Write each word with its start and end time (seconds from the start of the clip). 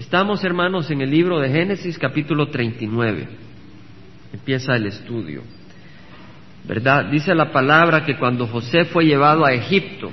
Estamos, 0.00 0.42
hermanos, 0.44 0.90
en 0.90 1.02
el 1.02 1.10
libro 1.10 1.40
de 1.40 1.50
Génesis 1.50 1.98
capítulo 1.98 2.48
39. 2.48 3.28
Empieza 4.32 4.74
el 4.74 4.86
estudio. 4.86 5.42
¿Verdad? 6.66 7.10
Dice 7.10 7.34
la 7.34 7.52
palabra 7.52 8.06
que 8.06 8.16
cuando 8.16 8.46
José 8.46 8.86
fue 8.86 9.04
llevado 9.04 9.44
a 9.44 9.52
Egipto, 9.52 10.10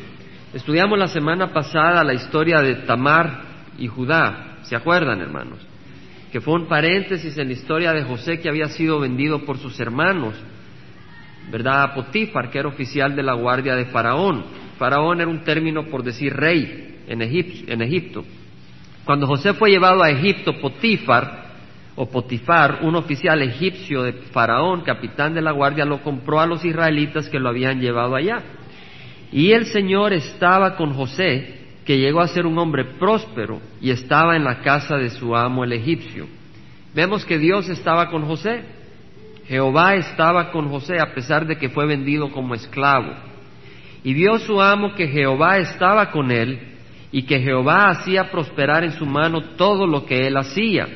estudiamos 0.54 1.00
la 1.00 1.08
semana 1.08 1.54
pasada 1.54 2.04
la 2.04 2.14
historia 2.14 2.60
de 2.60 2.76
Tamar 2.86 3.44
y 3.78 3.88
Judá, 3.88 4.58
¿se 4.64 4.76
acuerdan, 4.76 5.22
hermanos? 5.22 5.60
Que 6.34 6.42
fue 6.42 6.56
un 6.56 6.68
paréntesis 6.68 7.38
en 7.38 7.48
la 7.48 7.54
historia 7.54 7.94
de 7.94 8.04
José 8.04 8.42
que 8.42 8.50
había 8.50 8.68
sido 8.68 9.00
vendido 9.00 9.46
por 9.46 9.58
sus 9.58 9.80
hermanos, 9.80 10.36
¿verdad? 11.50 11.84
A 11.84 11.94
Potifar, 11.94 12.50
que 12.50 12.60
era 12.60 12.68
oficial 12.68 13.16
de 13.16 13.24
la 13.24 13.36
guardia 13.36 13.74
de 13.74 13.86
Faraón. 13.86 14.44
Faraón 14.78 15.22
era 15.22 15.30
un 15.30 15.46
término 15.46 15.86
por 15.86 16.04
decir 16.04 16.34
rey 16.34 17.04
en 17.08 17.22
Egipto. 17.22 18.26
Cuando 19.08 19.26
José 19.26 19.54
fue 19.54 19.70
llevado 19.70 20.04
a 20.04 20.10
Egipto, 20.10 20.60
Potifar, 20.60 21.46
o 21.96 22.10
Potifar, 22.10 22.80
un 22.82 22.94
oficial 22.98 23.42
egipcio 23.42 24.04
de 24.04 24.12
Faraón, 24.12 24.82
capitán 24.82 25.34
de 25.34 25.42
la 25.42 25.54
guardia, 25.54 25.86
lo 25.86 26.04
compró 26.04 26.42
a 26.42 26.46
los 26.46 26.66
israelitas 26.66 27.30
que 27.30 27.40
lo 27.40 27.48
habían 27.48 27.80
llevado 27.80 28.18
allá. 28.18 28.44
Y 29.32 29.54
el 29.54 29.68
Señor 29.68 30.12
estaba 30.12 30.76
con 30.76 30.94
José, 30.94 31.56
que 31.86 31.98
llegó 31.98 32.20
a 32.20 32.28
ser 32.28 32.46
un 32.46 32.60
hombre 32.60 32.84
próspero 33.00 33.62
y 33.80 33.92
estaba 33.92 34.36
en 34.36 34.44
la 34.44 34.60
casa 34.60 34.98
de 34.98 35.10
su 35.10 35.38
amo 35.38 35.64
el 35.64 35.72
egipcio. 35.72 36.28
Vemos 36.94 37.24
que 37.24 37.38
Dios 37.38 37.70
estaba 37.70 38.10
con 38.10 38.26
José. 38.26 38.62
Jehová 39.48 39.96
estaba 39.96 40.52
con 40.52 40.68
José 40.68 41.00
a 41.00 41.14
pesar 41.14 41.48
de 41.48 41.56
que 41.56 41.70
fue 41.70 41.86
vendido 41.86 42.30
como 42.34 42.56
esclavo. 42.56 43.14
Y 44.04 44.14
vio 44.14 44.38
su 44.40 44.62
amo 44.62 44.96
que 44.96 45.08
Jehová 45.08 45.60
estaba 45.60 46.12
con 46.12 46.30
él 46.30 46.77
y 47.12 47.24
que 47.24 47.40
Jehová 47.40 47.90
hacía 47.90 48.30
prosperar 48.30 48.84
en 48.84 48.92
su 48.92 49.06
mano 49.06 49.42
todo 49.56 49.88
lo 49.88 50.06
que 50.06 50.28
él 50.28 50.38
hacía. 50.38 50.88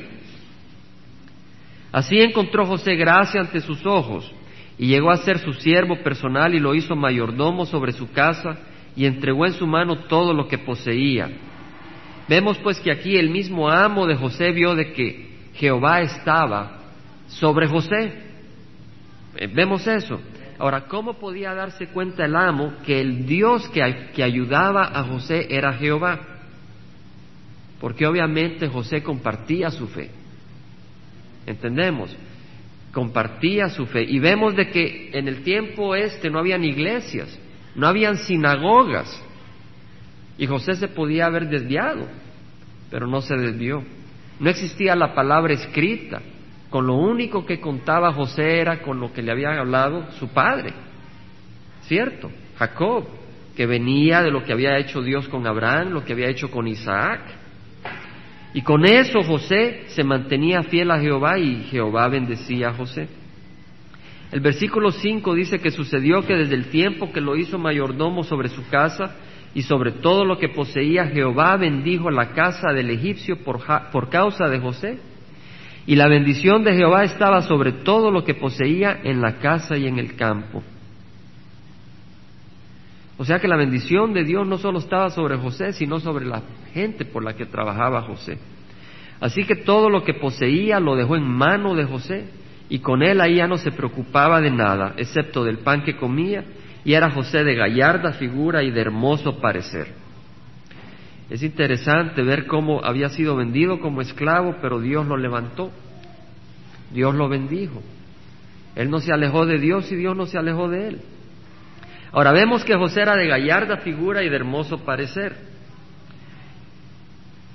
Así 1.90 2.20
encontró 2.20 2.66
José 2.66 2.96
gracia 2.96 3.40
ante 3.40 3.60
sus 3.60 3.84
ojos 3.84 4.30
y 4.78 4.86
llegó 4.86 5.10
a 5.10 5.18
ser 5.18 5.38
su 5.38 5.52
siervo 5.54 5.96
personal 6.02 6.54
y 6.54 6.60
lo 6.60 6.74
hizo 6.74 6.96
mayordomo 6.96 7.66
sobre 7.66 7.92
su 7.92 8.10
casa 8.12 8.58
y 8.96 9.06
entregó 9.06 9.46
en 9.46 9.52
su 9.52 9.66
mano 9.66 9.96
todo 10.08 10.32
lo 10.32 10.48
que 10.48 10.58
poseía. 10.58 11.30
Vemos 12.28 12.58
pues 12.58 12.80
que 12.80 12.90
aquí 12.90 13.16
el 13.16 13.30
mismo 13.30 13.68
amo 13.68 14.06
de 14.06 14.14
José 14.14 14.52
vio 14.52 14.74
de 14.74 14.92
que 14.92 15.32
Jehová 15.54 16.00
estaba 16.00 16.78
sobre 17.26 17.66
José. 17.66 18.12
Eh, 19.36 19.48
vemos 19.52 19.86
eso. 19.86 20.20
Ahora, 20.62 20.82
¿cómo 20.82 21.14
podía 21.14 21.54
darse 21.54 21.88
cuenta 21.88 22.24
el 22.24 22.36
amo 22.36 22.74
que 22.86 23.00
el 23.00 23.26
Dios 23.26 23.68
que, 23.70 23.82
ayudaba 24.22 24.92
a 24.96 25.02
José 25.02 25.48
era 25.50 25.72
Jehová? 25.72 26.20
Porque 27.80 28.06
obviamente 28.06 28.68
José 28.68 29.02
compartía 29.02 29.72
su 29.72 29.88
fe. 29.88 30.10
¿Entendemos? 31.46 32.16
Compartía 32.92 33.70
su 33.70 33.86
fe. 33.86 34.04
Y 34.04 34.20
vemos 34.20 34.54
de 34.54 34.70
que 34.70 35.10
en 35.12 35.26
el 35.26 35.42
tiempo 35.42 35.96
este 35.96 36.30
no 36.30 36.38
habían 36.38 36.62
iglesias, 36.62 37.36
no 37.74 37.88
habían 37.88 38.16
sinagogas. 38.18 39.20
Y 40.38 40.46
José 40.46 40.76
se 40.76 40.86
podía 40.86 41.26
haber 41.26 41.48
desviado, 41.48 42.06
pero 42.88 43.08
no 43.08 43.20
se 43.20 43.34
desvió. 43.34 43.82
No 44.38 44.48
existía 44.48 44.94
la 44.94 45.12
palabra 45.12 45.54
escrita. 45.54 46.22
Con 46.72 46.86
lo 46.86 46.94
único 46.94 47.44
que 47.44 47.60
contaba 47.60 48.14
José 48.14 48.58
era 48.58 48.80
con 48.80 48.98
lo 48.98 49.12
que 49.12 49.20
le 49.20 49.30
había 49.30 49.60
hablado 49.60 50.10
su 50.12 50.28
padre. 50.28 50.72
¿Cierto? 51.82 52.30
Jacob, 52.56 53.04
que 53.54 53.66
venía 53.66 54.22
de 54.22 54.30
lo 54.30 54.42
que 54.42 54.54
había 54.54 54.78
hecho 54.78 55.02
Dios 55.02 55.28
con 55.28 55.46
Abraham, 55.46 55.90
lo 55.90 56.02
que 56.02 56.14
había 56.14 56.30
hecho 56.30 56.50
con 56.50 56.66
Isaac. 56.66 57.20
Y 58.54 58.62
con 58.62 58.86
eso 58.86 59.22
José 59.22 59.82
se 59.88 60.02
mantenía 60.02 60.62
fiel 60.62 60.90
a 60.90 60.98
Jehová 60.98 61.38
y 61.38 61.64
Jehová 61.64 62.08
bendecía 62.08 62.70
a 62.70 62.72
José. 62.74 63.06
El 64.30 64.40
versículo 64.40 64.92
5 64.92 65.34
dice 65.34 65.58
que 65.58 65.72
sucedió 65.72 66.22
que 66.22 66.36
desde 66.36 66.54
el 66.54 66.70
tiempo 66.70 67.12
que 67.12 67.20
lo 67.20 67.36
hizo 67.36 67.58
mayordomo 67.58 68.24
sobre 68.24 68.48
su 68.48 68.66
casa 68.70 69.14
y 69.54 69.60
sobre 69.60 69.92
todo 69.92 70.24
lo 70.24 70.38
que 70.38 70.48
poseía, 70.48 71.04
Jehová 71.04 71.54
bendijo 71.58 72.10
la 72.10 72.30
casa 72.30 72.72
del 72.72 72.88
egipcio 72.88 73.44
por, 73.44 73.60
por 73.92 74.08
causa 74.08 74.48
de 74.48 74.58
José 74.58 75.11
y 75.86 75.96
la 75.96 76.08
bendición 76.08 76.62
de 76.62 76.74
Jehová 76.74 77.04
estaba 77.04 77.42
sobre 77.42 77.72
todo 77.72 78.10
lo 78.10 78.24
que 78.24 78.34
poseía 78.34 79.00
en 79.02 79.20
la 79.20 79.38
casa 79.38 79.76
y 79.76 79.86
en 79.86 79.98
el 79.98 80.14
campo. 80.14 80.62
O 83.18 83.24
sea 83.24 83.38
que 83.38 83.48
la 83.48 83.56
bendición 83.56 84.12
de 84.14 84.24
Dios 84.24 84.46
no 84.46 84.58
solo 84.58 84.78
estaba 84.78 85.10
sobre 85.10 85.36
José, 85.36 85.72
sino 85.72 86.00
sobre 86.00 86.24
la 86.24 86.42
gente 86.72 87.04
por 87.04 87.24
la 87.24 87.34
que 87.34 87.46
trabajaba 87.46 88.02
José. 88.02 88.38
Así 89.20 89.44
que 89.44 89.56
todo 89.56 89.88
lo 89.90 90.02
que 90.02 90.14
poseía 90.14 90.80
lo 90.80 90.96
dejó 90.96 91.16
en 91.16 91.28
mano 91.28 91.74
de 91.74 91.84
José 91.84 92.24
y 92.68 92.78
con 92.78 93.02
él 93.02 93.20
ahí 93.20 93.36
ya 93.36 93.46
no 93.46 93.58
se 93.58 93.70
preocupaba 93.70 94.40
de 94.40 94.50
nada, 94.50 94.94
excepto 94.96 95.44
del 95.44 95.58
pan 95.58 95.82
que 95.84 95.96
comía, 95.96 96.44
y 96.84 96.94
era 96.94 97.10
José 97.10 97.44
de 97.44 97.54
gallarda 97.54 98.12
figura 98.12 98.62
y 98.62 98.70
de 98.70 98.80
hermoso 98.80 99.38
parecer. 99.40 100.01
Es 101.32 101.42
interesante 101.42 102.22
ver 102.22 102.46
cómo 102.46 102.84
había 102.84 103.08
sido 103.08 103.36
vendido 103.36 103.80
como 103.80 104.02
esclavo, 104.02 104.56
pero 104.60 104.82
Dios 104.82 105.06
lo 105.06 105.16
levantó. 105.16 105.72
Dios 106.92 107.14
lo 107.14 107.26
bendijo. 107.26 107.82
Él 108.76 108.90
no 108.90 109.00
se 109.00 109.14
alejó 109.14 109.46
de 109.46 109.58
Dios 109.58 109.90
y 109.90 109.96
Dios 109.96 110.14
no 110.14 110.26
se 110.26 110.36
alejó 110.36 110.68
de 110.68 110.88
él. 110.88 111.00
Ahora 112.12 112.32
vemos 112.32 112.66
que 112.66 112.76
José 112.76 113.00
era 113.00 113.16
de 113.16 113.28
gallarda 113.28 113.78
figura 113.78 114.22
y 114.22 114.28
de 114.28 114.36
hermoso 114.36 114.84
parecer. 114.84 115.34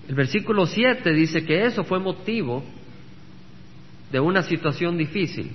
El 0.08 0.16
versículo 0.16 0.66
7 0.66 1.14
dice 1.14 1.46
que 1.46 1.66
eso 1.66 1.84
fue 1.84 2.00
motivo 2.00 2.64
de 4.12 4.20
una 4.20 4.42
situación 4.42 4.98
difícil. 4.98 5.52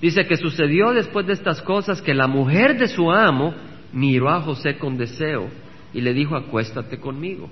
Dice 0.00 0.26
que 0.26 0.38
sucedió 0.38 0.94
después 0.94 1.26
de 1.26 1.34
estas 1.34 1.60
cosas 1.60 2.00
que 2.00 2.14
la 2.14 2.26
mujer 2.26 2.78
de 2.78 2.88
su 2.88 3.10
amo 3.12 3.54
miró 3.92 4.30
a 4.30 4.40
José 4.40 4.78
con 4.78 4.96
deseo 4.96 5.50
y 5.94 6.00
le 6.00 6.12
dijo, 6.12 6.36
acuéstate 6.36 6.98
conmigo. 6.98 7.48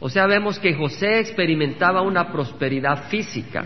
O 0.00 0.10
sea, 0.10 0.26
vemos 0.26 0.58
que 0.58 0.74
José 0.74 1.20
experimentaba 1.20 2.02
una 2.02 2.32
prosperidad 2.32 3.08
física, 3.08 3.64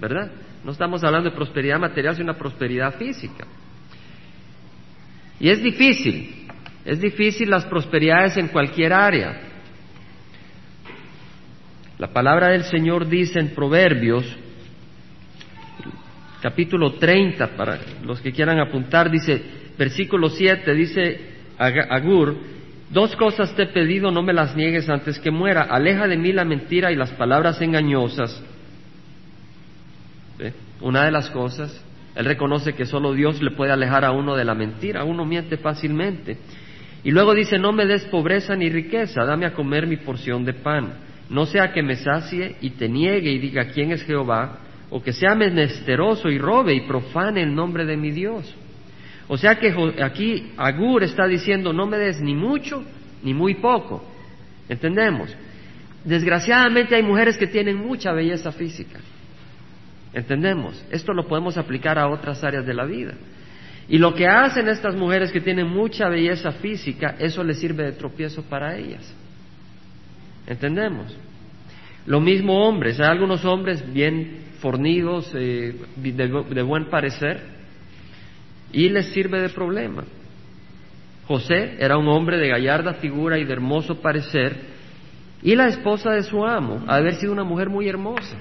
¿verdad? 0.00 0.32
No 0.64 0.72
estamos 0.72 1.04
hablando 1.04 1.30
de 1.30 1.36
prosperidad 1.36 1.78
material, 1.78 2.14
sino 2.14 2.30
una 2.30 2.38
prosperidad 2.38 2.94
física. 2.96 3.46
Y 5.38 5.48
es 5.48 5.62
difícil, 5.62 6.48
es 6.84 7.00
difícil 7.00 7.50
las 7.50 7.64
prosperidades 7.66 8.36
en 8.36 8.48
cualquier 8.48 8.92
área. 8.92 9.42
La 11.98 12.08
palabra 12.08 12.48
del 12.48 12.64
Señor 12.64 13.06
dice 13.06 13.38
en 13.38 13.54
Proverbios, 13.54 14.26
capítulo 16.40 16.94
30, 16.94 17.56
para 17.56 17.78
los 18.02 18.20
que 18.20 18.32
quieran 18.32 18.58
apuntar, 18.58 19.10
dice, 19.10 19.42
versículo 19.78 20.30
7, 20.30 20.74
dice 20.74 21.20
Agur, 21.58 22.36
Dos 22.96 23.14
cosas 23.14 23.54
te 23.54 23.64
he 23.64 23.66
pedido, 23.66 24.10
no 24.10 24.22
me 24.22 24.32
las 24.32 24.56
niegues 24.56 24.88
antes 24.88 25.18
que 25.18 25.30
muera. 25.30 25.64
Aleja 25.64 26.08
de 26.08 26.16
mí 26.16 26.32
la 26.32 26.46
mentira 26.46 26.90
y 26.90 26.96
las 26.96 27.10
palabras 27.10 27.60
engañosas. 27.60 28.42
Una 30.80 31.04
de 31.04 31.10
las 31.10 31.28
cosas, 31.28 31.78
él 32.14 32.24
reconoce 32.24 32.72
que 32.72 32.86
solo 32.86 33.12
Dios 33.12 33.42
le 33.42 33.50
puede 33.50 33.70
alejar 33.70 34.06
a 34.06 34.12
uno 34.12 34.34
de 34.34 34.46
la 34.46 34.54
mentira. 34.54 35.04
Uno 35.04 35.26
miente 35.26 35.58
fácilmente. 35.58 36.38
Y 37.04 37.10
luego 37.10 37.34
dice, 37.34 37.58
no 37.58 37.70
me 37.70 37.84
des 37.84 38.02
pobreza 38.06 38.56
ni 38.56 38.70
riqueza, 38.70 39.26
dame 39.26 39.44
a 39.44 39.52
comer 39.52 39.86
mi 39.86 39.98
porción 39.98 40.46
de 40.46 40.54
pan. 40.54 40.94
No 41.28 41.44
sea 41.44 41.74
que 41.74 41.82
me 41.82 41.96
sacie 41.96 42.56
y 42.62 42.70
te 42.70 42.88
niegue 42.88 43.30
y 43.30 43.38
diga 43.38 43.66
quién 43.66 43.92
es 43.92 44.04
Jehová, 44.04 44.60
o 44.88 45.02
que 45.02 45.12
sea 45.12 45.34
menesteroso 45.34 46.30
y 46.30 46.38
robe 46.38 46.72
y 46.72 46.86
profane 46.86 47.42
el 47.42 47.54
nombre 47.54 47.84
de 47.84 47.98
mi 47.98 48.10
Dios. 48.10 48.56
O 49.28 49.36
sea 49.36 49.56
que 49.56 49.74
aquí 50.02 50.52
Agur 50.56 51.02
está 51.02 51.26
diciendo, 51.26 51.72
no 51.72 51.86
me 51.86 51.98
des 51.98 52.20
ni 52.20 52.34
mucho 52.34 52.84
ni 53.22 53.34
muy 53.34 53.54
poco. 53.54 54.04
¿Entendemos? 54.68 55.34
Desgraciadamente 56.04 56.94
hay 56.94 57.02
mujeres 57.02 57.36
que 57.36 57.46
tienen 57.46 57.76
mucha 57.76 58.12
belleza 58.12 58.52
física. 58.52 59.00
¿Entendemos? 60.12 60.82
Esto 60.90 61.12
lo 61.12 61.26
podemos 61.26 61.58
aplicar 61.58 61.98
a 61.98 62.08
otras 62.08 62.42
áreas 62.44 62.64
de 62.64 62.74
la 62.74 62.84
vida. 62.84 63.14
Y 63.88 63.98
lo 63.98 64.14
que 64.14 64.26
hacen 64.26 64.68
estas 64.68 64.94
mujeres 64.94 65.30
que 65.32 65.40
tienen 65.40 65.66
mucha 65.68 66.08
belleza 66.08 66.52
física, 66.52 67.16
eso 67.18 67.42
les 67.42 67.58
sirve 67.58 67.84
de 67.84 67.92
tropiezo 67.92 68.42
para 68.42 68.76
ellas. 68.76 69.12
¿Entendemos? 70.46 71.16
Lo 72.06 72.20
mismo 72.20 72.66
hombres, 72.66 73.00
hay 73.00 73.06
algunos 73.06 73.44
hombres 73.44 73.92
bien 73.92 74.44
fornidos, 74.60 75.30
eh, 75.34 75.74
de 75.96 76.62
buen 76.62 76.86
parecer, 76.86 77.55
y 78.76 78.90
les 78.90 79.06
sirve 79.06 79.40
de 79.40 79.48
problema. 79.48 80.04
José 81.26 81.76
era 81.78 81.96
un 81.96 82.06
hombre 82.08 82.36
de 82.36 82.48
gallarda 82.48 82.92
figura 82.94 83.38
y 83.38 83.44
de 83.44 83.52
hermoso 83.54 84.02
parecer, 84.02 84.54
y 85.42 85.56
la 85.56 85.68
esposa 85.68 86.10
de 86.10 86.22
su 86.22 86.44
amo, 86.44 86.84
ha 86.86 86.96
haber 86.96 87.14
sido 87.14 87.32
una 87.32 87.42
mujer 87.42 87.70
muy 87.70 87.88
hermosa. 87.88 88.36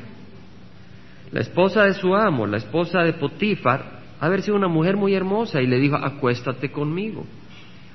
La 1.31 1.39
esposa 1.39 1.85
de 1.85 1.93
su 1.93 2.13
amo, 2.13 2.45
la 2.45 2.57
esposa 2.57 2.99
de 2.99 3.13
Potifar, 3.13 4.01
ha 4.19 4.25
haber 4.25 4.41
sido 4.41 4.57
una 4.57 4.67
mujer 4.67 4.97
muy 4.97 5.15
hermosa 5.15 5.61
y 5.61 5.67
le 5.67 5.79
dijo, 5.79 5.95
acuéstate 5.95 6.69
conmigo. 6.69 7.25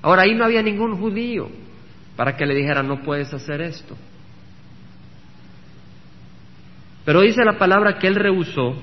Ahora 0.01 0.23
ahí 0.23 0.35
no 0.35 0.47
había 0.47 0.63
ningún 0.63 0.97
judío 0.97 1.51
para 2.17 2.39
que 2.39 2.47
le 2.47 2.55
dijera, 2.55 2.83
no 2.83 3.03
puedes 3.03 3.35
hacer 3.35 3.61
esto. 3.61 3.99
Pero 7.05 7.21
dice 7.21 7.45
la 7.45 7.59
palabra 7.59 7.99
que 7.99 8.07
él 8.07 8.15
rehusó 8.15 8.77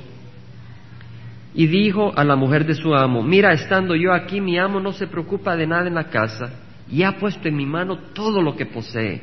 y 1.57 1.65
dijo 1.65 2.13
a 2.15 2.23
la 2.23 2.35
mujer 2.35 2.67
de 2.67 2.75
su 2.75 2.93
amo, 2.93 3.23
mira, 3.23 3.51
estando 3.51 3.95
yo 3.95 4.13
aquí, 4.13 4.39
mi 4.39 4.59
amo 4.59 4.79
no 4.79 4.93
se 4.93 5.07
preocupa 5.07 5.55
de 5.55 5.65
nada 5.65 5.87
en 5.87 5.95
la 5.95 6.03
casa 6.03 6.51
y 6.87 7.01
ha 7.01 7.13
puesto 7.17 7.47
en 7.47 7.55
mi 7.55 7.65
mano 7.65 7.97
todo 8.13 8.43
lo 8.43 8.55
que 8.55 8.67
posee. 8.67 9.19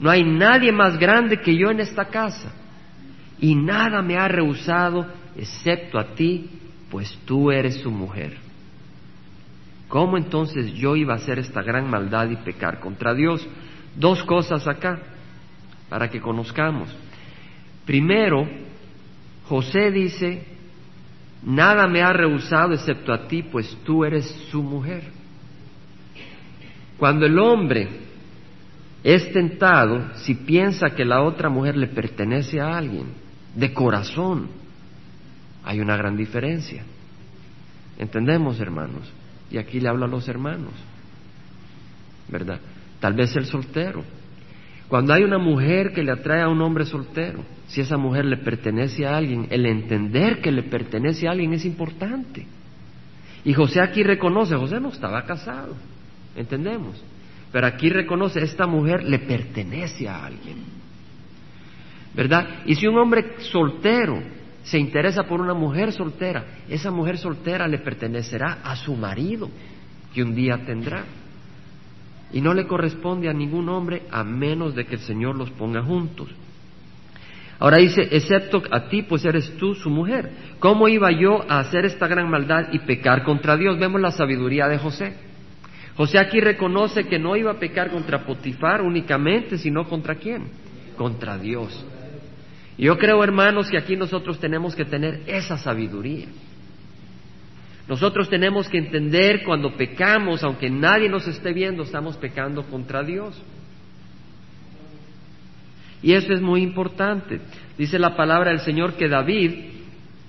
No 0.00 0.08
hay 0.08 0.24
nadie 0.24 0.72
más 0.72 0.98
grande 0.98 1.38
que 1.42 1.54
yo 1.54 1.70
en 1.70 1.80
esta 1.80 2.06
casa 2.06 2.50
y 3.38 3.54
nada 3.54 4.00
me 4.00 4.16
ha 4.16 4.26
rehusado 4.26 5.06
excepto 5.36 5.98
a 5.98 6.14
ti, 6.14 6.48
pues 6.90 7.14
tú 7.26 7.50
eres 7.50 7.74
su 7.82 7.90
mujer. 7.90 8.38
¿Cómo 9.88 10.16
entonces 10.16 10.72
yo 10.72 10.96
iba 10.96 11.12
a 11.12 11.18
hacer 11.18 11.38
esta 11.38 11.60
gran 11.60 11.90
maldad 11.90 12.30
y 12.30 12.36
pecar 12.36 12.80
contra 12.80 13.12
Dios? 13.12 13.46
Dos 13.94 14.24
cosas 14.24 14.66
acá, 14.66 14.98
para 15.90 16.08
que 16.08 16.22
conozcamos. 16.22 16.88
Primero, 17.84 18.48
José 19.46 19.90
dice, 19.90 20.55
nada 21.46 21.86
me 21.86 22.02
ha 22.02 22.12
rehusado 22.12 22.74
excepto 22.74 23.12
a 23.12 23.26
ti, 23.26 23.42
pues 23.42 23.78
tú 23.84 24.04
eres 24.04 24.26
su 24.50 24.62
mujer. 24.62 25.04
Cuando 26.98 27.24
el 27.24 27.38
hombre 27.38 27.88
es 29.04 29.32
tentado, 29.32 30.14
si 30.16 30.34
piensa 30.34 30.90
que 30.90 31.04
la 31.04 31.22
otra 31.22 31.48
mujer 31.48 31.76
le 31.76 31.86
pertenece 31.86 32.60
a 32.60 32.76
alguien, 32.76 33.06
de 33.54 33.72
corazón, 33.72 34.48
hay 35.64 35.80
una 35.80 35.96
gran 35.96 36.16
diferencia. 36.16 36.84
¿Entendemos, 37.98 38.60
hermanos? 38.60 39.10
Y 39.50 39.58
aquí 39.58 39.80
le 39.80 39.88
hablo 39.88 40.04
a 40.04 40.08
los 40.08 40.28
hermanos, 40.28 40.72
¿verdad? 42.28 42.60
Tal 42.98 43.14
vez 43.14 43.34
el 43.36 43.46
soltero. 43.46 44.02
Cuando 44.88 45.12
hay 45.12 45.22
una 45.22 45.38
mujer 45.38 45.92
que 45.92 46.02
le 46.02 46.12
atrae 46.12 46.42
a 46.42 46.48
un 46.48 46.60
hombre 46.60 46.84
soltero, 46.84 47.40
si 47.68 47.80
esa 47.80 47.96
mujer 47.96 48.24
le 48.24 48.36
pertenece 48.36 49.06
a 49.06 49.16
alguien, 49.16 49.48
el 49.50 49.66
entender 49.66 50.40
que 50.40 50.52
le 50.52 50.62
pertenece 50.62 51.26
a 51.26 51.32
alguien 51.32 51.52
es 51.52 51.64
importante. 51.64 52.46
Y 53.44 53.54
José 53.54 53.80
aquí 53.80 54.02
reconoce, 54.02 54.56
José 54.56 54.80
no 54.80 54.88
estaba 54.88 55.24
casado, 55.24 55.74
entendemos, 56.36 57.02
pero 57.52 57.66
aquí 57.66 57.88
reconoce, 57.88 58.42
esta 58.42 58.66
mujer 58.66 59.04
le 59.04 59.20
pertenece 59.20 60.08
a 60.08 60.24
alguien, 60.24 60.58
¿verdad? 62.14 62.62
Y 62.66 62.74
si 62.74 62.86
un 62.86 62.98
hombre 62.98 63.34
soltero 63.50 64.20
se 64.62 64.78
interesa 64.78 65.24
por 65.24 65.40
una 65.40 65.54
mujer 65.54 65.92
soltera, 65.92 66.44
esa 66.68 66.90
mujer 66.90 67.18
soltera 67.18 67.68
le 67.68 67.78
pertenecerá 67.78 68.58
a 68.64 68.74
su 68.74 68.96
marido, 68.96 69.48
que 70.12 70.22
un 70.22 70.34
día 70.34 70.58
tendrá. 70.64 71.04
Y 72.32 72.40
no 72.40 72.52
le 72.52 72.66
corresponde 72.66 73.28
a 73.28 73.32
ningún 73.32 73.68
hombre 73.68 74.02
a 74.10 74.24
menos 74.24 74.74
de 74.74 74.84
que 74.84 74.96
el 74.96 75.00
Señor 75.02 75.36
los 75.36 75.50
ponga 75.50 75.82
juntos. 75.82 76.28
Ahora 77.58 77.78
dice, 77.78 78.06
excepto 78.10 78.62
a 78.70 78.88
ti, 78.88 79.02
pues 79.02 79.24
eres 79.24 79.56
tú 79.56 79.74
su 79.74 79.88
mujer. 79.88 80.30
¿Cómo 80.58 80.88
iba 80.88 81.10
yo 81.10 81.44
a 81.48 81.60
hacer 81.60 81.86
esta 81.86 82.06
gran 82.06 82.28
maldad 82.28 82.68
y 82.72 82.80
pecar 82.80 83.22
contra 83.24 83.56
Dios? 83.56 83.78
Vemos 83.78 84.00
la 84.00 84.10
sabiduría 84.10 84.68
de 84.68 84.78
José. 84.78 85.14
José 85.96 86.18
aquí 86.18 86.40
reconoce 86.40 87.04
que 87.04 87.18
no 87.18 87.34
iba 87.36 87.52
a 87.52 87.58
pecar 87.58 87.90
contra 87.90 88.26
Potifar 88.26 88.82
únicamente, 88.82 89.56
sino 89.56 89.88
contra 89.88 90.16
quién? 90.16 90.50
Contra 90.98 91.38
Dios. 91.38 91.86
Yo 92.76 92.98
creo, 92.98 93.24
hermanos, 93.24 93.70
que 93.70 93.78
aquí 93.78 93.96
nosotros 93.96 94.38
tenemos 94.38 94.76
que 94.76 94.84
tener 94.84 95.22
esa 95.26 95.56
sabiduría. 95.56 96.26
Nosotros 97.88 98.28
tenemos 98.28 98.68
que 98.68 98.78
entender 98.78 99.44
cuando 99.44 99.74
pecamos, 99.76 100.44
aunque 100.44 100.68
nadie 100.68 101.08
nos 101.08 101.26
esté 101.26 101.54
viendo, 101.54 101.84
estamos 101.84 102.18
pecando 102.18 102.64
contra 102.64 103.02
Dios. 103.02 103.40
Y 106.02 106.12
eso 106.12 106.32
es 106.32 106.40
muy 106.40 106.62
importante. 106.62 107.40
Dice 107.76 107.98
la 107.98 108.16
palabra 108.16 108.50
del 108.50 108.60
Señor 108.60 108.94
que 108.94 109.08
David, 109.08 109.52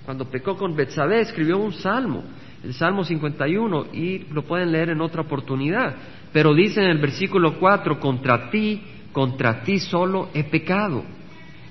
cuando 0.04 0.26
pecó 0.26 0.56
con 0.56 0.74
Betsabé, 0.74 1.20
escribió 1.20 1.58
un 1.58 1.72
salmo, 1.72 2.24
el 2.64 2.74
Salmo 2.74 3.04
51, 3.04 3.86
y 3.92 4.26
lo 4.32 4.42
pueden 4.42 4.72
leer 4.72 4.90
en 4.90 5.00
otra 5.00 5.22
oportunidad. 5.22 5.94
Pero 6.32 6.54
dice 6.54 6.80
en 6.80 6.88
el 6.88 6.98
versículo 6.98 7.58
4, 7.58 8.00
contra 8.00 8.50
ti, 8.50 8.80
contra 9.12 9.62
ti 9.62 9.78
solo 9.78 10.30
he 10.34 10.44
pecado 10.44 11.04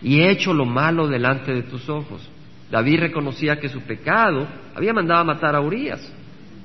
y 0.01 0.19
he 0.19 0.29
hecho 0.29 0.53
lo 0.53 0.65
malo 0.65 1.07
delante 1.07 1.53
de 1.53 1.63
tus 1.63 1.89
ojos. 1.89 2.27
David 2.69 2.99
reconocía 2.99 3.59
que 3.59 3.69
su 3.69 3.81
pecado 3.81 4.47
había 4.75 4.93
mandado 4.93 5.21
a 5.21 5.25
matar 5.25 5.55
a 5.55 5.61
Urias, 5.61 6.01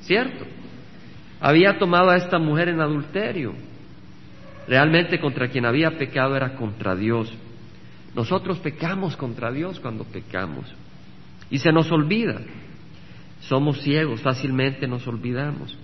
¿cierto? 0.00 0.44
Había 1.40 1.78
tomado 1.78 2.10
a 2.10 2.16
esta 2.16 2.38
mujer 2.38 2.68
en 2.68 2.80
adulterio. 2.80 3.54
Realmente 4.68 5.18
contra 5.20 5.48
quien 5.48 5.66
había 5.66 5.98
pecado 5.98 6.36
era 6.36 6.54
contra 6.54 6.94
Dios. 6.94 7.32
Nosotros 8.14 8.58
pecamos 8.58 9.16
contra 9.16 9.50
Dios 9.50 9.80
cuando 9.80 10.04
pecamos. 10.04 10.66
Y 11.50 11.58
se 11.58 11.72
nos 11.72 11.90
olvida. 11.90 12.40
Somos 13.40 13.80
ciegos, 13.82 14.20
fácilmente 14.20 14.86
nos 14.86 15.06
olvidamos. 15.06 15.76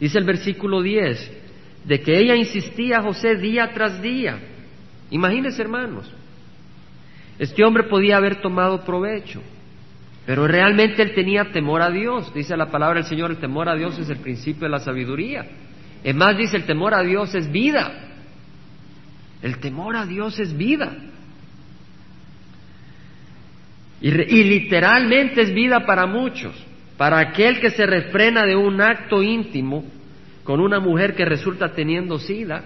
Dice 0.00 0.18
el 0.18 0.24
versículo 0.24 0.82
10, 0.82 1.40
de 1.84 2.00
que 2.00 2.18
ella 2.18 2.34
insistía 2.34 2.98
a 2.98 3.02
José 3.02 3.36
día 3.36 3.70
tras 3.72 4.02
día. 4.02 4.38
Imagínense, 5.10 5.62
hermanos, 5.62 6.10
este 7.38 7.64
hombre 7.64 7.84
podía 7.84 8.16
haber 8.16 8.40
tomado 8.40 8.84
provecho, 8.84 9.42
pero 10.26 10.46
realmente 10.46 11.02
él 11.02 11.14
tenía 11.14 11.52
temor 11.52 11.82
a 11.82 11.90
Dios. 11.90 12.32
Dice 12.34 12.56
la 12.56 12.70
palabra 12.70 13.00
del 13.00 13.08
Señor, 13.08 13.30
el 13.30 13.38
temor 13.38 13.68
a 13.68 13.76
Dios 13.76 13.98
es 13.98 14.10
el 14.10 14.18
principio 14.18 14.64
de 14.64 14.70
la 14.70 14.80
sabiduría. 14.80 15.46
Es 16.02 16.14
más, 16.14 16.36
dice, 16.36 16.56
el 16.56 16.64
temor 16.64 16.94
a 16.94 17.02
Dios 17.02 17.34
es 17.34 17.50
vida. 17.50 17.92
El 19.42 19.58
temor 19.58 19.96
a 19.96 20.06
Dios 20.06 20.38
es 20.38 20.56
vida. 20.56 20.96
Y, 24.00 24.10
literalmente 24.10 25.42
es 25.42 25.52
vida 25.52 25.84
para 25.84 26.06
muchos. 26.06 26.54
Para 26.96 27.18
aquel 27.18 27.60
que 27.60 27.70
se 27.70 27.86
refrena 27.86 28.46
de 28.46 28.56
un 28.56 28.80
acto 28.80 29.22
íntimo 29.22 29.84
con 30.44 30.60
una 30.60 30.80
mujer 30.80 31.14
que 31.14 31.24
resulta 31.24 31.72
teniendo 31.72 32.18
sida, 32.18 32.62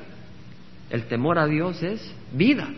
el 0.90 1.04
temor 1.04 1.38
a 1.38 1.46
Dios 1.46 1.82
es 1.82 2.14
vida. 2.32 2.68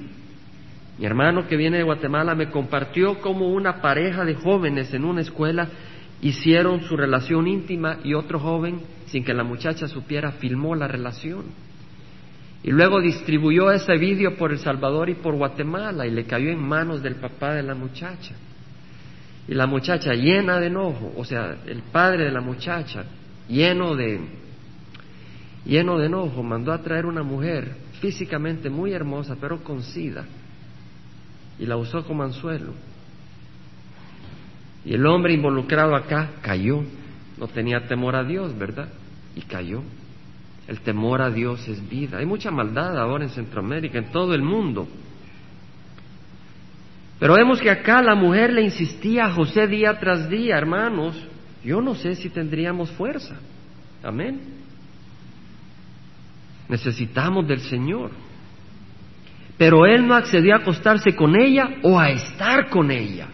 Mi 0.98 1.04
hermano 1.04 1.46
que 1.46 1.56
viene 1.56 1.78
de 1.78 1.82
Guatemala 1.82 2.34
me 2.34 2.50
compartió 2.50 3.20
cómo 3.20 3.48
una 3.48 3.82
pareja 3.82 4.24
de 4.24 4.34
jóvenes 4.34 4.92
en 4.94 5.04
una 5.04 5.20
escuela 5.20 5.68
hicieron 6.22 6.82
su 6.82 6.96
relación 6.96 7.46
íntima 7.46 7.98
y 8.02 8.14
otro 8.14 8.38
joven, 8.38 8.80
sin 9.06 9.24
que 9.24 9.34
la 9.34 9.44
muchacha 9.44 9.88
supiera, 9.88 10.32
filmó 10.32 10.74
la 10.74 10.88
relación. 10.88 11.44
Y 12.62 12.70
luego 12.70 13.00
distribuyó 13.00 13.70
ese 13.70 13.96
vídeo 13.96 14.36
por 14.36 14.50
El 14.50 14.58
Salvador 14.58 15.08
y 15.08 15.14
por 15.14 15.36
Guatemala 15.36 16.06
y 16.06 16.10
le 16.10 16.24
cayó 16.24 16.50
en 16.50 16.60
manos 16.60 17.02
del 17.02 17.16
papá 17.16 17.54
de 17.54 17.62
la 17.62 17.74
muchacha. 17.74 18.34
Y 19.46 19.54
la 19.54 19.66
muchacha 19.66 20.12
llena 20.14 20.58
de 20.58 20.66
enojo, 20.66 21.12
o 21.16 21.24
sea, 21.24 21.56
el 21.66 21.82
padre 21.82 22.24
de 22.24 22.32
la 22.32 22.40
muchacha, 22.40 23.04
lleno 23.48 23.94
de 23.94 24.20
lleno 25.64 25.98
de 25.98 26.06
enojo, 26.06 26.42
mandó 26.42 26.72
a 26.72 26.82
traer 26.82 27.06
una 27.06 27.22
mujer 27.22 27.76
físicamente 28.00 28.70
muy 28.70 28.92
hermosa, 28.92 29.36
pero 29.40 29.62
con 29.62 29.82
sida 29.82 30.24
y 31.58 31.66
la 31.66 31.76
usó 31.76 32.04
como 32.04 32.22
anzuelo. 32.22 32.72
Y 34.84 34.94
el 34.94 35.06
hombre 35.06 35.34
involucrado 35.34 35.96
acá 35.96 36.30
cayó, 36.42 36.82
no 37.38 37.48
tenía 37.48 37.86
temor 37.86 38.14
a 38.14 38.24
Dios, 38.24 38.56
¿verdad? 38.56 38.88
Y 39.36 39.42
cayó. 39.42 39.82
El 40.66 40.80
temor 40.80 41.22
a 41.22 41.30
Dios 41.30 41.68
es 41.68 41.88
vida. 41.88 42.18
Hay 42.18 42.26
mucha 42.26 42.50
maldad 42.50 42.98
ahora 42.98 43.22
en 43.22 43.30
Centroamérica, 43.30 43.98
en 43.98 44.10
todo 44.10 44.34
el 44.34 44.42
mundo. 44.42 44.88
Pero 47.20 47.34
vemos 47.34 47.60
que 47.60 47.70
acá 47.70 48.02
la 48.02 48.14
mujer 48.14 48.52
le 48.52 48.62
insistía 48.62 49.26
a 49.26 49.32
José 49.32 49.68
día 49.68 49.98
tras 49.98 50.28
día, 50.28 50.56
hermanos, 50.58 51.16
yo 51.64 51.80
no 51.80 51.94
sé 51.94 52.14
si 52.16 52.28
tendríamos 52.28 52.90
fuerza. 52.90 53.36
Amén. 54.02 54.40
Necesitamos 56.68 57.46
del 57.46 57.60
Señor. 57.60 58.10
Pero 59.56 59.86
él 59.86 60.06
no 60.06 60.14
accedió 60.14 60.54
a 60.54 60.58
acostarse 60.58 61.14
con 61.14 61.40
ella 61.40 61.76
o 61.82 61.98
a 61.98 62.10
estar 62.10 62.68
con 62.68 62.90
ella. 62.90 63.28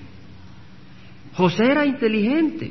José 1.35 1.65
era 1.65 1.85
inteligente. 1.85 2.71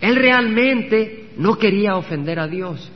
Él 0.00 0.16
realmente 0.16 1.23
no 1.36 1.58
quería 1.58 1.96
ofender 1.96 2.38
a 2.38 2.48
Dios. 2.48 2.90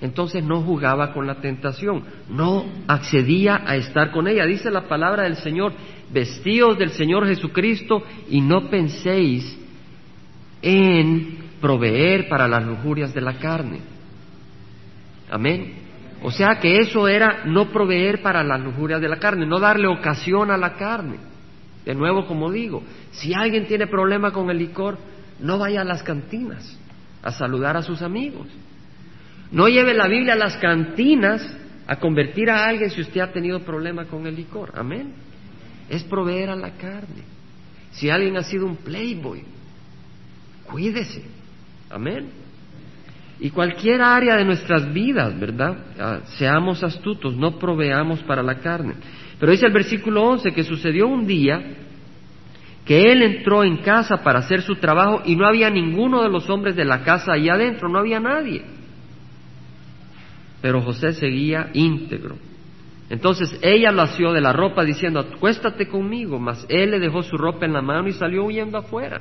Entonces 0.00 0.44
no 0.44 0.62
jugaba 0.62 1.12
con 1.12 1.26
la 1.26 1.40
tentación, 1.40 2.04
no 2.28 2.66
accedía 2.86 3.62
a 3.66 3.76
estar 3.76 4.12
con 4.12 4.28
ella. 4.28 4.46
Dice 4.46 4.70
la 4.70 4.86
palabra 4.86 5.24
del 5.24 5.36
Señor, 5.36 5.72
vestidos 6.12 6.78
del 6.78 6.90
Señor 6.90 7.26
Jesucristo 7.26 8.04
y 8.30 8.40
no 8.40 8.70
penséis 8.70 9.58
en 10.62 11.38
proveer 11.60 12.28
para 12.28 12.46
las 12.46 12.64
lujurias 12.64 13.12
de 13.12 13.20
la 13.20 13.38
carne. 13.38 13.80
Amén. 15.30 15.74
O 16.22 16.30
sea 16.30 16.58
que 16.60 16.78
eso 16.78 17.08
era 17.08 17.42
no 17.44 17.70
proveer 17.70 18.22
para 18.22 18.44
las 18.44 18.60
lujurias 18.60 19.00
de 19.00 19.08
la 19.08 19.18
carne, 19.18 19.46
no 19.46 19.58
darle 19.58 19.88
ocasión 19.88 20.52
a 20.52 20.56
la 20.56 20.74
carne. 20.74 21.16
De 21.84 21.94
nuevo, 21.94 22.26
como 22.26 22.52
digo, 22.52 22.84
si 23.10 23.34
alguien 23.34 23.66
tiene 23.66 23.88
problema 23.88 24.30
con 24.30 24.48
el 24.50 24.58
licor, 24.58 24.98
no 25.40 25.58
vaya 25.58 25.80
a 25.80 25.84
las 25.84 26.02
cantinas 26.04 26.78
a 27.22 27.32
saludar 27.32 27.76
a 27.76 27.82
sus 27.82 28.02
amigos. 28.02 28.46
No 29.50 29.68
lleve 29.68 29.94
la 29.94 30.08
Biblia 30.08 30.34
a 30.34 30.36
las 30.36 30.56
cantinas 30.58 31.56
a 31.86 31.96
convertir 31.96 32.50
a 32.50 32.66
alguien 32.66 32.90
si 32.90 33.00
usted 33.00 33.20
ha 33.20 33.32
tenido 33.32 33.60
problema 33.60 34.04
con 34.04 34.26
el 34.26 34.36
licor. 34.36 34.72
Amén. 34.74 35.12
es 35.88 36.04
proveer 36.04 36.50
a 36.50 36.56
la 36.56 36.72
carne. 36.72 37.22
Si 37.92 38.10
alguien 38.10 38.36
ha 38.36 38.42
sido 38.42 38.66
un 38.66 38.76
playboy, 38.76 39.42
cuídese. 40.66 41.24
Amén. 41.88 42.28
Y 43.40 43.50
cualquier 43.50 44.02
área 44.02 44.36
de 44.36 44.44
nuestras 44.44 44.92
vidas, 44.92 45.38
¿verdad? 45.40 45.78
Ah, 45.98 46.20
seamos 46.36 46.82
astutos, 46.82 47.34
no 47.36 47.58
proveamos 47.58 48.20
para 48.24 48.42
la 48.42 48.56
carne. 48.56 48.94
Pero 49.38 49.52
dice 49.52 49.66
el 49.66 49.72
versículo 49.72 50.24
11 50.24 50.52
que 50.52 50.64
sucedió 50.64 51.06
un 51.06 51.26
día 51.26 51.62
que 52.88 53.12
él 53.12 53.22
entró 53.22 53.64
en 53.64 53.76
casa 53.82 54.22
para 54.24 54.38
hacer 54.38 54.62
su 54.62 54.76
trabajo 54.76 55.20
y 55.26 55.36
no 55.36 55.46
había 55.46 55.68
ninguno 55.68 56.22
de 56.22 56.30
los 56.30 56.48
hombres 56.48 56.74
de 56.74 56.86
la 56.86 57.02
casa 57.02 57.34
ahí 57.34 57.50
adentro, 57.50 57.86
no 57.90 57.98
había 57.98 58.18
nadie. 58.18 58.64
Pero 60.62 60.80
José 60.80 61.12
seguía 61.12 61.68
íntegro. 61.74 62.36
Entonces 63.10 63.58
ella 63.60 63.92
lo 63.92 64.00
asió 64.00 64.32
de 64.32 64.40
la 64.40 64.54
ropa 64.54 64.84
diciendo, 64.84 65.20
acuéstate 65.20 65.86
conmigo, 65.86 66.38
mas 66.38 66.64
él 66.70 66.92
le 66.92 66.98
dejó 66.98 67.22
su 67.22 67.36
ropa 67.36 67.66
en 67.66 67.74
la 67.74 67.82
mano 67.82 68.08
y 68.08 68.12
salió 68.12 68.46
huyendo 68.46 68.78
afuera. 68.78 69.20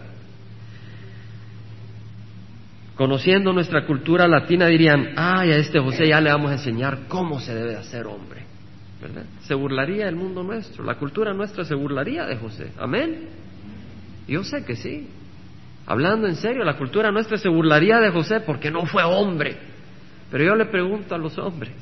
Conociendo 2.96 3.52
nuestra 3.52 3.86
cultura 3.86 4.30
latina 4.30 4.68
dirían, 4.68 5.10
ay, 5.18 5.52
a 5.52 5.58
este 5.58 5.82
José 5.82 6.08
ya 6.08 6.22
le 6.22 6.32
vamos 6.32 6.52
a 6.52 6.54
enseñar 6.54 7.00
cómo 7.10 7.42
se 7.42 7.54
debe 7.54 7.76
hacer 7.76 8.08
hombre. 8.08 8.46
¿verdad? 9.02 9.26
Se 9.42 9.54
burlaría 9.56 10.08
el 10.08 10.16
mundo 10.16 10.42
nuestro, 10.42 10.86
la 10.86 10.96
cultura 10.96 11.34
nuestra 11.34 11.66
se 11.66 11.76
burlaría 11.76 12.26
de 12.26 12.38
José. 12.38 12.72
Amén. 12.80 13.47
Yo 14.28 14.44
sé 14.44 14.66
que 14.66 14.76
sí. 14.76 15.08
Hablando 15.86 16.28
en 16.28 16.36
serio, 16.36 16.64
la 16.64 16.78
cultura 16.78 17.12
nuestra 17.12 17.38
se 17.38 17.48
burlaría 17.48 18.00
de 18.00 18.12
José 18.12 18.42
porque 18.42 18.70
no 18.70 18.86
fue 18.86 19.04
hombre. 19.04 19.58
Pero 20.30 20.44
yo 20.44 20.56
le 20.56 20.66
pregunto 20.66 21.16
a 21.16 21.18
los 21.18 21.38
hombres, 21.38 21.74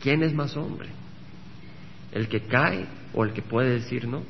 ¿quién 0.00 0.22
es 0.22 0.32
más 0.32 0.56
hombre? 0.56 0.88
¿El 2.12 2.28
que 2.28 2.40
cae 2.40 2.86
o 3.12 3.24
el 3.24 3.32
que 3.32 3.42
puede 3.42 3.70
decir 3.70 4.08
no? 4.08 4.22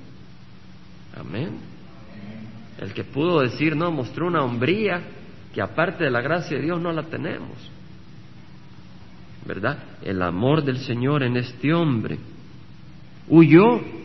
Amén. 1.17 1.59
El 2.81 2.93
que 2.93 3.05
pudo 3.05 3.41
decir 3.41 3.77
no 3.77 3.93
mostró 3.93 4.27
una 4.27 4.43
hombría 4.43 5.03
que 5.55 5.63
aparte 5.63 6.05
de 6.05 6.11
la 6.11 6.21
gracia 6.21 6.57
de 6.57 6.65
Dios 6.65 6.81
no 6.81 6.91
la 6.93 7.05
tenemos. 7.05 7.71
¿Verdad? 9.47 9.79
El 10.03 10.23
amor 10.23 10.65
del 10.65 10.79
Señor 10.79 11.23
en 11.23 11.37
este 11.37 11.73
hombre. 11.73 12.19
Huyó. 13.29 14.02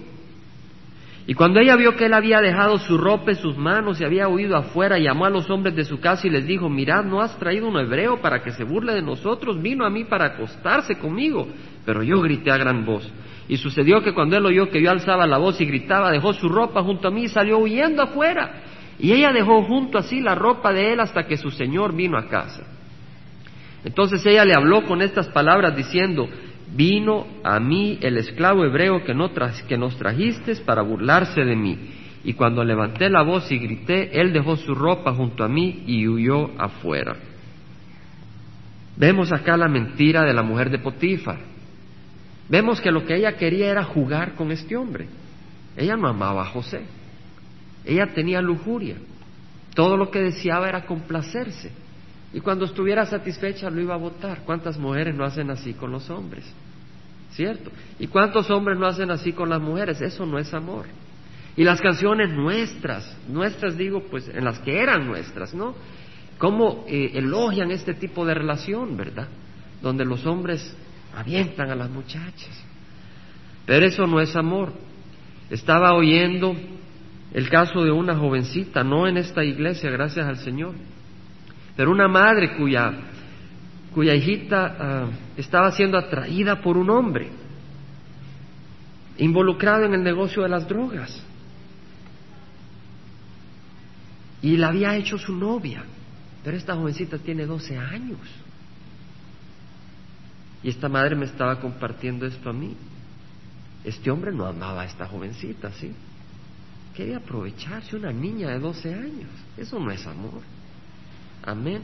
Y 1.29 1.33
cuando 1.33 1.59
ella 1.59 1.75
vio 1.75 1.93
que 1.97 2.05
él 2.05 2.13
había 2.13 2.39
dejado 2.39 2.77
su 2.77 2.97
ropa 2.97 3.31
en 3.31 3.37
sus 3.37 3.57
manos 3.57 3.99
y 3.99 4.05
había 4.05 4.29
huido 4.29 4.55
afuera, 4.55 4.97
llamó 4.97 5.25
a 5.25 5.29
los 5.29 5.49
hombres 5.49 5.75
de 5.75 5.83
su 5.83 5.99
casa 5.99 6.25
y 6.25 6.29
les 6.29 6.47
dijo, 6.47 6.69
mirad, 6.69 7.03
¿no 7.03 7.21
has 7.21 7.37
traído 7.37 7.67
un 7.67 7.77
hebreo 7.77 8.21
para 8.21 8.41
que 8.41 8.53
se 8.53 8.63
burle 8.63 8.93
de 8.93 9.01
nosotros? 9.01 9.61
Vino 9.61 9.85
a 9.85 9.89
mí 9.89 10.05
para 10.05 10.27
acostarse 10.27 10.95
conmigo. 10.95 11.49
Pero 11.85 12.01
yo 12.01 12.21
grité 12.21 12.49
a 12.49 12.55
gran 12.55 12.85
voz. 12.85 13.11
Y 13.49 13.57
sucedió 13.57 14.01
que 14.01 14.13
cuando 14.13 14.37
él 14.37 14.45
oyó 14.45 14.69
que 14.69 14.81
yo 14.81 14.89
alzaba 14.89 15.27
la 15.27 15.37
voz 15.37 15.59
y 15.59 15.65
gritaba, 15.65 16.11
dejó 16.11 16.31
su 16.31 16.47
ropa 16.47 16.81
junto 16.81 17.09
a 17.09 17.11
mí 17.11 17.23
y 17.23 17.27
salió 17.27 17.57
huyendo 17.57 18.03
afuera. 18.03 18.61
Y 18.97 19.11
ella 19.11 19.33
dejó 19.33 19.63
junto 19.63 19.97
así 19.97 20.21
la 20.21 20.33
ropa 20.33 20.71
de 20.71 20.93
él 20.93 21.01
hasta 21.01 21.27
que 21.27 21.35
su 21.35 21.51
señor 21.51 21.93
vino 21.93 22.17
a 22.17 22.29
casa. 22.29 22.63
Entonces 23.83 24.25
ella 24.25 24.45
le 24.45 24.53
habló 24.53 24.85
con 24.85 25.01
estas 25.01 25.27
palabras 25.27 25.75
diciendo, 25.75 26.29
vino 26.75 27.27
a 27.43 27.59
mí 27.59 27.97
el 28.01 28.17
esclavo 28.17 28.65
hebreo 28.65 29.03
que, 29.03 29.13
no 29.13 29.31
que 29.67 29.77
nos 29.77 29.97
trajiste 29.97 30.55
para 30.57 30.81
burlarse 30.81 31.41
de 31.41 31.55
mí. 31.55 31.77
Y 32.23 32.33
cuando 32.33 32.63
levanté 32.63 33.09
la 33.09 33.23
voz 33.23 33.51
y 33.51 33.57
grité, 33.57 34.19
él 34.19 34.33
dejó 34.33 34.57
su 34.57 34.75
ropa 34.75 35.13
junto 35.13 35.43
a 35.43 35.47
mí 35.47 35.83
y 35.87 36.07
huyó 36.07 36.51
afuera. 36.59 37.15
Vemos 38.97 39.31
acá 39.31 39.55
la 39.55 39.67
mentira 39.67 40.23
de 40.23 40.33
la 40.33 40.41
mujer 40.41 40.69
de 40.69 40.79
Potifar. 40.79 41.37
Vemos 42.49 42.81
que 42.81 42.91
lo 42.91 43.05
que 43.05 43.15
ella 43.15 43.37
quería 43.37 43.69
era 43.69 43.83
jugar 43.83 44.33
con 44.33 44.51
este 44.51 44.75
hombre. 44.75 45.07
Ella 45.75 45.95
no 45.95 46.07
amaba 46.07 46.41
a 46.41 46.45
José. 46.45 46.81
Ella 47.85 48.07
tenía 48.07 48.41
lujuria. 48.41 48.95
Todo 49.75 49.95
lo 49.95 50.09
que 50.09 50.19
deseaba 50.19 50.67
era 50.67 50.85
complacerse. 50.85 51.71
Y 52.33 52.41
cuando 52.41 52.65
estuviera 52.65 53.05
satisfecha 53.05 53.69
lo 53.69 53.81
iba 53.81 53.93
a 53.93 53.97
votar. 53.97 54.41
¿Cuántas 54.45 54.77
mujeres 54.77 55.15
no 55.15 55.23
hacen 55.23 55.49
así 55.49 55.73
con 55.73 55.91
los 55.91 56.09
hombres? 56.09 56.45
¿Cierto? 57.31 57.71
¿Y 57.99 58.07
cuántos 58.07 58.49
hombres 58.49 58.77
no 58.77 58.87
hacen 58.87 59.11
así 59.11 59.31
con 59.33 59.49
las 59.49 59.61
mujeres? 59.61 60.01
Eso 60.01 60.25
no 60.25 60.37
es 60.37 60.53
amor. 60.53 60.85
Y 61.55 61.63
las 61.63 61.81
canciones 61.81 62.29
nuestras, 62.29 63.17
nuestras 63.27 63.77
digo, 63.77 64.03
pues 64.11 64.29
en 64.29 64.45
las 64.45 64.59
que 64.59 64.79
eran 64.79 65.07
nuestras, 65.07 65.53
¿no? 65.53 65.75
¿Cómo 66.37 66.85
eh, 66.87 67.11
elogian 67.15 67.71
este 67.71 67.95
tipo 67.95 68.25
de 68.25 68.35
relación, 68.35 68.95
verdad? 68.95 69.27
Donde 69.81 70.05
los 70.05 70.25
hombres 70.25 70.75
avientan 71.15 71.71
a 71.71 71.75
las 71.75 71.89
muchachas. 71.89 72.63
Pero 73.65 73.85
eso 73.85 74.05
no 74.05 74.19
es 74.19 74.35
amor. 74.35 74.71
Estaba 75.49 75.93
oyendo 75.93 76.55
el 77.33 77.49
caso 77.49 77.83
de 77.83 77.91
una 77.91 78.15
jovencita, 78.15 78.83
no 78.83 79.07
en 79.07 79.17
esta 79.17 79.43
iglesia, 79.43 79.89
gracias 79.89 80.27
al 80.27 80.37
Señor, 80.37 80.75
pero 81.77 81.91
una 81.91 82.07
madre 82.07 82.57
cuya, 82.57 82.91
cuya 83.93 84.15
hijita 84.15 84.75
ah, 84.79 85.09
estaba 85.37 85.71
siendo 85.71 85.95
atraída 85.97 86.59
por 86.59 86.75
un 86.75 86.89
hombre, 86.89 87.29
involucrado 89.19 89.85
en 89.85 89.93
el 89.93 90.03
negocio 90.03 90.41
de 90.41 90.49
las 90.49 90.67
drogas, 90.67 91.23
y 94.41 94.57
la 94.57 94.69
había 94.69 94.95
hecho 94.95 95.19
su 95.19 95.35
novia, 95.35 95.83
pero 96.43 96.57
esta 96.57 96.75
jovencita 96.75 97.19
tiene 97.19 97.45
12 97.45 97.77
años. 97.77 98.19
Y 100.63 100.69
esta 100.69 100.89
madre 100.89 101.15
me 101.15 101.25
estaba 101.25 101.59
compartiendo 101.59 102.25
esto 102.25 102.49
a 102.49 102.53
mí. 102.53 102.75
Este 103.83 104.09
hombre 104.09 104.31
no 104.31 104.45
amaba 104.45 104.81
a 104.81 104.85
esta 104.85 105.05
jovencita, 105.05 105.71
¿sí? 105.73 105.91
Quería 106.95 107.17
aprovecharse 107.17 107.95
una 107.95 108.11
niña 108.11 108.49
de 108.49 108.59
12 108.59 108.93
años. 108.93 109.29
Eso 109.55 109.79
no 109.79 109.91
es 109.91 110.05
amor. 110.07 110.41
Amén. 111.47 111.81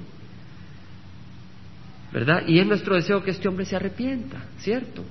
¿Verdad? 2.11 2.43
Y 2.47 2.59
es 2.59 2.67
nuestro 2.67 2.95
deseo 2.95 3.23
que 3.23 3.31
este 3.31 3.47
hombre 3.47 3.65
se 3.65 3.77
arrepienta, 3.77 4.45
¿cierto? 4.59 5.03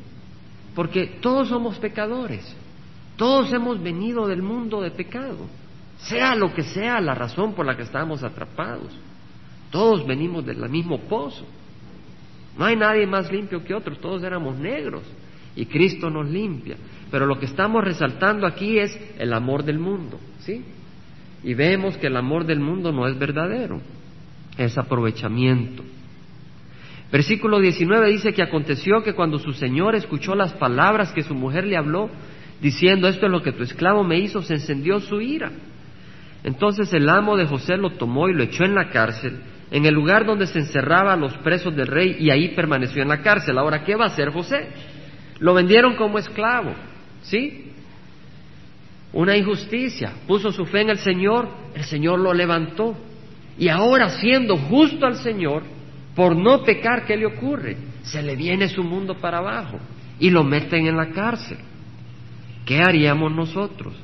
Porque 0.75 1.18
todos 1.21 1.49
somos 1.49 1.78
pecadores. 1.78 2.54
Todos 3.16 3.52
hemos 3.52 3.82
venido 3.82 4.28
del 4.28 4.42
mundo 4.42 4.82
de 4.82 4.90
pecado. 4.90 5.47
Sea 5.99 6.35
lo 6.35 6.52
que 6.52 6.62
sea 6.62 7.00
la 7.00 7.14
razón 7.14 7.54
por 7.54 7.66
la 7.66 7.76
que 7.76 7.82
estamos 7.82 8.23
atrapados. 8.23 8.92
Todos 9.71 10.06
venimos 10.06 10.44
del 10.44 10.68
mismo 10.68 10.99
pozo. 11.00 11.47
No 12.59 12.66
hay 12.66 12.76
nadie 12.76 13.06
más 13.06 13.32
limpio 13.32 13.64
que 13.64 13.75
otros. 13.75 13.99
Todos 14.00 14.23
éramos 14.23 14.59
negros. 14.59 15.02
Y 15.56 15.66
Cristo 15.66 16.11
nos 16.11 16.28
limpia. 16.28 16.76
Pero 17.11 17.26
lo 17.26 17.38
que 17.38 17.47
estamos 17.47 17.82
resaltando 17.82 18.47
aquí 18.47 18.78
es 18.78 18.99
el 19.18 19.32
amor 19.32 19.64
del 19.64 19.78
mundo, 19.78 20.18
¿sí? 20.40 20.62
Y 21.42 21.54
vemos 21.54 21.97
que 21.97 22.06
el 22.06 22.16
amor 22.16 22.44
del 22.44 22.61
mundo 22.61 22.92
no 22.92 23.06
es 23.09 23.18
verdadero, 23.18 23.80
es 24.59 24.76
aprovechamiento. 24.78 25.82
Versículo 27.11 27.61
19 27.61 28.11
dice 28.11 28.32
que 28.32 28.42
aconteció 28.42 29.02
que 29.02 29.12
cuando 29.12 29.38
su 29.38 29.52
señor 29.52 29.94
escuchó 29.94 30.35
las 30.35 30.54
palabras 30.54 31.12
que 31.12 31.23
su 31.23 31.35
mujer 31.35 31.64
le 31.66 31.76
habló, 31.76 32.09
diciendo, 32.62 33.09
esto 33.09 33.26
es 33.26 33.32
lo 33.32 33.42
que 33.42 33.52
tu 33.52 33.62
esclavo 33.62 34.02
me 34.02 34.18
hizo, 34.18 34.40
se 34.42 34.54
encendió 34.54 34.99
su 35.00 35.21
ira. 35.21 35.50
Entonces 36.44 36.92
el 36.94 37.09
amo 37.09 37.37
de 37.37 37.47
José 37.47 37.76
lo 37.76 37.90
tomó 37.92 38.28
y 38.28 38.35
lo 38.35 38.42
echó 38.42 38.64
en 38.64 38.75
la 38.75 38.88
cárcel, 38.88 39.40
en 39.71 39.85
el 39.85 39.94
lugar 39.94 40.25
donde 40.25 40.47
se 40.47 40.59
encerraba 40.59 41.12
a 41.12 41.16
los 41.16 41.35
presos 41.38 41.76
del 41.76 41.87
rey, 41.87 42.16
y 42.18 42.30
ahí 42.30 42.54
permaneció 42.54 43.02
en 43.02 43.09
la 43.09 43.21
cárcel. 43.21 43.59
Ahora, 43.59 43.85
¿qué 43.85 43.94
va 43.94 44.04
a 44.04 44.09
hacer 44.09 44.30
José? 44.30 44.68
Lo 45.38 45.54
vendieron 45.54 45.97
como 45.97 46.18
esclavo. 46.18 46.75
¿Sí? 47.23 47.73
Una 49.12 49.37
injusticia. 49.37 50.14
Puso 50.26 50.50
su 50.50 50.64
fe 50.64 50.80
en 50.80 50.90
el 50.90 50.99
Señor, 50.99 51.49
el 51.75 51.85
Señor 51.85 52.18
lo 52.18 52.32
levantó. 52.32 52.97
Y 53.62 53.69
ahora 53.69 54.09
siendo 54.09 54.57
justo 54.57 55.07
al 55.07 55.14
Señor, 55.19 55.62
por 56.16 56.35
no 56.35 56.64
pecar, 56.64 57.04
¿qué 57.04 57.16
le 57.16 57.26
ocurre? 57.26 57.76
Se 58.02 58.21
le 58.21 58.35
viene 58.35 58.69
su 58.69 58.83
mundo 58.83 59.19
para 59.19 59.38
abajo 59.38 59.78
y 60.19 60.31
lo 60.31 60.42
meten 60.42 60.88
en 60.88 60.97
la 60.97 61.11
cárcel. 61.11 61.59
¿Qué 62.66 62.81
haríamos 62.83 63.33
nosotros? 63.33 63.95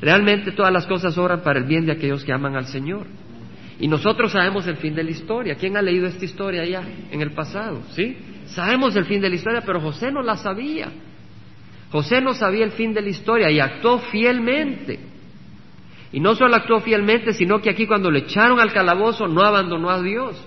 Realmente 0.00 0.52
todas 0.52 0.72
las 0.72 0.86
cosas 0.86 1.18
obran 1.18 1.42
para 1.42 1.58
el 1.58 1.66
bien 1.66 1.84
de 1.84 1.92
aquellos 1.92 2.24
que 2.24 2.32
aman 2.32 2.56
al 2.56 2.64
Señor. 2.64 3.06
Y 3.78 3.88
nosotros 3.88 4.32
sabemos 4.32 4.66
el 4.68 4.78
fin 4.78 4.94
de 4.94 5.04
la 5.04 5.10
historia. 5.10 5.56
¿Quién 5.56 5.76
ha 5.76 5.82
leído 5.82 6.06
esta 6.06 6.24
historia 6.24 6.64
ya 6.64 6.82
en 7.10 7.20
el 7.20 7.32
pasado? 7.32 7.82
¿Sí? 7.90 8.16
Sabemos 8.46 8.96
el 8.96 9.04
fin 9.04 9.20
de 9.20 9.28
la 9.28 9.34
historia, 9.34 9.60
pero 9.66 9.82
José 9.82 10.10
no 10.10 10.22
la 10.22 10.38
sabía. 10.38 10.90
José 11.92 12.22
no 12.22 12.32
sabía 12.32 12.64
el 12.64 12.72
fin 12.72 12.94
de 12.94 13.02
la 13.02 13.10
historia 13.10 13.50
y 13.50 13.60
actuó 13.60 13.98
fielmente. 13.98 15.12
Y 16.14 16.20
no 16.20 16.36
solo 16.36 16.54
actuó 16.54 16.80
fielmente, 16.80 17.32
sino 17.32 17.60
que 17.60 17.70
aquí 17.70 17.88
cuando 17.88 18.08
le 18.08 18.20
echaron 18.20 18.60
al 18.60 18.72
calabozo 18.72 19.26
no 19.26 19.42
abandonó 19.42 19.90
a 19.90 20.00
Dios, 20.00 20.40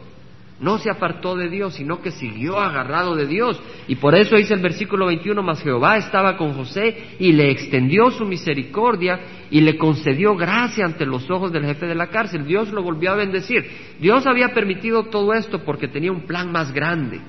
no 0.62 0.78
se 0.78 0.90
apartó 0.90 1.36
de 1.36 1.50
Dios, 1.50 1.74
sino 1.74 2.02
que 2.02 2.12
siguió 2.12 2.58
agarrado 2.58 3.18
de 3.18 3.28
Dios. 3.28 3.62
Y 3.90 3.98
por 3.98 4.16
eso 4.16 4.38
dice 4.38 4.54
el 4.54 4.62
versículo 4.62 5.08
21, 5.08 5.44
más 5.44 5.62
Jehová 5.62 5.98
estaba 5.98 6.38
con 6.38 6.54
José 6.54 7.18
y 7.20 7.34
le 7.34 7.52
extendió 7.52 8.12
su 8.12 8.24
misericordia 8.24 9.20
y 9.52 9.60
le 9.60 9.78
concedió 9.78 10.38
gracia 10.38 10.86
ante 10.86 11.06
los 11.06 11.30
ojos 11.30 11.52
del 11.52 11.66
jefe 11.66 11.86
de 11.86 11.96
la 11.96 12.08
cárcel. 12.08 12.46
Dios 12.46 12.72
lo 12.72 12.82
volvió 12.82 13.12
a 13.12 13.16
bendecir. 13.16 13.70
Dios 14.00 14.26
había 14.26 14.54
permitido 14.54 15.04
todo 15.08 15.34
esto 15.34 15.66
porque 15.66 15.90
tenía 15.90 16.14
un 16.14 16.22
plan 16.22 16.50
más 16.50 16.72
grande 16.72 17.20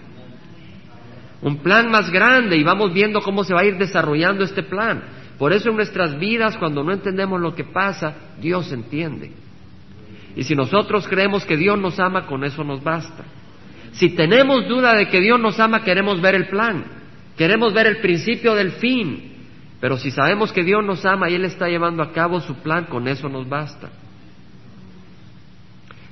un 1.41 1.59
plan 1.59 1.91
más 1.91 2.11
grande 2.11 2.57
y 2.57 2.65
vamos 2.65 2.93
viendo 2.93 3.21
cómo 3.21 3.45
se 3.45 3.55
va 3.55 3.61
a 3.61 3.65
ir 3.65 3.79
desarrollando 3.79 4.45
este 4.45 4.63
plan. 4.63 5.03
Por 5.39 5.53
eso 5.53 5.71
en 5.71 5.77
nuestras 5.77 6.19
vidas, 6.19 6.57
cuando 6.57 6.83
no 6.83 6.93
entendemos 6.93 7.41
lo 7.41 7.55
que 7.55 7.65
pasa, 7.65 8.15
Dios 8.41 8.73
entiende. 8.73 9.33
Y 10.35 10.43
si 10.45 10.55
nosotros 10.55 11.07
creemos 11.09 11.45
que 11.45 11.57
Dios 11.57 11.79
nos 11.79 11.99
ama, 12.01 12.27
con 12.27 12.45
eso 12.45 12.65
nos 12.65 12.83
basta. 12.83 13.25
Si 13.93 14.11
tenemos 14.11 14.67
duda 14.69 14.95
de 14.95 15.09
que 15.09 15.21
Dios 15.21 15.39
nos 15.41 15.59
ama, 15.61 15.85
queremos 15.85 16.21
ver 16.21 16.35
el 16.35 16.49
plan, 16.49 16.85
queremos 17.37 17.73
ver 17.73 17.87
el 17.87 17.99
principio 17.99 18.55
del 18.55 18.73
fin. 18.73 19.33
Pero 19.81 19.97
si 19.97 20.11
sabemos 20.11 20.53
que 20.53 20.65
Dios 20.65 20.85
nos 20.85 21.07
ama 21.07 21.31
y 21.31 21.35
Él 21.35 21.45
está 21.45 21.69
llevando 21.69 22.03
a 22.03 22.13
cabo 22.13 22.41
su 22.41 22.57
plan, 22.57 22.87
con 22.87 23.07
eso 23.07 23.29
nos 23.29 23.49
basta. 23.49 23.91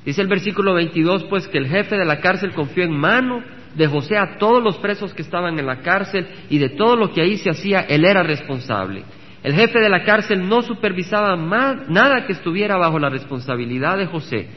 Dice 0.04 0.22
el 0.22 0.28
versículo 0.28 0.74
22, 0.74 1.24
pues 1.24 1.48
que 1.48 1.58
el 1.58 1.66
jefe 1.66 1.96
de 1.96 2.04
la 2.04 2.20
cárcel 2.20 2.52
confió 2.52 2.84
en 2.84 2.96
mano 2.96 3.42
de 3.76 3.86
José 3.86 4.16
a 4.16 4.38
todos 4.38 4.62
los 4.62 4.78
presos 4.78 5.12
que 5.12 5.22
estaban 5.22 5.58
en 5.58 5.66
la 5.66 5.80
cárcel 5.80 6.26
y 6.48 6.58
de 6.58 6.70
todo 6.70 6.96
lo 6.96 7.12
que 7.12 7.20
ahí 7.20 7.36
se 7.36 7.50
hacía, 7.50 7.80
él 7.80 8.04
era 8.04 8.22
responsable. 8.22 9.04
El 9.42 9.54
jefe 9.54 9.78
de 9.78 9.88
la 9.88 10.02
cárcel 10.02 10.48
no 10.48 10.62
supervisaba 10.62 11.36
nada 11.36 12.26
que 12.26 12.32
estuviera 12.32 12.76
bajo 12.76 12.98
la 12.98 13.10
responsabilidad 13.10 13.98
de 13.98 14.06
José, 14.06 14.48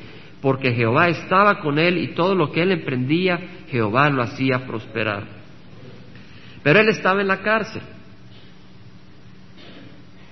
porque 0.41 0.73
Jehová 0.73 1.09
estaba 1.09 1.59
con 1.59 1.77
él 1.77 1.97
y 1.97 2.15
todo 2.15 2.33
lo 2.33 2.51
que 2.51 2.63
él 2.63 2.71
emprendía, 2.71 3.39
Jehová 3.69 4.09
lo 4.09 4.23
hacía 4.23 4.65
prosperar. 4.65 5.23
Pero 6.63 6.79
él 6.79 6.89
estaba 6.89 7.21
en 7.21 7.27
la 7.27 7.41
cárcel. 7.41 7.81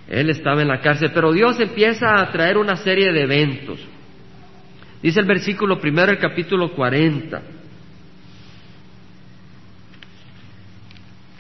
Él 0.10 0.30
estaba 0.30 0.62
en 0.62 0.70
la 0.70 0.80
cárcel, 0.80 1.12
pero 1.14 1.34
Dios 1.34 1.60
empieza 1.60 2.16
a 2.16 2.32
traer 2.32 2.58
una 2.58 2.78
serie 2.78 3.12
de 3.12 3.24
eventos. 3.24 3.86
Dice 5.04 5.20
el 5.20 5.26
versículo 5.26 5.80
primero 5.80 6.08
del 6.08 6.20
capítulo 6.20 6.72
40, 6.72 7.42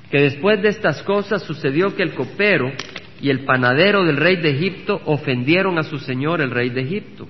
que 0.09 0.21
después 0.21 0.61
de 0.61 0.69
estas 0.69 1.03
cosas 1.03 1.43
sucedió 1.43 1.95
que 1.95 2.03
el 2.03 2.13
copero 2.13 2.71
y 3.21 3.29
el 3.29 3.45
panadero 3.45 4.05
del 4.05 4.17
rey 4.17 4.37
de 4.37 4.51
Egipto 4.51 5.01
ofendieron 5.05 5.77
a 5.77 5.83
su 5.83 5.97
señor 5.99 6.41
el 6.41 6.51
rey 6.51 6.69
de 6.69 6.81
Egipto. 6.81 7.27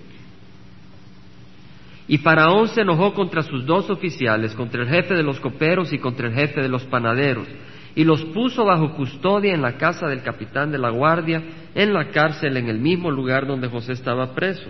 Y 2.08 2.20
Faraón 2.20 2.70
se 2.70 2.82
enojó 2.82 3.14
contra 3.14 3.42
sus 3.42 3.66
dos 3.66 3.90
oficiales, 3.90 4.54
contra 4.54 4.84
el 4.84 4.90
jefe 4.90 5.14
de 5.14 5.24
los 5.24 5.40
coperos 5.40 5.92
y 5.92 5.98
contra 5.98 6.28
el 6.28 6.34
jefe 6.34 6.62
de 6.62 6.70
los 6.70 6.84
panaderos, 6.86 7.48
y 7.96 8.04
los 8.04 8.24
puso 8.26 8.64
bajo 8.64 8.94
custodia 8.94 9.54
en 9.54 9.62
la 9.62 9.78
casa 9.78 10.08
del 10.08 10.22
capitán 10.22 10.72
de 10.72 10.78
la 10.78 10.90
guardia, 10.90 11.44
en 11.76 11.94
la 11.94 12.10
cárcel, 12.10 12.56
en 12.56 12.70
el 12.70 12.80
mismo 12.80 13.12
lugar 13.12 13.46
donde 13.48 13.68
José 13.68 13.94
estaba 13.94 14.34
preso. 14.34 14.70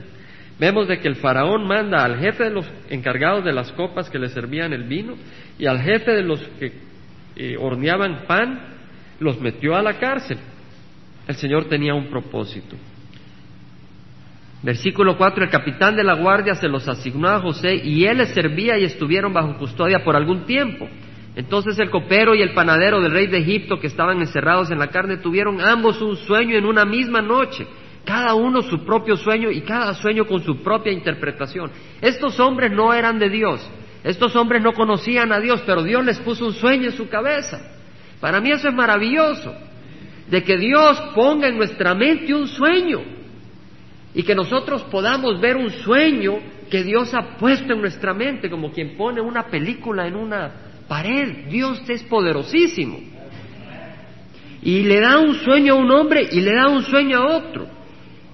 Vemos 0.59 0.87
de 0.87 0.99
que 0.99 1.07
el 1.07 1.17
faraón 1.17 1.67
manda 1.67 2.03
al 2.03 2.17
jefe 2.17 2.45
de 2.45 2.49
los 2.49 2.65
encargados 2.89 3.45
de 3.45 3.53
las 3.53 3.71
copas 3.73 4.09
que 4.09 4.17
le 4.17 4.29
servían 4.29 4.73
el 4.73 4.85
vino 4.85 5.15
y 5.59 5.67
al 5.67 5.79
jefe 5.79 6.11
de 6.13 6.23
los 6.23 6.39
que 6.59 6.86
horneaban 7.59 8.25
pan, 8.27 8.59
los 9.19 9.39
metió 9.39 9.75
a 9.75 9.81
la 9.81 9.99
cárcel. 9.99 10.37
El 11.27 11.35
Señor 11.35 11.65
tenía 11.65 11.93
un 11.93 12.07
propósito. 12.07 12.75
Versículo 14.63 15.17
4, 15.17 15.43
el 15.43 15.49
capitán 15.49 15.95
de 15.95 16.03
la 16.03 16.15
guardia 16.15 16.55
se 16.55 16.67
los 16.67 16.87
asignó 16.87 17.29
a 17.29 17.39
José 17.39 17.75
y 17.75 18.05
él 18.05 18.17
les 18.17 18.29
servía 18.29 18.77
y 18.77 18.85
estuvieron 18.85 19.31
bajo 19.31 19.57
custodia 19.57 20.03
por 20.03 20.15
algún 20.15 20.45
tiempo. 20.45 20.87
Entonces 21.35 21.77
el 21.77 21.91
copero 21.91 22.33
y 22.33 22.41
el 22.41 22.55
panadero 22.55 22.99
del 22.99 23.11
rey 23.11 23.27
de 23.27 23.37
Egipto 23.37 23.79
que 23.79 23.85
estaban 23.85 24.19
encerrados 24.19 24.71
en 24.71 24.79
la 24.79 24.87
carne 24.87 25.17
tuvieron 25.17 25.61
ambos 25.61 26.01
un 26.01 26.15
sueño 26.15 26.57
en 26.57 26.65
una 26.65 26.83
misma 26.83 27.21
noche, 27.21 27.67
cada 28.03 28.33
uno 28.33 28.63
su 28.63 28.83
propio 28.83 29.15
sueño 29.15 29.51
y 29.51 29.61
cada 29.61 29.93
sueño 29.93 30.25
con 30.25 30.41
su 30.41 30.63
propia 30.63 30.91
interpretación. 30.91 31.69
Estos 32.01 32.39
hombres 32.39 32.71
no 32.71 32.91
eran 32.91 33.19
de 33.19 33.29
Dios, 33.29 33.69
estos 34.07 34.35
hombres 34.37 34.61
no 34.61 34.71
conocían 34.73 35.33
a 35.33 35.39
Dios, 35.39 35.61
pero 35.65 35.83
Dios 35.83 36.03
les 36.05 36.17
puso 36.19 36.45
un 36.45 36.53
sueño 36.53 36.85
en 36.85 36.95
su 36.95 37.09
cabeza. 37.09 37.59
Para 38.21 38.39
mí 38.39 38.51
eso 38.51 38.69
es 38.69 38.73
maravilloso, 38.73 39.53
de 40.29 40.43
que 40.43 40.57
Dios 40.57 40.97
ponga 41.13 41.49
en 41.49 41.57
nuestra 41.57 41.93
mente 41.93 42.33
un 42.33 42.47
sueño 42.47 43.01
y 44.13 44.23
que 44.23 44.33
nosotros 44.33 44.83
podamos 44.83 45.41
ver 45.41 45.57
un 45.57 45.69
sueño 45.69 46.39
que 46.71 46.83
Dios 46.83 47.13
ha 47.13 47.37
puesto 47.37 47.73
en 47.73 47.81
nuestra 47.81 48.13
mente, 48.13 48.49
como 48.49 48.71
quien 48.71 48.95
pone 48.95 49.19
una 49.19 49.47
película 49.47 50.07
en 50.07 50.15
una 50.15 50.51
pared. 50.87 51.49
Dios 51.49 51.81
es 51.89 52.03
poderosísimo. 52.03 52.99
Y 54.61 54.83
le 54.83 55.01
da 55.01 55.19
un 55.19 55.35
sueño 55.35 55.73
a 55.73 55.77
un 55.77 55.91
hombre 55.91 56.29
y 56.31 56.39
le 56.39 56.53
da 56.53 56.69
un 56.69 56.83
sueño 56.83 57.17
a 57.17 57.37
otro. 57.37 57.67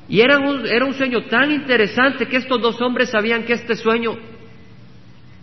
Y 0.08 0.22
era 0.22 0.38
un, 0.38 0.68
era 0.68 0.86
un 0.86 0.94
sueño 0.94 1.26
tan 1.26 1.52
interesante 1.52 2.28
que 2.28 2.38
estos 2.38 2.62
dos 2.62 2.80
hombres 2.80 3.10
sabían 3.10 3.44
que 3.44 3.54
este 3.54 3.76
sueño 3.76 4.18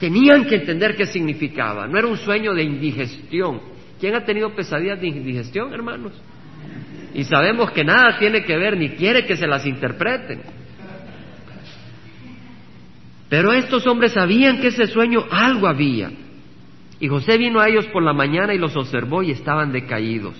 tenían 0.01 0.47
que 0.47 0.57
entender 0.57 0.97
qué 0.97 1.07
significaba. 1.07 1.87
No 1.87 1.99
era 1.99 2.09
un 2.09 2.17
sueño 2.17 2.55
de 2.55 2.65
indigestión. 2.65 3.61
¿Quién 4.01 4.15
ha 4.15 4.25
tenido 4.25 4.53
pesadillas 4.55 5.01
de 5.01 5.09
indigestión, 5.09 5.73
hermanos? 5.75 6.13
Y 7.15 7.23
sabemos 7.25 7.71
que 7.71 7.85
nada 7.85 8.19
tiene 8.19 8.43
que 8.43 8.57
ver 8.57 8.77
ni 8.77 8.91
quiere 8.91 9.27
que 9.27 9.37
se 9.37 9.47
las 9.47 9.67
interpreten. 9.67 10.41
Pero 13.29 13.53
estos 13.53 13.87
hombres 13.87 14.13
sabían 14.13 14.61
que 14.61 14.69
ese 14.69 14.87
sueño 14.87 15.25
algo 15.31 15.69
había. 15.69 16.11
Y 16.99 17.09
José 17.09 17.37
vino 17.37 17.61
a 17.61 17.69
ellos 17.69 17.87
por 17.87 18.03
la 18.03 18.13
mañana 18.13 18.55
y 18.55 18.59
los 18.59 18.75
observó 18.77 19.23
y 19.23 19.31
estaban 19.31 19.71
decaídos. 19.71 20.35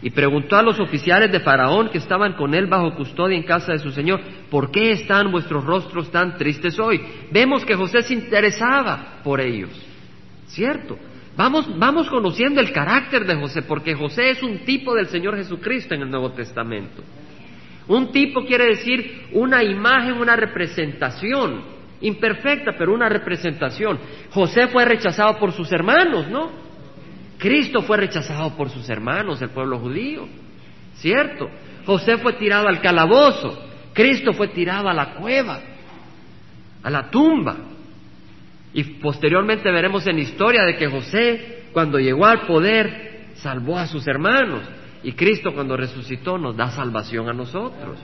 Y 0.00 0.10
preguntó 0.10 0.56
a 0.56 0.62
los 0.62 0.78
oficiales 0.78 1.32
de 1.32 1.40
Faraón 1.40 1.88
que 1.90 1.98
estaban 1.98 2.34
con 2.34 2.54
él 2.54 2.66
bajo 2.66 2.94
custodia 2.94 3.36
en 3.36 3.42
casa 3.42 3.72
de 3.72 3.80
su 3.80 3.90
señor, 3.90 4.20
¿por 4.50 4.70
qué 4.70 4.92
están 4.92 5.32
vuestros 5.32 5.64
rostros 5.64 6.10
tan 6.10 6.36
tristes 6.36 6.78
hoy? 6.78 7.00
Vemos 7.32 7.64
que 7.64 7.74
José 7.74 8.02
se 8.02 8.14
interesaba 8.14 9.20
por 9.24 9.40
ellos, 9.40 9.70
¿cierto? 10.46 10.96
Vamos, 11.36 11.78
vamos 11.78 12.08
conociendo 12.08 12.60
el 12.60 12.72
carácter 12.72 13.24
de 13.24 13.36
José, 13.36 13.62
porque 13.62 13.94
José 13.94 14.30
es 14.30 14.42
un 14.42 14.58
tipo 14.64 14.94
del 14.94 15.06
Señor 15.06 15.36
Jesucristo 15.36 15.94
en 15.94 16.02
el 16.02 16.10
Nuevo 16.10 16.30
Testamento. 16.30 17.02
Un 17.88 18.12
tipo 18.12 18.44
quiere 18.44 18.66
decir 18.66 19.28
una 19.32 19.64
imagen, 19.64 20.14
una 20.14 20.36
representación, 20.36 21.62
imperfecta, 22.00 22.72
pero 22.76 22.92
una 22.92 23.08
representación. 23.08 23.98
José 24.30 24.68
fue 24.68 24.84
rechazado 24.84 25.38
por 25.38 25.52
sus 25.52 25.72
hermanos, 25.72 26.28
¿no? 26.28 26.67
Cristo 27.38 27.82
fue 27.82 27.96
rechazado 27.96 28.56
por 28.56 28.68
sus 28.68 28.88
hermanos, 28.88 29.40
el 29.40 29.50
pueblo 29.50 29.78
judío, 29.78 30.28
¿cierto? 30.96 31.48
José 31.86 32.18
fue 32.18 32.34
tirado 32.34 32.68
al 32.68 32.80
calabozo, 32.80 33.64
Cristo 33.94 34.32
fue 34.32 34.48
tirado 34.48 34.88
a 34.88 34.94
la 34.94 35.14
cueva, 35.14 35.60
a 36.82 36.90
la 36.90 37.10
tumba. 37.10 37.56
Y 38.74 38.84
posteriormente 39.00 39.70
veremos 39.70 40.06
en 40.06 40.18
historia 40.18 40.64
de 40.64 40.76
que 40.76 40.88
José, 40.88 41.64
cuando 41.72 41.98
llegó 41.98 42.26
al 42.26 42.46
poder, 42.46 43.28
salvó 43.36 43.78
a 43.78 43.86
sus 43.86 44.06
hermanos. 44.06 44.62
Y 45.02 45.12
Cristo, 45.12 45.54
cuando 45.54 45.76
resucitó, 45.76 46.38
nos 46.38 46.56
da 46.56 46.70
salvación 46.70 47.28
a 47.28 47.32
nosotros. 47.32 47.98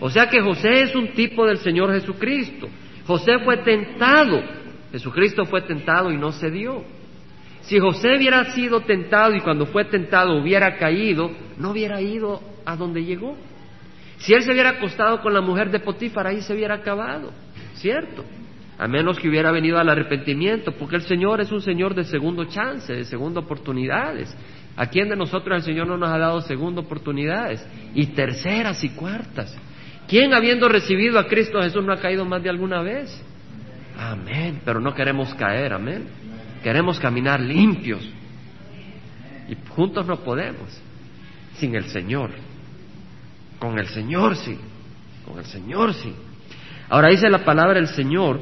O 0.00 0.10
sea 0.10 0.28
que 0.28 0.40
José 0.40 0.82
es 0.82 0.94
un 0.94 1.12
tipo 1.12 1.46
del 1.46 1.58
Señor 1.58 1.92
Jesucristo. 1.92 2.68
José 3.06 3.38
fue 3.44 3.58
tentado. 3.58 4.42
Jesucristo 4.90 5.44
fue 5.44 5.62
tentado 5.62 6.10
y 6.10 6.16
no 6.16 6.32
cedió. 6.32 6.84
Si 7.62 7.78
José 7.78 8.16
hubiera 8.16 8.52
sido 8.52 8.80
tentado 8.80 9.34
y 9.34 9.40
cuando 9.40 9.66
fue 9.66 9.84
tentado 9.84 10.40
hubiera 10.40 10.76
caído, 10.76 11.30
no 11.58 11.70
hubiera 11.70 12.00
ido 12.00 12.40
a 12.64 12.76
donde 12.76 13.04
llegó. 13.04 13.36
Si 14.18 14.34
él 14.34 14.42
se 14.42 14.52
hubiera 14.52 14.70
acostado 14.70 15.20
con 15.20 15.34
la 15.34 15.40
mujer 15.40 15.70
de 15.70 15.80
Potífar, 15.80 16.26
ahí 16.26 16.42
se 16.42 16.54
hubiera 16.54 16.76
acabado, 16.76 17.32
¿cierto? 17.74 18.24
a 18.82 18.88
menos 18.88 19.16
que 19.20 19.28
hubiera 19.28 19.52
venido 19.52 19.78
al 19.78 19.88
arrepentimiento, 19.88 20.72
porque 20.72 20.96
el 20.96 21.02
Señor 21.02 21.40
es 21.40 21.52
un 21.52 21.60
Señor 21.60 21.94
de 21.94 22.02
segundo 22.02 22.46
chance, 22.46 22.92
de 22.92 23.04
segunda 23.04 23.38
oportunidades. 23.38 24.36
¿A 24.76 24.86
quién 24.86 25.08
de 25.08 25.14
nosotros 25.14 25.56
el 25.56 25.62
Señor 25.62 25.86
no 25.86 25.96
nos 25.96 26.10
ha 26.10 26.18
dado 26.18 26.40
segunda 26.40 26.80
oportunidades? 26.80 27.64
Y 27.94 28.06
terceras 28.06 28.82
y 28.82 28.88
cuartas. 28.88 29.56
¿Quién 30.08 30.34
habiendo 30.34 30.68
recibido 30.68 31.20
a 31.20 31.28
Cristo 31.28 31.62
Jesús 31.62 31.84
no 31.84 31.92
ha 31.92 32.00
caído 32.00 32.24
más 32.24 32.42
de 32.42 32.50
alguna 32.50 32.82
vez? 32.82 33.24
Amén, 33.96 34.62
pero 34.64 34.80
no 34.80 34.92
queremos 34.94 35.32
caer, 35.34 35.74
amén. 35.74 36.08
Queremos 36.62 36.98
caminar 37.00 37.40
limpios. 37.40 38.08
Y 39.48 39.56
juntos 39.70 40.06
no 40.06 40.16
podemos, 40.20 40.68
sin 41.56 41.74
el 41.74 41.84
Señor. 41.86 42.30
Con 43.58 43.78
el 43.78 43.86
Señor 43.88 44.36
sí, 44.36 44.56
con 45.24 45.38
el 45.38 45.44
Señor 45.44 45.94
sí. 45.94 46.12
Ahora 46.88 47.08
dice 47.08 47.28
la 47.28 47.44
palabra 47.44 47.74
del 47.74 47.88
Señor 47.88 48.40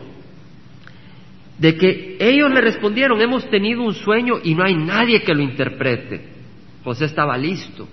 de 1.61 1.76
que 1.76 2.16
ellos 2.18 2.50
le 2.50 2.62
respondieron, 2.62 3.20
hemos 3.20 3.48
tenido 3.50 3.83
un 3.83 3.92
sueño 3.92 4.37
y 4.42 4.54
no 4.54 4.64
hay 4.64 4.74
nadie 4.74 5.22
que 5.22 5.35
lo 5.35 5.42
interprete. 5.42 6.26
José 6.83 7.04
estaba 7.04 7.37
listo 7.37 7.87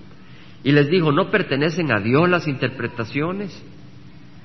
y 0.64 0.72
les 0.72 0.90
dijo, 0.90 1.12
¿no 1.12 1.30
pertenecen 1.30 1.92
a 1.92 2.00
Dios 2.00 2.30
las 2.30 2.48
interpretaciones? 2.48 3.62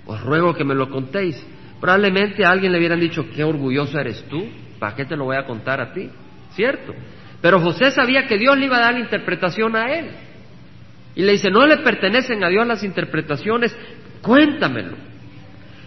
Os 0.06 0.20
ruego 0.22 0.54
que 0.54 0.64
me 0.64 0.74
lo 0.74 0.90
contéis. 0.90 1.40
Probablemente 1.80 2.44
a 2.44 2.50
alguien 2.50 2.72
le 2.72 2.78
hubieran 2.78 2.98
dicho, 2.98 3.24
qué 3.32 3.44
orgulloso 3.44 3.96
eres 3.98 4.24
tú, 4.28 4.44
¿para 4.82 4.96
qué 4.96 5.04
te 5.04 5.14
lo 5.14 5.26
voy 5.26 5.36
a 5.36 5.46
contar 5.46 5.80
a 5.80 5.92
ti? 5.92 6.10
¿Cierto? 6.56 6.92
Pero 7.40 7.60
José 7.60 7.92
sabía 7.92 8.26
que 8.26 8.36
Dios 8.36 8.58
le 8.58 8.66
iba 8.66 8.78
a 8.78 8.80
dar 8.80 8.98
interpretación 8.98 9.76
a 9.76 9.94
él. 9.94 10.10
Y 11.14 11.22
le 11.22 11.30
dice, 11.30 11.52
no 11.52 11.64
le 11.64 11.76
pertenecen 11.78 12.42
a 12.42 12.48
Dios 12.48 12.66
las 12.66 12.82
interpretaciones, 12.82 13.76
cuéntamelo. 14.22 14.96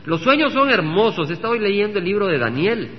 Los 0.06 0.22
sueños 0.22 0.54
son 0.54 0.70
hermosos. 0.70 1.30
He 1.30 1.34
estado 1.34 1.56
leyendo 1.56 2.00
el 2.00 2.06
libro 2.06 2.28
de 2.28 2.38
Daniel 2.38 2.90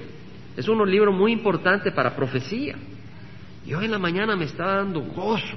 es 0.55 0.69
un 0.69 0.91
libro 0.91 1.13
muy 1.13 1.33
importante 1.33 1.93
para 1.93 2.15
profecía. 2.15 2.77
Y 3.67 3.73
hoy 3.73 3.87
en 3.87 3.91
la 3.91 3.99
mañana 3.99 4.37
me 4.37 4.45
está 4.45 4.77
dando 4.77 5.01
gozo. 5.01 5.57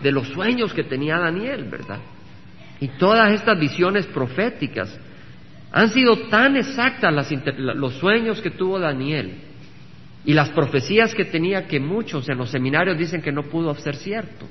de 0.00 0.12
los 0.12 0.28
sueños 0.28 0.74
que 0.74 0.84
tenía 0.84 1.18
Daniel, 1.18 1.64
¿verdad? 1.64 1.98
Y 2.80 2.88
todas 2.98 3.32
estas 3.32 3.58
visiones 3.58 4.06
proféticas 4.06 5.00
han 5.76 5.90
sido 5.90 6.28
tan 6.28 6.56
exactas 6.56 7.12
los 7.58 7.94
sueños 7.94 8.40
que 8.40 8.50
tuvo 8.50 8.78
Daniel 8.78 9.32
y 10.24 10.32
las 10.32 10.50
profecías 10.50 11.12
que 11.16 11.24
tenía 11.24 11.66
que 11.66 11.80
muchos 11.80 12.28
en 12.28 12.38
los 12.38 12.50
seminarios 12.50 12.96
dicen 12.96 13.20
que 13.20 13.32
no 13.32 13.42
pudo 13.42 13.74
ser 13.74 13.96
cierto, 13.96 14.46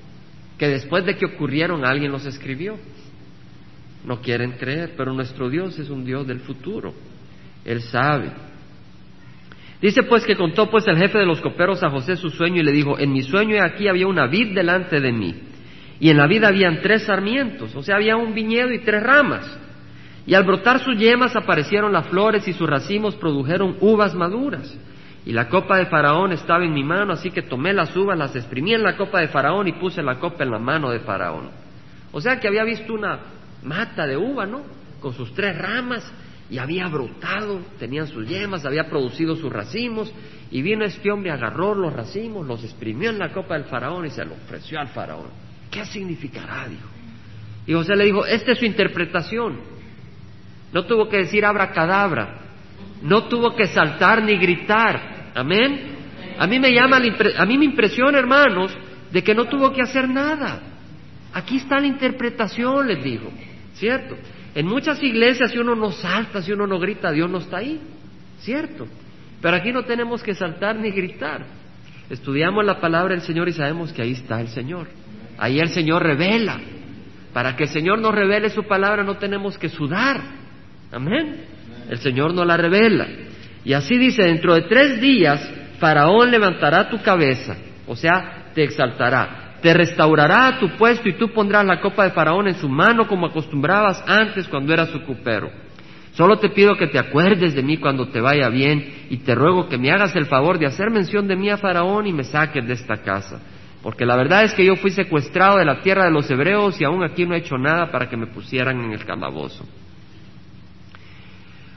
que 0.57 0.67
después 0.67 1.05
de 1.05 1.15
que 1.15 1.25
ocurrieron 1.25 1.86
alguien 1.86 2.12
los 2.12 2.25
escribió. 2.25 2.77
No 4.05 4.19
quieren 4.19 4.51
creer, 4.59 4.95
pero 4.97 5.13
nuestro 5.13 5.49
Dios 5.49 5.79
es 5.79 5.89
un 5.89 6.03
Dios 6.03 6.27
del 6.27 6.41
futuro. 6.41 6.93
Él 7.63 7.81
sabe. 7.83 8.29
Dice 9.81 10.03
pues 10.03 10.25
que 10.25 10.36
contó 10.36 10.69
pues 10.69 10.86
el 10.88 10.97
jefe 10.97 11.19
de 11.19 11.25
los 11.25 11.39
coperos 11.39 11.81
a 11.83 11.89
José 11.89 12.17
su 12.17 12.31
sueño 12.31 12.59
y 12.59 12.65
le 12.65 12.73
dijo, 12.73 12.99
en 12.99 13.13
mi 13.13 13.23
sueño 13.23 13.55
aquí 13.63 13.88
había 13.88 14.07
una 14.07 14.27
vid 14.27 14.53
delante 14.53 14.99
de 14.99 15.13
mí 15.13 15.36
y 16.01 16.09
en 16.09 16.17
la 16.17 16.27
vid 16.27 16.43
habían 16.43 16.81
tres 16.81 17.03
sarmientos, 17.03 17.73
o 17.77 17.81
sea, 17.81 17.95
había 17.95 18.17
un 18.17 18.33
viñedo 18.33 18.73
y 18.73 18.79
tres 18.79 19.01
ramas. 19.01 19.62
Y 20.25 20.36
al 20.36 20.43
brotar 20.45 20.79
sus 20.79 20.97
yemas 20.97 21.36
aparecieron 21.36 21.91
las 21.91 22.07
flores 22.07 22.47
y 22.47 22.53
sus 22.53 22.69
racimos 22.69 23.15
produjeron 23.15 23.77
uvas 23.81 24.15
maduras. 24.15 24.77
Y 25.25 25.31
la 25.31 25.47
copa 25.47 25.77
de 25.77 25.86
Faraón 25.86 26.31
estaba 26.31 26.65
en 26.65 26.73
mi 26.73 26.83
mano, 26.83 27.13
así 27.13 27.31
que 27.31 27.41
tomé 27.41 27.73
las 27.73 27.95
uvas, 27.95 28.17
las 28.17 28.36
exprimí 28.36 28.73
en 28.73 28.83
la 28.83 28.97
copa 28.97 29.21
de 29.21 29.29
Faraón 29.29 29.67
y 29.67 29.73
puse 29.73 30.01
la 30.01 30.19
copa 30.19 30.43
en 30.43 30.51
la 30.51 30.59
mano 30.59 30.91
de 30.91 30.99
Faraón. 30.99 31.49
O 32.12 32.21
sea 32.21 32.39
que 32.39 32.47
había 32.47 32.63
visto 32.63 32.93
una 32.93 33.19
mata 33.63 34.05
de 34.05 34.17
uva, 34.17 34.45
¿no? 34.45 34.62
Con 34.99 35.13
sus 35.13 35.33
tres 35.33 35.57
ramas 35.57 36.09
y 36.49 36.57
había 36.57 36.88
brotado, 36.88 37.62
tenían 37.79 38.07
sus 38.07 38.27
yemas, 38.27 38.65
había 38.65 38.89
producido 38.89 39.36
sus 39.36 39.51
racimos 39.51 40.13
y 40.51 40.62
vino 40.62 40.86
este 40.86 41.09
hombre, 41.09 41.31
agarró 41.31 41.73
los 41.73 41.93
racimos, 41.93 42.45
los 42.45 42.63
exprimió 42.63 43.09
en 43.09 43.19
la 43.19 43.31
copa 43.31 43.55
del 43.55 43.65
Faraón 43.65 44.05
y 44.05 44.09
se 44.09 44.23
lo 44.25 44.33
ofreció 44.33 44.79
al 44.79 44.89
Faraón. 44.89 45.29
¿Qué 45.71 45.86
significará? 45.86 46.67
Dijo. 46.67 46.88
Y 47.65 47.73
José 47.73 47.95
le 47.95 48.05
dijo, 48.05 48.25
esta 48.25 48.51
es 48.51 48.59
su 48.59 48.65
interpretación. 48.65 49.72
No 50.73 50.86
tuvo 50.86 51.07
que 51.07 51.17
decir 51.17 51.45
abracadabra, 51.45 52.39
no 53.01 53.23
tuvo 53.25 53.55
que 53.55 53.67
saltar 53.67 54.23
ni 54.23 54.36
gritar, 54.38 55.13
Amén. 55.36 55.93
A 56.38 56.47
mí 56.47 56.59
me 56.59 56.71
llama, 56.71 56.97
a 56.97 57.45
mí 57.45 57.57
me 57.57 57.65
impresiona, 57.65 58.17
hermanos, 58.17 58.75
de 59.12 59.23
que 59.23 59.36
no 59.36 59.45
tuvo 59.45 59.71
que 59.71 59.81
hacer 59.81 60.07
nada. 60.09 60.62
Aquí 61.33 61.57
está 61.57 61.79
la 61.79 61.88
interpretación, 61.88 62.88
les 62.88 63.03
digo, 63.03 63.31
¿cierto? 63.75 64.15
En 64.55 64.67
muchas 64.67 65.01
iglesias 65.01 65.51
si 65.51 65.57
uno 65.57 65.75
no 65.75 65.91
salta, 65.91 66.41
si 66.41 66.51
uno 66.51 66.67
no 66.67 66.79
grita, 66.79 67.12
Dios 67.12 67.29
no 67.29 67.39
está 67.39 67.57
ahí, 67.57 67.79
¿cierto? 68.39 68.88
Pero 69.41 69.57
aquí 69.57 69.71
no 69.71 69.83
tenemos 69.83 70.21
que 70.21 70.36
saltar 70.36 70.75
ni 70.75 70.91
gritar. 70.91 71.45
Estudiamos 72.09 72.63
la 72.65 72.79
palabra 72.79 73.15
del 73.15 73.23
Señor 73.23 73.49
y 73.49 73.53
sabemos 73.53 73.91
que 73.91 74.01
ahí 74.01 74.12
está 74.12 74.39
el 74.41 74.49
Señor. 74.49 74.88
Ahí 75.38 75.59
el 75.59 75.69
Señor 75.69 76.03
revela. 76.03 76.59
Para 77.33 77.55
que 77.55 77.63
el 77.63 77.69
Señor 77.69 77.99
nos 77.99 78.13
revele 78.13 78.49
su 78.49 78.63
palabra 78.63 79.03
no 79.03 79.17
tenemos 79.17 79.57
que 79.57 79.69
sudar. 79.69 80.21
Amén. 80.93 81.45
El 81.89 81.97
Señor 81.99 82.34
nos 82.34 82.45
la 82.45 82.58
revela. 82.58 83.08
Y 83.65 83.73
así 83.73 83.97
dice, 83.97 84.23
dentro 84.23 84.53
de 84.53 84.63
tres 84.63 85.01
días 85.01 85.51
Faraón 85.79 86.32
levantará 86.32 86.89
tu 86.89 87.01
cabeza, 87.01 87.58
o 87.88 87.95
sea, 87.95 88.51
te 88.53 88.63
exaltará, 88.63 89.56
te 89.62 89.73
restaurará 89.73 90.47
a 90.47 90.60
tu 90.60 90.69
puesto 90.77 91.10
y 91.10 91.17
tú 91.17 91.34
pondrás 91.34 91.65
la 91.65 91.82
copa 91.82 92.06
de 92.06 92.12
Faraón 92.12 92.47
en 92.47 92.56
su 92.56 92.69
mano 92.69 93.08
como 93.08 93.25
acostumbrabas 93.25 94.03
antes 94.08 94.47
cuando 94.47 94.73
eras 94.73 94.89
su 94.89 95.01
cupero. 95.01 95.49
Solo 96.13 96.38
te 96.38 96.49
pido 96.49 96.77
que 96.77 96.88
te 96.88 96.99
acuerdes 96.99 97.56
de 97.56 97.63
mí 97.63 97.77
cuando 97.77 98.08
te 98.08 98.21
vaya 98.21 98.47
bien 98.49 99.08
y 99.10 99.17
te 99.17 99.34
ruego 99.34 99.67
que 99.67 99.77
me 99.77 99.91
hagas 99.91 100.15
el 100.15 100.27
favor 100.27 100.60
de 100.60 100.67
hacer 100.67 100.91
mención 100.91 101.27
de 101.27 101.36
mí 101.36 101.49
a 101.49 101.58
Faraón 101.58 102.06
y 102.06 102.13
me 102.13 102.23
saques 102.23 102.65
de 102.65 102.73
esta 102.73 102.97
casa. 102.97 103.41
Porque 103.82 104.06
la 104.06 104.15
verdad 104.15 104.43
es 104.43 104.53
que 104.53 104.65
yo 104.65 104.75
fui 104.75 104.91
secuestrado 104.91 105.58
de 105.58 105.65
la 105.65 105.82
tierra 105.82 106.06
de 106.06 106.12
los 106.12 106.29
hebreos 106.29 106.79
y 106.79 106.86
aún 106.86 107.03
aquí 107.03 107.25
no 107.25 107.34
he 107.34 107.39
hecho 107.39 107.58
nada 107.58 107.91
para 107.91 108.08
que 108.08 108.15
me 108.15 108.27
pusieran 108.27 108.79
en 108.82 108.93
el 108.93 109.03
calabozo. 109.03 109.65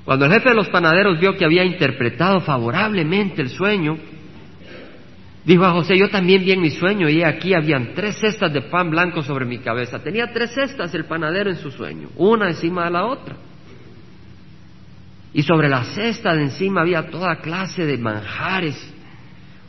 Cuando 0.07 0.25
el 0.27 0.33
jefe 0.33 0.51
de 0.51 0.55
los 0.55 0.69
panaderos 0.69 1.19
vio 1.19 1.37
que 1.37 1.45
había 1.45 1.65
interpretado 1.65 2.41
favorablemente 2.41 3.43
el 3.43 3.49
sueño, 3.49 3.99
dijo 5.45 5.65
a 5.65 5.73
José, 5.73 5.99
yo 5.99 6.09
también 6.09 6.45
vi 6.45 6.53
en 6.53 6.61
mi 6.61 6.71
sueño 6.71 7.09
y 7.09 7.25
aquí 7.25 7.55
habían 7.55 7.93
tres 7.93 8.17
cestas 8.21 8.53
de 8.53 8.63
pan 8.63 8.89
blanco 8.89 9.23
sobre 9.23 9.45
mi 9.45 9.59
cabeza. 9.59 9.99
Tenía 9.99 10.33
tres 10.33 10.53
cestas 10.53 10.95
el 10.95 11.07
panadero 11.07 11.51
en 11.51 11.57
su 11.57 11.73
sueño, 11.73 12.11
una 12.15 12.49
encima 12.49 12.85
de 12.85 12.91
la 12.93 13.05
otra. 13.05 13.35
Y 15.35 15.43
sobre 15.43 15.69
la 15.69 15.83
cesta 15.83 16.37
de 16.37 16.43
encima 16.43 16.83
había 16.83 17.11
toda 17.11 17.41
clase 17.41 17.85
de 17.85 17.99
manjares, 17.99 18.95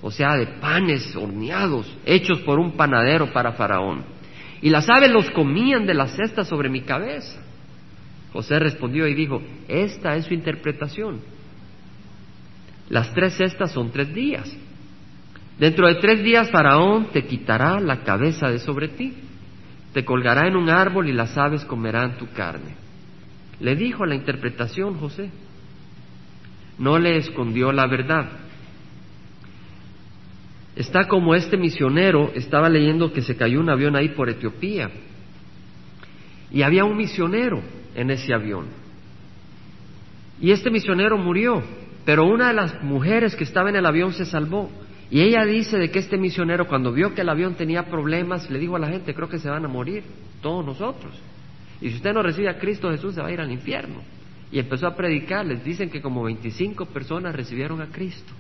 o 0.04 0.12
sea, 0.12 0.36
de 0.36 0.46
panes 0.46 1.16
horneados, 1.16 1.92
hechos 2.06 2.42
por 2.42 2.60
un 2.60 2.74
panadero 2.74 3.34
para 3.34 3.54
Faraón. 3.54 4.06
Y 4.62 4.70
las 4.70 4.88
aves 4.88 5.10
los 5.10 5.32
comían 5.32 5.88
de 5.88 5.96
la 5.96 6.08
cesta 6.08 6.44
sobre 6.44 6.70
mi 6.70 6.82
cabeza. 6.82 7.42
José 8.34 8.60
respondió 8.60 9.08
y 9.08 9.16
dijo, 9.16 9.42
esta 9.68 10.16
es 10.16 10.26
su 10.26 10.34
interpretación. 10.34 11.22
Las 12.90 13.14
tres 13.14 13.36
cestas 13.36 13.72
son 13.72 13.92
tres 13.92 14.14
días. 14.14 14.56
Dentro 15.60 15.88
de 15.88 15.96
tres 15.96 16.24
días 16.24 16.52
Faraón 16.52 17.08
te 17.12 17.26
quitará 17.26 17.80
la 17.80 18.04
cabeza 18.04 18.50
de 18.50 18.60
sobre 18.60 18.90
ti, 18.90 19.14
te 19.94 20.06
colgará 20.06 20.48
en 20.48 20.56
un 20.56 20.70
árbol 20.70 21.10
y 21.10 21.14
las 21.14 21.38
aves 21.38 21.66
comerán 21.66 22.18
tu 22.18 22.28
carne. 22.28 22.76
Le 23.60 23.76
dijo 23.76 24.06
la 24.06 24.16
interpretación 24.16 25.00
José. 25.00 25.32
No 26.78 27.00
le 27.00 27.18
escondió 27.18 27.72
la 27.72 27.88
verdad. 27.88 28.30
Está 30.76 31.08
como 31.08 31.34
este 31.34 31.58
misionero, 31.58 32.32
estaba 32.36 32.70
leyendo 32.70 33.12
que 33.12 33.24
se 33.24 33.36
cayó 33.36 33.60
un 33.60 33.70
avión 33.70 33.96
ahí 33.96 34.10
por 34.10 34.30
Etiopía. 34.30 34.92
Y 36.52 36.62
había 36.62 36.86
un 36.86 36.96
misionero 36.96 37.64
en 37.98 38.12
ese 38.12 38.34
avión. 38.34 38.68
Y 40.40 40.52
este 40.52 40.70
misionero 40.70 41.18
murió, 41.18 41.64
pero 42.06 42.26
una 42.26 42.50
de 42.50 42.54
las 42.54 42.82
mujeres 42.84 43.36
que 43.36 43.44
estaba 43.44 43.70
en 43.70 43.76
el 43.76 43.86
avión 43.86 44.14
se 44.14 44.24
salvó. 44.24 44.70
Y 45.10 45.22
ella 45.22 45.44
dice 45.46 45.78
de 45.78 45.90
que 45.90 46.00
este 46.00 46.18
misionero 46.18 46.68
cuando 46.68 46.94
vio 46.94 47.16
que 47.16 47.22
el 47.22 47.30
avión 47.30 47.56
tenía 47.56 47.88
problemas, 47.88 48.50
le 48.50 48.60
dijo 48.60 48.76
a 48.76 48.80
la 48.80 48.90
gente, 48.90 49.16
creo 49.16 49.28
que 49.28 49.40
se 49.40 49.50
van 49.50 49.66
a 49.66 49.68
morir 49.68 50.04
todos 50.42 50.64
nosotros. 50.64 51.14
Y 51.82 51.90
si 51.90 51.96
usted 51.96 52.14
no 52.14 52.22
recibe 52.22 52.50
a 52.50 52.60
Cristo 52.60 52.92
Jesús, 52.92 53.16
se 53.16 53.22
va 53.22 53.28
a 53.28 53.32
ir 53.32 53.42
al 53.42 53.52
infierno. 53.52 54.02
Y 54.52 54.60
empezó 54.60 54.88
a 54.88 54.96
predicar, 54.96 55.46
les 55.46 55.64
dicen 55.64 55.90
que 55.90 56.02
como 56.02 56.24
25 56.24 56.86
personas 56.88 57.36
recibieron 57.36 57.82
a 57.82 57.88
Cristo. 57.88 58.32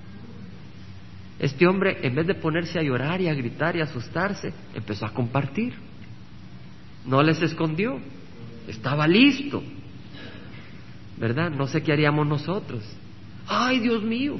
Este 1.39 1.67
hombre, 1.67 1.97
en 2.03 2.13
vez 2.13 2.27
de 2.27 2.35
ponerse 2.35 2.79
a 2.79 2.83
llorar 2.83 3.21
y 3.21 3.27
a 3.27 3.33
gritar 3.33 3.75
y 3.75 3.81
a 3.81 3.85
asustarse, 3.85 4.53
empezó 4.75 5.05
a 5.05 5.13
compartir. 5.13 5.73
No 7.05 7.23
les 7.23 7.41
escondió 7.41 7.99
estaba 8.67 9.07
listo. 9.07 9.63
¿Verdad? 11.17 11.49
No 11.49 11.67
sé 11.67 11.81
qué 11.81 11.93
haríamos 11.93 12.27
nosotros. 12.27 12.83
Ay, 13.47 13.79
Dios 13.79 14.03
mío. 14.03 14.37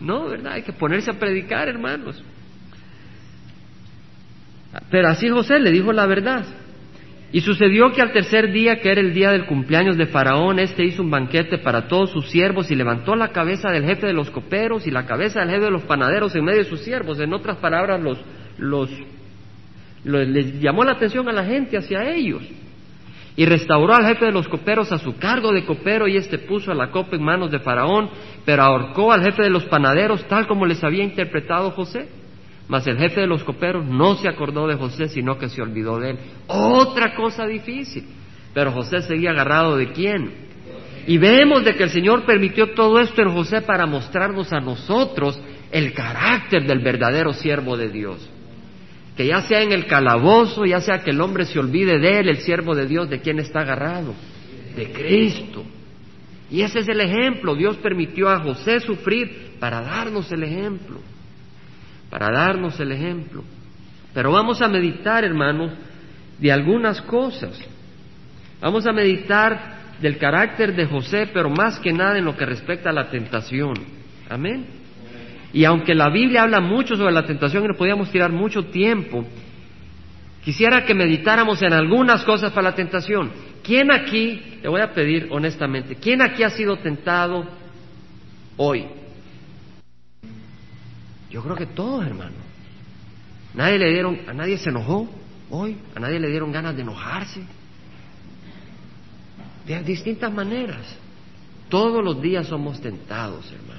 No, 0.00 0.28
¿verdad? 0.28 0.52
Hay 0.54 0.62
que 0.62 0.72
ponerse 0.72 1.10
a 1.10 1.18
predicar, 1.18 1.68
hermanos. 1.68 2.22
Pero 4.90 5.08
así 5.08 5.28
José 5.28 5.58
le 5.58 5.70
dijo 5.70 5.92
la 5.92 6.06
verdad. 6.06 6.46
Y 7.30 7.42
sucedió 7.42 7.92
que 7.92 8.00
al 8.00 8.12
tercer 8.12 8.52
día, 8.52 8.80
que 8.80 8.90
era 8.90 9.02
el 9.02 9.12
día 9.12 9.32
del 9.32 9.44
cumpleaños 9.44 9.98
de 9.98 10.06
Faraón, 10.06 10.58
éste 10.60 10.84
hizo 10.84 11.02
un 11.02 11.10
banquete 11.10 11.58
para 11.58 11.86
todos 11.88 12.10
sus 12.10 12.30
siervos 12.30 12.70
y 12.70 12.74
levantó 12.74 13.14
la 13.16 13.28
cabeza 13.28 13.70
del 13.70 13.84
jefe 13.84 14.06
de 14.06 14.14
los 14.14 14.30
coperos 14.30 14.86
y 14.86 14.90
la 14.90 15.04
cabeza 15.04 15.40
del 15.40 15.50
jefe 15.50 15.64
de 15.64 15.70
los 15.70 15.82
panaderos 15.82 16.34
en 16.34 16.44
medio 16.44 16.60
de 16.60 16.70
sus 16.70 16.80
siervos. 16.80 17.20
En 17.20 17.34
otras 17.34 17.58
palabras, 17.58 18.00
los, 18.00 18.18
los, 18.56 18.90
les 20.04 20.58
llamó 20.58 20.84
la 20.84 20.92
atención 20.92 21.28
a 21.28 21.32
la 21.32 21.44
gente 21.44 21.76
hacia 21.76 22.08
ellos 22.08 22.42
y 23.38 23.46
restauró 23.46 23.94
al 23.94 24.04
jefe 24.04 24.24
de 24.24 24.32
los 24.32 24.48
coperos 24.48 24.90
a 24.90 24.98
su 24.98 25.16
cargo 25.16 25.52
de 25.52 25.64
copero 25.64 26.08
y 26.08 26.16
éste 26.16 26.38
puso 26.38 26.72
a 26.72 26.74
la 26.74 26.90
copa 26.90 27.14
en 27.14 27.22
manos 27.22 27.52
de 27.52 27.60
Faraón, 27.60 28.10
pero 28.44 28.64
ahorcó 28.64 29.12
al 29.12 29.22
jefe 29.22 29.44
de 29.44 29.48
los 29.48 29.64
panaderos 29.66 30.26
tal 30.26 30.48
como 30.48 30.66
les 30.66 30.82
había 30.82 31.04
interpretado 31.04 31.70
José. 31.70 32.08
Mas 32.66 32.84
el 32.88 32.98
jefe 32.98 33.20
de 33.20 33.28
los 33.28 33.44
coperos 33.44 33.86
no 33.86 34.16
se 34.16 34.28
acordó 34.28 34.66
de 34.66 34.74
José, 34.74 35.08
sino 35.08 35.38
que 35.38 35.48
se 35.48 35.62
olvidó 35.62 36.00
de 36.00 36.10
él. 36.10 36.18
Otra 36.48 37.14
cosa 37.14 37.46
difícil. 37.46 38.08
Pero 38.52 38.72
José 38.72 39.02
seguía 39.02 39.30
agarrado 39.30 39.76
de 39.76 39.92
quién. 39.92 40.32
Y 41.06 41.16
vemos 41.16 41.64
de 41.64 41.76
que 41.76 41.84
el 41.84 41.90
Señor 41.90 42.24
permitió 42.24 42.74
todo 42.74 42.98
esto 42.98 43.22
en 43.22 43.28
José 43.28 43.62
para 43.62 43.86
mostrarnos 43.86 44.52
a 44.52 44.58
nosotros 44.58 45.40
el 45.70 45.92
carácter 45.92 46.66
del 46.66 46.80
verdadero 46.80 47.32
siervo 47.32 47.76
de 47.76 47.88
Dios 47.88 48.28
que 49.18 49.26
ya 49.26 49.42
sea 49.42 49.62
en 49.62 49.72
el 49.72 49.86
calabozo, 49.86 50.64
ya 50.64 50.80
sea 50.80 51.00
que 51.00 51.10
el 51.10 51.20
hombre 51.20 51.44
se 51.44 51.58
olvide 51.58 51.98
de 51.98 52.20
él, 52.20 52.28
el 52.28 52.36
siervo 52.36 52.76
de 52.76 52.86
Dios, 52.86 53.10
¿de 53.10 53.20
quién 53.20 53.40
está 53.40 53.62
agarrado? 53.62 54.14
De 54.76 54.92
Cristo. 54.92 55.64
Y 56.48 56.62
ese 56.62 56.78
es 56.78 56.88
el 56.88 57.00
ejemplo. 57.00 57.56
Dios 57.56 57.78
permitió 57.78 58.28
a 58.28 58.38
José 58.38 58.78
sufrir 58.78 59.56
para 59.58 59.80
darnos 59.80 60.30
el 60.30 60.44
ejemplo. 60.44 61.00
Para 62.08 62.30
darnos 62.30 62.78
el 62.78 62.92
ejemplo. 62.92 63.42
Pero 64.14 64.30
vamos 64.30 64.62
a 64.62 64.68
meditar, 64.68 65.24
hermanos, 65.24 65.72
de 66.38 66.52
algunas 66.52 67.02
cosas. 67.02 67.60
Vamos 68.60 68.86
a 68.86 68.92
meditar 68.92 69.96
del 70.00 70.16
carácter 70.18 70.76
de 70.76 70.86
José, 70.86 71.28
pero 71.34 71.50
más 71.50 71.80
que 71.80 71.92
nada 71.92 72.18
en 72.18 72.24
lo 72.24 72.36
que 72.36 72.46
respecta 72.46 72.90
a 72.90 72.92
la 72.92 73.10
tentación. 73.10 73.74
Amén. 74.28 74.77
Y 75.52 75.64
aunque 75.64 75.94
la 75.94 76.10
Biblia 76.10 76.42
habla 76.42 76.60
mucho 76.60 76.96
sobre 76.96 77.12
la 77.12 77.24
tentación 77.24 77.64
y 77.64 77.68
nos 77.68 77.76
podíamos 77.76 78.10
tirar 78.10 78.30
mucho 78.30 78.66
tiempo, 78.66 79.24
Quisiera 80.48 80.86
que 80.86 80.94
meditáramos 80.94 81.60
en 81.60 81.74
algunas 81.74 82.24
cosas 82.24 82.52
para 82.52 82.70
la 82.70 82.74
tentación. 82.74 83.30
¿Quién 83.62 83.90
aquí, 83.90 84.58
le 84.62 84.68
voy 84.70 84.80
a 84.80 84.94
pedir 84.94 85.28
honestamente, 85.30 85.96
quién 85.96 86.22
aquí 86.22 86.42
ha 86.42 86.48
sido 86.48 86.78
tentado 86.78 87.44
hoy? 88.56 88.86
Yo 91.28 91.42
creo 91.42 91.54
que 91.54 91.66
todos, 91.66 92.06
hermano. 92.06 92.36
Nadie 93.52 93.78
le 93.78 93.90
dieron, 93.90 94.20
a 94.26 94.32
nadie 94.32 94.56
se 94.56 94.70
enojó 94.70 95.06
hoy, 95.50 95.76
a 95.94 96.00
nadie 96.00 96.18
le 96.18 96.28
dieron 96.28 96.50
ganas 96.50 96.74
de 96.74 96.80
enojarse. 96.80 97.42
De 99.66 99.82
distintas 99.82 100.32
maneras. 100.32 100.96
Todos 101.68 102.02
los 102.02 102.22
días 102.22 102.46
somos 102.46 102.80
tentados, 102.80 103.52
hermanos. 103.52 103.77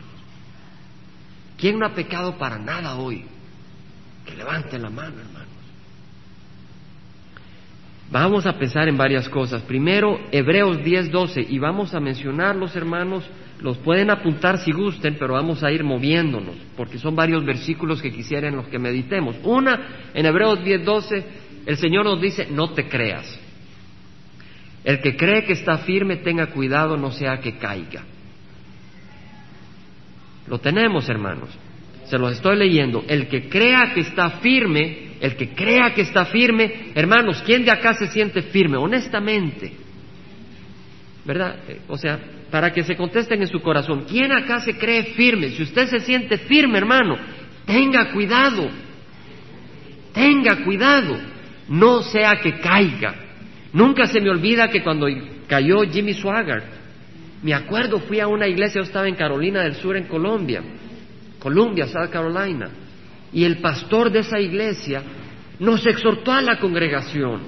¿Quién 1.60 1.78
no 1.78 1.86
ha 1.86 1.93
pecado 1.93 2.38
para 2.38 2.58
nada 2.58 2.95
hoy? 2.95 3.26
Que 4.26 4.36
levante 4.36 4.78
la 4.80 4.89
mano, 4.89 5.19
hermanos. 5.19 5.50
Vamos 8.12 8.45
a 8.45 8.58
pensar 8.58 8.88
en 8.88 8.98
varias 8.98 9.30
cosas. 9.30 9.62
Primero, 9.63 10.19
Hebreos 10.32 10.84
10, 10.84 11.12
12, 11.12 11.45
y 11.48 11.60
vamos 11.60 11.93
a 11.93 12.00
mencionarlos, 12.00 12.76
hermanos, 12.76 13.24
los 13.62 13.78
pueden 13.78 14.10
apuntar 14.10 14.58
si 14.60 14.72
gusten, 14.72 15.17
pero 15.19 15.34
vamos 15.34 15.63
a 15.63 15.72
ir 15.72 15.84
moviéndonos, 15.84 16.56
porque 16.76 16.98
son 16.98 17.15
varios 17.15 17.45
versículos 17.45 18.02
que 18.02 18.12
quisiera 18.12 18.48
en 18.48 18.56
los 18.56 18.67
que 18.67 18.80
meditemos. 18.80 19.36
Una, 19.43 20.10
en 20.13 20.26
Hebreos 20.26 20.63
10, 20.63 20.86
12, 20.86 21.26
el 21.65 21.78
Señor 21.78 22.06
nos 22.06 22.19
dice, 22.19 22.48
no 22.50 22.72
te 22.72 22.88
creas. 22.88 23.39
El 24.84 25.02
que 25.02 25.15
cree 25.15 25.43
que 25.43 25.54
está 25.54 25.80
firme, 25.80 26.17
tenga 26.17 26.48
cuidado, 26.48 26.98
no 26.98 27.12
sea 27.12 27.39
que 27.41 27.58
caiga. 27.58 28.04
Lo 30.50 30.60
tenemos, 30.60 31.08
hermanos. 31.08 31.50
Se 32.06 32.18
los 32.18 32.34
estoy 32.34 32.58
leyendo. 32.58 33.04
El 33.08 33.28
que 33.28 33.48
crea 33.48 33.94
que 33.94 34.02
está 34.02 34.30
firme, 34.42 35.12
el 35.22 35.36
que 35.36 35.50
crea 35.50 35.94
que 35.94 36.02
está 36.02 36.26
firme, 36.26 36.92
hermanos, 36.96 37.42
¿quién 37.46 37.64
de 37.64 37.72
acá 37.72 37.94
se 37.94 38.08
siente 38.08 38.42
firme? 38.42 38.78
Honestamente. 38.78 39.72
¿Verdad? 41.24 41.58
O 41.88 41.98
sea, 41.98 42.20
para 42.50 42.74
que 42.74 42.84
se 42.84 42.96
contesten 42.96 43.42
en 43.42 43.48
su 43.48 43.62
corazón, 43.62 44.06
¿quién 44.10 44.32
acá 44.32 44.60
se 44.62 44.76
cree 44.76 45.04
firme? 45.14 45.50
Si 45.50 45.62
usted 45.62 45.88
se 45.88 46.00
siente 46.00 46.38
firme, 46.38 46.80
hermano, 46.80 47.16
tenga 47.66 48.12
cuidado. 48.12 48.68
Tenga 50.12 50.64
cuidado. 50.64 51.16
No 51.68 52.02
sea 52.02 52.38
que 52.38 52.60
caiga. 52.60 53.14
Nunca 53.72 54.08
se 54.08 54.20
me 54.20 54.32
olvida 54.32 54.70
que 54.70 54.82
cuando 54.82 55.06
cayó 55.48 55.82
Jimmy 55.84 56.16
Swaggart, 56.16 56.79
me 57.41 57.54
acuerdo, 57.54 57.99
fui 57.99 58.19
a 58.19 58.28
una 58.28 58.47
iglesia, 58.47 58.82
yo 58.82 58.88
estaba 58.88 59.08
en 59.08 59.15
Carolina 59.15 59.63
del 59.63 59.75
Sur, 59.75 59.95
en 59.95 60.08
Colombia, 60.08 60.62
Columbia, 61.39 61.88
South 61.88 62.10
Carolina, 62.12 62.69
y 63.32 63.45
el 63.45 63.60
pastor 63.60 64.12
de 64.12 64.19
esa 64.19 64.39
iglesia 64.39 65.04
nos 65.60 65.86
exhortó 65.88 66.34
a 66.34 66.41
la 66.41 66.60
congregación, 66.60 67.41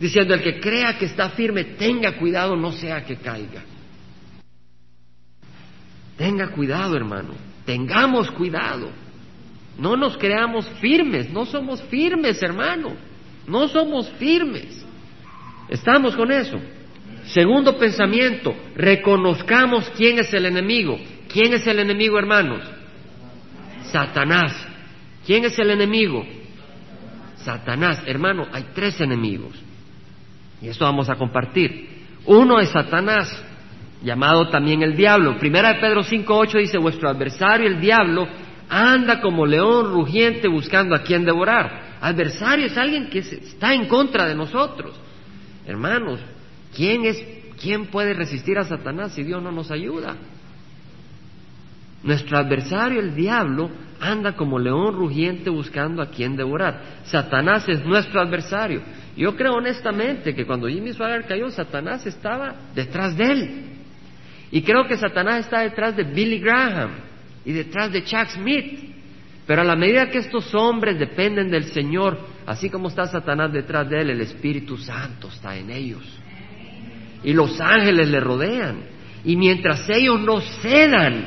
diciendo, 0.00 0.34
el 0.34 0.42
que 0.42 0.60
crea 0.60 0.98
que 0.98 1.06
está 1.06 1.30
firme, 1.30 1.64
tenga 1.64 2.12
cuidado, 2.12 2.56
no 2.56 2.72
sea 2.72 3.04
que 3.04 3.16
caiga. 3.16 3.62
Tenga 6.16 6.48
cuidado, 6.48 6.96
hermano, 6.96 7.34
tengamos 7.66 8.30
cuidado. 8.30 8.90
No 9.78 9.96
nos 9.96 10.16
creamos 10.16 10.66
firmes, 10.80 11.30
no 11.30 11.46
somos 11.46 11.82
firmes, 11.84 12.42
hermano, 12.42 12.94
no 13.46 13.68
somos 13.68 14.08
firmes. 14.12 14.84
¿Estamos 15.68 16.14
con 16.14 16.30
eso? 16.30 16.60
Segundo 17.26 17.78
pensamiento, 17.78 18.54
reconozcamos 18.74 19.90
quién 19.96 20.18
es 20.18 20.32
el 20.34 20.46
enemigo. 20.46 20.98
¿Quién 21.32 21.54
es 21.54 21.66
el 21.66 21.78
enemigo, 21.78 22.18
hermanos? 22.18 22.62
Satanás. 23.84 24.54
¿Quién 25.24 25.44
es 25.44 25.58
el 25.58 25.70
enemigo? 25.70 26.26
Satanás. 27.36 28.02
Hermano, 28.06 28.46
hay 28.52 28.66
tres 28.74 29.00
enemigos. 29.00 29.54
Y 30.60 30.68
esto 30.68 30.84
vamos 30.84 31.08
a 31.08 31.14
compartir. 31.14 32.02
Uno 32.26 32.60
es 32.60 32.68
Satanás, 32.68 33.42
llamado 34.02 34.48
también 34.48 34.82
el 34.82 34.96
diablo. 34.96 35.38
Primera 35.38 35.74
de 35.74 35.80
Pedro 35.80 36.02
5.8 36.02 36.58
dice, 36.58 36.78
vuestro 36.78 37.08
adversario, 37.08 37.66
el 37.66 37.80
diablo, 37.80 38.28
anda 38.68 39.20
como 39.20 39.46
león 39.46 39.92
rugiente 39.92 40.48
buscando 40.48 40.94
a 40.94 41.02
quien 41.02 41.24
devorar. 41.24 41.98
Adversario 42.00 42.66
es 42.66 42.76
alguien 42.76 43.08
que 43.08 43.20
está 43.20 43.74
en 43.74 43.86
contra 43.86 44.26
de 44.26 44.34
nosotros. 44.34 44.94
Hermanos, 45.66 46.20
¿quién 46.74 47.04
es 47.04 47.24
quién 47.60 47.86
puede 47.86 48.14
resistir 48.14 48.58
a 48.58 48.64
Satanás 48.64 49.14
si 49.14 49.22
Dios 49.22 49.42
no 49.42 49.52
nos 49.52 49.70
ayuda? 49.70 50.16
Nuestro 52.02 52.36
adversario, 52.36 53.00
el 53.00 53.14
diablo, 53.14 53.70
anda 54.00 54.34
como 54.34 54.58
león 54.58 54.94
rugiente 54.94 55.50
buscando 55.50 56.02
a 56.02 56.10
quien 56.10 56.36
devorar. 56.36 56.82
Satanás 57.04 57.68
es 57.68 57.84
nuestro 57.84 58.20
adversario. 58.20 58.82
Yo 59.16 59.36
creo 59.36 59.54
honestamente 59.54 60.34
que 60.34 60.44
cuando 60.44 60.66
Jimmy 60.66 60.92
Swagger 60.92 61.24
cayó, 61.26 61.48
Satanás 61.50 62.04
estaba 62.06 62.56
detrás 62.74 63.16
de 63.16 63.24
él. 63.24 63.72
Y 64.50 64.62
creo 64.62 64.86
que 64.88 64.96
Satanás 64.96 65.44
está 65.44 65.60
detrás 65.60 65.96
de 65.96 66.02
Billy 66.02 66.40
Graham 66.40 66.90
y 67.44 67.52
detrás 67.52 67.92
de 67.92 68.02
Chuck 68.02 68.28
Smith. 68.30 68.90
Pero 69.46 69.62
a 69.62 69.64
la 69.64 69.76
medida 69.76 70.10
que 70.10 70.18
estos 70.18 70.52
hombres 70.54 70.98
dependen 70.98 71.50
del 71.50 71.64
Señor, 71.64 72.18
así 72.46 72.68
como 72.68 72.88
está 72.88 73.06
Satanás 73.06 73.52
detrás 73.52 73.88
de 73.88 74.00
él, 74.00 74.10
el 74.10 74.20
Espíritu 74.20 74.76
Santo 74.76 75.28
está 75.28 75.56
en 75.56 75.70
ellos. 75.70 76.21
Y 77.24 77.32
los 77.32 77.60
ángeles 77.60 78.08
le 78.08 78.20
rodean. 78.20 78.84
Y 79.24 79.36
mientras 79.36 79.88
ellos 79.88 80.20
no 80.20 80.40
cedan, 80.40 81.26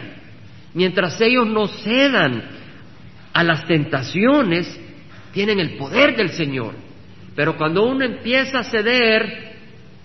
mientras 0.74 1.20
ellos 1.22 1.48
no 1.48 1.68
cedan 1.68 2.44
a 3.34 3.44
las 3.44 3.66
tentaciones, 3.66 4.80
tienen 5.34 5.60
el 5.60 5.78
poder 5.78 6.16
del 6.16 6.30
Señor. 6.30 6.74
Pero 7.36 7.58
cuando 7.58 7.86
uno 7.86 8.04
empieza 8.06 8.60
a 8.60 8.64
ceder, 8.64 9.56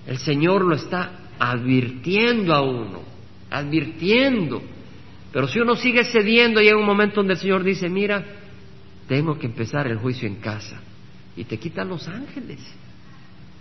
el 0.06 0.18
Señor 0.18 0.64
lo 0.64 0.76
está 0.76 1.12
advirtiendo 1.38 2.54
a 2.54 2.62
uno, 2.62 3.02
advirtiendo 3.50 4.62
pero 5.32 5.46
si 5.46 5.60
uno 5.60 5.76
sigue 5.76 6.04
cediendo, 6.04 6.60
llega 6.60 6.76
un 6.76 6.86
momento 6.86 7.16
donde 7.16 7.34
el 7.34 7.40
Señor 7.40 7.62
dice, 7.62 7.88
mira, 7.88 8.24
tengo 9.06 9.38
que 9.38 9.46
empezar 9.46 9.86
el 9.86 9.98
juicio 9.98 10.26
en 10.26 10.36
casa. 10.36 10.80
Y 11.36 11.44
te 11.44 11.58
quitan 11.58 11.88
los 11.88 12.08
ángeles. 12.08 12.58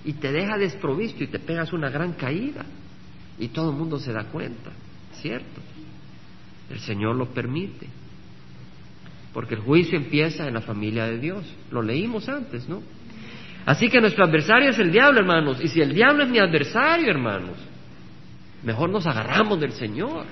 Y 0.10 0.13
te 0.13 0.32
deja 0.32 0.58
desprovisto 0.58 1.24
y 1.24 1.28
te 1.28 1.38
pegas 1.38 1.72
una 1.72 1.91
gran 1.91 2.13
caída. 2.13 2.65
Y 3.38 3.50
todo 3.50 3.69
el 3.69 3.78
mundo 3.78 4.00
se 4.00 4.12
da 4.12 4.24
cuenta, 4.24 4.72
¿cierto? 5.22 5.62
El 6.67 6.80
Señor 6.80 7.15
lo 7.15 7.28
permite. 7.28 7.86
Porque 9.32 9.54
el 9.54 9.62
juicio 9.62 10.00
empieza 10.00 10.48
en 10.48 10.56
la 10.56 10.62
familia 10.62 11.06
de 11.06 11.19
Dios. 11.19 11.45
Lo 11.69 11.84
leímos 11.84 12.28
antes, 12.28 12.67
¿no? 12.67 12.82
Así 13.67 13.88
que 13.88 14.02
nuestro 14.02 14.26
adversario 14.26 14.72
es 14.72 14.80
el 14.80 14.91
diablo, 14.91 15.19
hermanos. 15.19 15.63
Y 15.63 15.67
si 15.67 15.80
el 15.80 15.93
diablo 15.93 16.24
es 16.24 16.30
mi 16.32 16.39
adversario, 16.39 17.12
hermanos, 17.12 17.58
mejor 18.63 18.89
nos 18.89 19.06
agarramos 19.06 19.60
del 19.60 19.74
Señor. 19.74 20.26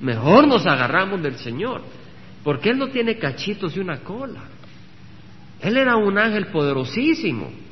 Mejor 0.00 0.48
nos 0.48 0.66
agarramos 0.66 1.22
del 1.22 1.36
Señor, 1.36 1.82
porque 2.42 2.70
Él 2.70 2.78
no 2.78 2.88
tiene 2.88 3.18
cachitos 3.18 3.76
y 3.76 3.78
una 3.78 4.00
cola. 4.00 4.42
Él 5.60 5.76
era 5.76 5.94
un 5.94 6.18
ángel 6.18 6.46
poderosísimo, 6.46 7.67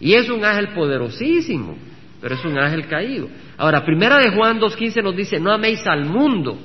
y 0.00 0.14
es 0.14 0.30
un 0.30 0.44
ángel 0.44 0.68
poderosísimo, 0.68 1.76
pero 2.20 2.34
es 2.34 2.44
un 2.44 2.58
ángel 2.58 2.86
caído. 2.88 3.28
Ahora, 3.58 3.84
primera 3.84 4.18
de 4.18 4.30
Juan 4.30 4.58
2.15 4.58 5.02
nos 5.02 5.14
dice, 5.14 5.38
no 5.38 5.52
améis 5.52 5.86
al 5.86 6.06
mundo, 6.06 6.58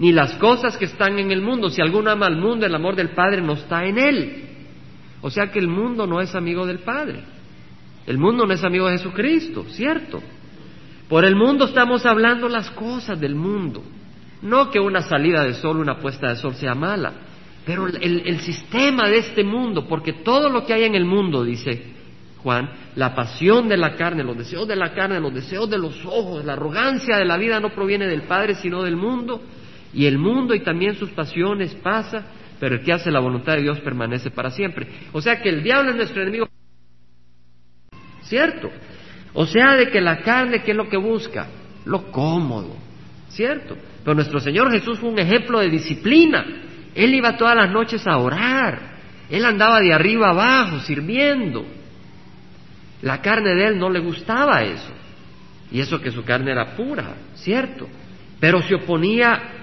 ni 0.00 0.12
las 0.12 0.34
cosas 0.34 0.76
que 0.76 0.86
están 0.86 1.18
en 1.18 1.30
el 1.30 1.40
mundo. 1.40 1.70
Si 1.70 1.80
alguno 1.80 2.10
ama 2.10 2.26
al 2.26 2.36
mundo, 2.36 2.66
el 2.66 2.74
amor 2.74 2.96
del 2.96 3.10
Padre 3.10 3.40
no 3.40 3.52
está 3.52 3.84
en 3.84 3.98
él. 3.98 4.44
O 5.20 5.30
sea 5.30 5.50
que 5.52 5.58
el 5.58 5.68
mundo 5.68 6.06
no 6.06 6.20
es 6.20 6.34
amigo 6.34 6.66
del 6.66 6.80
Padre. 6.80 7.20
El 8.06 8.18
mundo 8.18 8.46
no 8.46 8.52
es 8.52 8.64
amigo 8.64 8.88
de 8.88 8.98
Jesucristo, 8.98 9.64
¿cierto? 9.68 10.20
Por 11.08 11.24
el 11.24 11.36
mundo 11.36 11.66
estamos 11.66 12.06
hablando 12.06 12.48
las 12.48 12.70
cosas 12.70 13.20
del 13.20 13.34
mundo. 13.34 13.84
No 14.42 14.70
que 14.70 14.80
una 14.80 15.02
salida 15.02 15.44
de 15.44 15.54
sol, 15.54 15.78
una 15.78 15.98
puesta 15.98 16.28
de 16.28 16.36
sol 16.36 16.54
sea 16.54 16.74
mala, 16.74 17.12
pero 17.66 17.86
el, 17.86 18.40
sistema 18.40 19.08
de 19.08 19.18
este 19.18 19.44
mundo, 19.44 19.86
porque 19.86 20.14
todo 20.14 20.48
lo 20.48 20.64
que 20.64 20.72
hay 20.72 20.84
en 20.84 20.94
el 20.94 21.04
mundo, 21.04 21.44
dice 21.44 21.99
Juan, 22.42 22.70
la 22.96 23.14
pasión 23.14 23.68
de 23.68 23.76
la 23.76 23.96
carne, 23.96 24.24
los 24.24 24.36
deseos 24.36 24.66
de 24.66 24.76
la 24.76 24.94
carne, 24.94 25.20
los 25.20 25.34
deseos 25.34 25.68
de 25.68 25.78
los 25.78 26.04
ojos, 26.06 26.44
la 26.44 26.54
arrogancia 26.54 27.16
de 27.16 27.24
la 27.24 27.36
vida 27.36 27.60
no 27.60 27.70
proviene 27.70 28.06
del 28.06 28.22
Padre, 28.22 28.54
sino 28.54 28.82
del 28.82 28.96
mundo, 28.96 29.42
y 29.92 30.06
el 30.06 30.18
mundo 30.18 30.54
y 30.54 30.60
también 30.60 30.94
sus 30.94 31.10
pasiones 31.10 31.74
pasa, 31.74 32.24
pero 32.58 32.76
el 32.76 32.82
que 32.82 32.92
hace 32.92 33.10
la 33.10 33.20
voluntad 33.20 33.54
de 33.54 33.62
Dios 33.62 33.80
permanece 33.80 34.30
para 34.30 34.50
siempre. 34.50 34.86
O 35.12 35.20
sea 35.20 35.42
que 35.42 35.48
el 35.48 35.62
diablo 35.62 35.90
es 35.90 35.96
nuestro 35.96 36.22
enemigo. 36.22 36.48
¿Cierto? 38.22 38.70
O 39.34 39.46
sea, 39.46 39.76
de 39.76 39.90
que 39.90 40.00
la 40.00 40.18
carne, 40.18 40.62
¿qué 40.62 40.70
es 40.70 40.76
lo 40.76 40.88
que 40.88 40.96
busca? 40.96 41.48
Lo 41.84 42.10
cómodo. 42.10 42.76
¿Cierto? 43.28 43.76
Pero 44.04 44.14
nuestro 44.14 44.40
Señor 44.40 44.70
Jesús 44.70 44.98
fue 44.98 45.10
un 45.10 45.18
ejemplo 45.18 45.60
de 45.60 45.68
disciplina. 45.68 46.44
Él 46.94 47.14
iba 47.14 47.36
todas 47.36 47.56
las 47.56 47.70
noches 47.70 48.06
a 48.06 48.18
orar. 48.18 48.98
Él 49.28 49.44
andaba 49.44 49.80
de 49.80 49.92
arriba 49.92 50.30
abajo 50.30 50.80
sirviendo. 50.80 51.79
La 53.02 53.20
carne 53.20 53.54
de 53.54 53.66
él 53.68 53.78
no 53.78 53.88
le 53.90 54.00
gustaba 54.00 54.62
eso. 54.62 54.92
Y 55.72 55.80
eso 55.80 56.00
que 56.00 56.10
su 56.10 56.24
carne 56.24 56.52
era 56.52 56.76
pura, 56.76 57.14
cierto. 57.34 57.88
Pero 58.40 58.60
se 58.62 58.74
oponía 58.74 59.60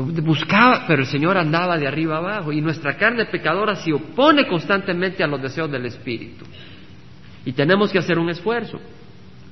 Buscaba, 0.00 0.84
pero 0.86 1.02
el 1.02 1.08
Señor 1.08 1.36
andaba 1.36 1.76
de 1.76 1.88
arriba 1.88 2.18
abajo 2.18 2.52
y 2.52 2.60
nuestra 2.60 2.96
carne 2.96 3.26
pecadora 3.26 3.74
se 3.74 3.92
opone 3.92 4.46
constantemente 4.46 5.24
a 5.24 5.26
los 5.26 5.42
deseos 5.42 5.70
del 5.70 5.86
Espíritu. 5.86 6.44
Y 7.44 7.52
tenemos 7.52 7.90
que 7.90 7.98
hacer 7.98 8.18
un 8.18 8.30
esfuerzo. 8.30 8.78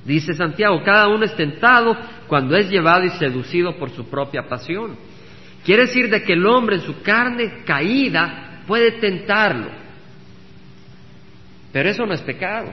Dice 0.05 0.33
Santiago, 0.33 0.81
cada 0.83 1.09
uno 1.09 1.25
es 1.25 1.35
tentado 1.35 1.97
cuando 2.27 2.55
es 2.55 2.69
llevado 2.69 3.03
y 3.03 3.09
seducido 3.11 3.77
por 3.77 3.89
su 3.89 4.05
propia 4.09 4.47
pasión. 4.47 4.95
Quiere 5.65 5.87
decir 5.87 6.09
de 6.09 6.23
que 6.23 6.33
el 6.33 6.45
hombre 6.45 6.77
en 6.77 6.81
su 6.83 7.01
carne 7.01 7.63
caída 7.65 8.61
puede 8.65 8.91
tentarlo. 8.93 9.69
Pero 11.73 11.89
eso 11.89 12.05
no 12.05 12.13
es 12.13 12.21
pecado. 12.21 12.71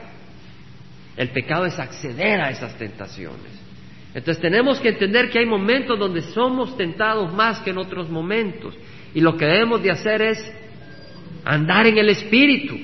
El 1.17 1.29
pecado 1.29 1.65
es 1.65 1.79
acceder 1.79 2.41
a 2.41 2.49
esas 2.49 2.77
tentaciones. 2.77 3.65
Entonces 4.13 4.41
tenemos 4.41 4.79
que 4.79 4.89
entender 4.89 5.29
que 5.29 5.39
hay 5.39 5.45
momentos 5.45 5.99
donde 5.99 6.21
somos 6.21 6.77
tentados 6.77 7.33
más 7.33 7.59
que 7.59 7.71
en 7.71 7.77
otros 7.77 8.09
momentos. 8.09 8.73
Y 9.13 9.21
lo 9.21 9.37
que 9.37 9.45
debemos 9.45 9.83
de 9.83 9.91
hacer 9.91 10.21
es 10.21 10.53
andar 11.43 11.85
en 11.87 11.97
el 11.97 12.09
Espíritu, 12.09 12.77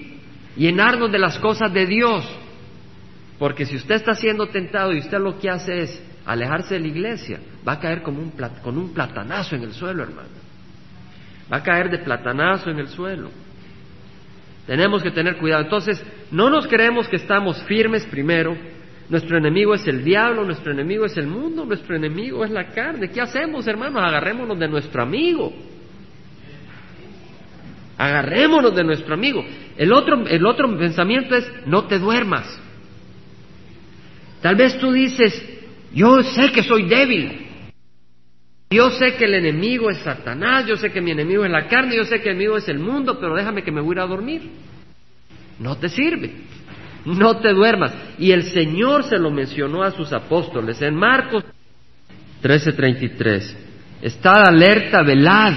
llenarnos 0.56 1.12
de 1.12 1.20
las 1.20 1.40
cosas 1.40 1.74
de 1.74 1.86
Dios. 1.86 2.26
Porque 3.40 3.66
si 3.66 3.76
usted 3.76 3.96
está 3.96 4.14
siendo 4.14 4.48
tentado 4.48 4.94
y 4.94 5.00
usted 5.00 5.20
lo 5.20 5.40
que 5.40 5.50
hace 5.50 5.84
es 5.84 6.04
alejarse 6.26 6.76
de 6.76 6.82
la 6.82 6.88
iglesia, 6.88 7.40
va 7.68 7.74
a 7.74 7.80
caer 7.80 8.02
como 8.02 8.22
un 8.22 8.32
con 8.62 8.78
un 8.78 8.94
platanazo 8.94 9.56
en 9.56 9.64
el 9.64 9.74
suelo, 9.74 10.04
hermano. 10.04 10.30
Va 11.52 11.58
a 11.58 11.64
caer 11.64 11.90
de 11.90 12.00
platanazo 12.00 12.70
en 12.70 12.80
el 12.80 12.88
suelo. 12.88 13.30
Tenemos 14.68 15.04
que 15.04 15.12
tener 15.12 15.38
cuidado. 15.38 15.64
Entonces, 15.64 16.02
no 16.32 16.50
nos 16.50 16.68
creemos 16.68 17.08
que 17.08 17.16
estamos 17.18 17.62
firmes 17.64 18.06
primero, 18.06 18.56
nuestro 19.12 19.38
enemigo 19.38 19.74
es 19.74 19.86
el 19.88 20.06
diablo, 20.06 20.46
nuestro 20.46 20.72
enemigo 20.72 21.06
es 21.06 21.18
el 21.18 21.28
mundo, 21.28 21.66
nuestro 21.66 21.98
enemigo 21.98 22.46
es 22.46 22.52
la 22.52 22.70
carne. 22.70 23.10
¿Qué 23.10 23.20
hacemos, 23.20 23.68
hermanos? 23.68 24.02
Agarrémonos 24.02 24.58
de 24.58 24.70
nuestro 24.70 25.04
amigo. 25.04 25.52
Agarrémonos 27.98 28.74
de 28.74 28.86
nuestro 28.86 29.14
amigo. 29.14 29.44
El 29.76 29.92
otro, 29.92 30.26
el 30.26 30.46
otro 30.46 30.78
pensamiento 30.78 31.36
es, 31.36 31.46
no 31.66 31.88
te 31.88 32.00
duermas. 32.00 32.58
Tal 34.42 34.56
vez 34.56 34.78
tú 34.80 34.94
dices, 34.94 35.46
yo 35.94 36.24
sé 36.24 36.54
que 36.54 36.64
soy 36.64 36.84
débil. 36.84 37.51
Yo 38.72 38.90
sé 38.92 39.16
que 39.16 39.26
el 39.26 39.34
enemigo 39.34 39.90
es 39.90 39.98
Satanás, 40.00 40.66
yo 40.66 40.78
sé 40.78 40.92
que 40.92 41.02
mi 41.02 41.12
enemigo 41.12 41.44
es 41.46 41.52
la 41.52 41.68
carne, 41.68 41.96
yo 41.98 42.06
sé 42.06 42.22
que 42.22 42.30
el 42.30 42.36
enemigo 42.36 42.58
es 42.58 42.68
el 42.70 42.80
mundo, 42.80 43.20
pero 43.20 43.36
déjame 43.36 43.64
que 43.64 43.72
me 43.72 43.82
voy 43.82 44.00
a 44.00 44.06
dormir. 44.06 44.50
No 45.60 45.78
te 45.78 45.90
sirve 45.90 46.32
no 47.06 47.38
te 47.38 47.54
duermas. 47.54 47.94
Y 48.18 48.32
el 48.32 48.44
Señor 48.44 49.04
se 49.04 49.18
lo 49.18 49.32
mencionó 49.32 49.84
a 49.84 49.92
sus 49.92 50.12
apóstoles 50.14 50.82
en 50.82 50.96
Marcos 50.96 51.44
13:33. 52.42 53.56
Estad 54.02 54.48
alerta, 54.48 55.04
velad, 55.04 55.54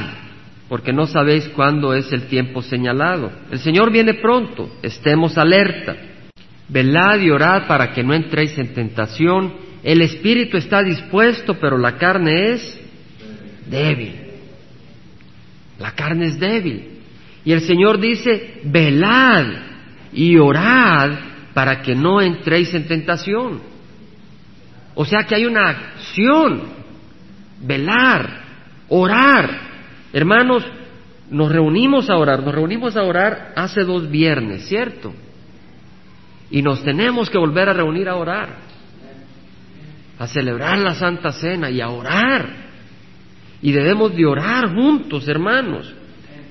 porque 0.69 0.93
no 0.93 1.07
sabéis 1.07 1.49
cuándo 1.49 1.95
es 1.95 2.13
el 2.13 2.27
tiempo 2.27 2.63
señalado. 2.63 3.31
El 3.51 3.59
Señor 3.59 3.91
viene 3.91 4.15
pronto, 4.15 4.71
estemos 4.83 5.39
alerta. 5.39 5.97
Velad 6.69 7.21
y 7.21 7.31
orad 7.31 7.67
para 7.67 7.93
que 7.93 8.03
no 8.03 8.15
entréis 8.15 8.57
en 8.59 8.75
tentación. 8.75 9.55
El 9.83 10.01
espíritu 10.01 10.57
está 10.57 10.83
dispuesto, 10.83 11.55
pero 11.61 11.77
la 11.77 11.99
carne 11.99 12.53
es 12.53 12.81
débil. 13.69 14.15
La 15.79 15.93
carne 15.93 16.27
es 16.27 16.39
débil. 16.39 17.01
Y 17.45 17.53
el 17.53 17.61
Señor 17.61 18.01
dice, 18.01 18.61
velad 18.65 19.47
y 20.13 20.37
orad 20.39 21.11
para 21.53 21.83
que 21.83 21.95
no 21.95 22.21
entréis 22.21 22.73
en 22.75 22.87
tentación. 22.87 23.61
O 24.95 25.05
sea 25.05 25.25
que 25.25 25.35
hay 25.35 25.45
una 25.45 25.69
acción, 25.69 26.63
velar, 27.61 28.43
orar. 28.89 29.61
Hermanos, 30.13 30.65
nos 31.31 31.51
reunimos 31.51 32.09
a 32.11 32.17
orar, 32.17 32.43
nos 32.43 32.55
reunimos 32.55 32.97
a 32.97 33.03
orar 33.03 33.53
hace 33.57 33.83
dos 33.83 34.09
viernes, 34.11 34.67
¿cierto? 34.69 35.13
Y 36.51 36.63
nos 36.63 36.83
tenemos 36.85 37.29
que 37.29 37.39
volver 37.39 37.69
a 37.69 37.73
reunir 37.73 38.09
a 38.09 38.17
orar, 38.17 38.57
a 40.19 40.27
celebrar 40.29 40.79
la 40.79 40.95
Santa 40.95 41.33
Cena 41.33 41.71
y 41.71 41.81
a 41.81 41.89
orar. 41.89 42.64
Y 43.65 43.73
debemos 43.73 44.15
de 44.15 44.27
orar 44.27 44.75
juntos, 44.75 45.27
hermanos, 45.27 45.91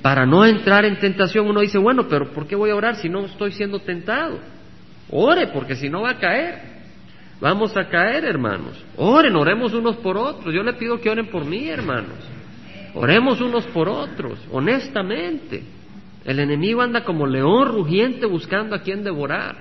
para 0.02 0.26
no 0.26 0.44
entrar 0.44 0.84
en 0.84 0.98
tentación. 0.98 1.48
Uno 1.48 1.62
dice, 1.62 1.78
bueno, 1.78 2.08
pero 2.10 2.32
¿por 2.32 2.48
qué 2.48 2.56
voy 2.56 2.72
a 2.72 2.76
orar 2.76 2.96
si 2.96 3.08
no 3.08 3.26
estoy 3.26 3.52
siendo 3.52 3.78
tentado? 3.78 4.40
Ore, 5.12 5.46
porque 5.54 5.76
si 5.76 5.90
no 5.90 6.02
va 6.02 6.10
a 6.10 6.18
caer. 6.18 6.56
Vamos 7.40 7.78
a 7.78 7.88
caer, 7.88 8.26
hermanos. 8.26 8.84
Oren, 8.98 9.36
oremos 9.36 9.76
unos 9.76 9.98
por 9.98 10.18
otros. 10.18 10.52
Yo 10.52 10.64
le 10.64 10.74
pido 10.74 11.00
que 11.00 11.12
oren 11.12 11.28
por 11.28 11.46
mí, 11.46 11.68
hermanos. 11.68 12.18
Oremos 12.96 13.40
unos 13.42 13.64
por 13.68 13.88
otros, 13.88 14.40
honestamente. 14.52 15.62
El 16.26 16.40
enemigo 16.40 16.82
anda 16.82 17.04
como 17.04 17.28
león 17.28 17.68
rugiente 17.68 18.26
buscando 18.26 18.76
a 18.76 18.82
quien 18.82 19.04
devorar. 19.04 19.56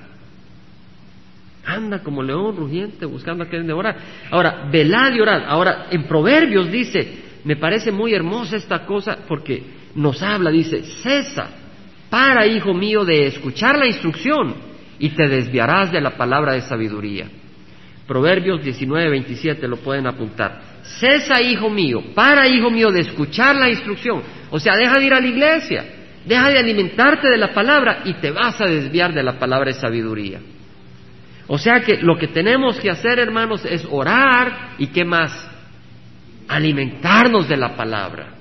Anda 1.67 2.03
como 2.03 2.23
león 2.23 2.57
rugiente 2.57 3.05
buscando 3.05 3.45
a 3.45 3.49
quien 3.49 3.67
devorar. 3.67 3.95
Ahora, 4.31 4.71
velad 4.73 5.13
y 5.13 5.21
orad. 5.21 5.45
Ahora, 5.47 5.89
en 5.91 6.05
Proverbios 6.05 6.73
dice, 6.73 7.32
me 7.45 7.57
parece 7.57 7.91
muy 7.91 8.15
hermosa 8.15 8.57
esta 8.57 8.87
cosa 8.87 9.19
porque 9.27 9.63
nos 9.95 10.23
habla, 10.23 10.51
dice, 10.51 10.83
cesa, 11.03 11.51
para, 12.09 12.47
hijo 12.47 12.75
mío, 12.75 13.05
de 13.05 13.27
escuchar 13.27 13.79
la 13.79 13.87
instrucción 13.87 14.55
y 14.99 15.11
te 15.11 15.29
desviarás 15.29 15.91
de 15.91 16.01
la 16.01 16.11
palabra 16.11 16.53
de 16.53 16.61
sabiduría. 16.61 17.27
Proverbios 18.07 18.63
19, 18.63 19.11
27 19.11 19.67
lo 19.67 19.79
pueden 19.79 20.07
apuntar. 20.07 20.61
Cesa, 20.83 21.41
hijo 21.41 21.71
mío, 21.71 22.03
para, 22.15 22.47
hijo 22.47 22.71
mío, 22.71 22.91
de 22.91 23.01
escuchar 23.01 23.57
la 23.57 23.71
instrucción. 23.71 24.23
O 24.51 24.61
sea, 24.61 24.77
deja 24.77 24.99
de 24.99 25.07
ir 25.07 25.15
a 25.15 25.21
la 25.21 25.27
iglesia, 25.27 25.85
deja 26.27 26.51
de 26.51 26.59
alimentarte 26.59 27.29
de 27.29 27.39
la 27.39 27.55
palabra 27.55 28.03
y 28.05 28.15
te 28.15 28.31
vas 28.31 28.61
a 28.61 28.67
desviar 28.67 29.15
de 29.15 29.23
la 29.23 29.39
palabra 29.39 29.73
de 29.73 29.81
sabiduría. 29.81 30.41
O 31.47 31.59
sea 31.59 31.81
que 31.81 31.99
lo 31.99 32.17
que 32.17 32.29
tenemos 32.29 32.79
que 32.79 32.91
hacer, 32.91 33.19
hermanos, 33.19 33.65
es 33.65 33.87
orar 33.91 34.75
y 34.79 34.89
qué 34.89 35.05
más? 35.05 35.52
Alimentarnos 36.49 37.49
de 37.49 37.57
la 37.57 37.77
palabra. 37.77 38.35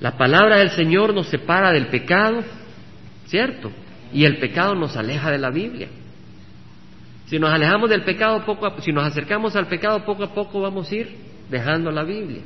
La 0.00 0.16
palabra 0.16 0.58
del 0.58 0.70
Señor 0.70 1.14
nos 1.14 1.28
separa 1.28 1.72
del 1.72 1.86
pecado, 1.86 2.42
¿cierto? 3.26 3.70
y 4.14 4.24
el 4.24 4.38
pecado 4.38 4.74
nos 4.76 4.96
aleja 4.96 5.30
de 5.30 5.38
la 5.38 5.50
Biblia. 5.50 5.88
Si 7.26 7.38
nos 7.38 7.52
alejamos 7.52 7.90
del 7.90 8.04
pecado 8.04 8.44
poco 8.46 8.64
a, 8.64 8.80
si 8.80 8.92
nos 8.92 9.04
acercamos 9.04 9.56
al 9.56 9.66
pecado 9.66 10.04
poco 10.04 10.22
a 10.22 10.32
poco 10.32 10.60
vamos 10.60 10.90
a 10.90 10.94
ir 10.94 11.16
dejando 11.50 11.90
la 11.90 12.04
Biblia. 12.04 12.42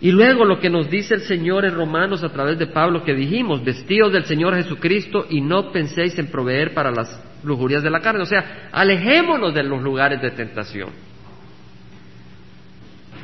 Y 0.00 0.10
luego 0.10 0.44
lo 0.44 0.60
que 0.60 0.68
nos 0.68 0.90
dice 0.90 1.14
el 1.14 1.22
Señor 1.22 1.64
en 1.64 1.74
Romanos 1.74 2.22
a 2.22 2.28
través 2.28 2.58
de 2.58 2.66
Pablo 2.66 3.02
que 3.02 3.14
dijimos, 3.14 3.64
vestidos 3.64 4.12
del 4.12 4.26
Señor 4.26 4.54
Jesucristo 4.54 5.26
y 5.30 5.40
no 5.40 5.72
penséis 5.72 6.18
en 6.18 6.26
proveer 6.26 6.74
para 6.74 6.90
las 6.90 7.08
lujurias 7.44 7.82
de 7.82 7.90
la 7.90 8.00
carne. 8.00 8.22
O 8.22 8.26
sea, 8.26 8.68
alejémonos 8.72 9.54
de 9.54 9.62
los 9.62 9.82
lugares 9.82 10.20
de 10.20 10.30
tentación. 10.30 10.90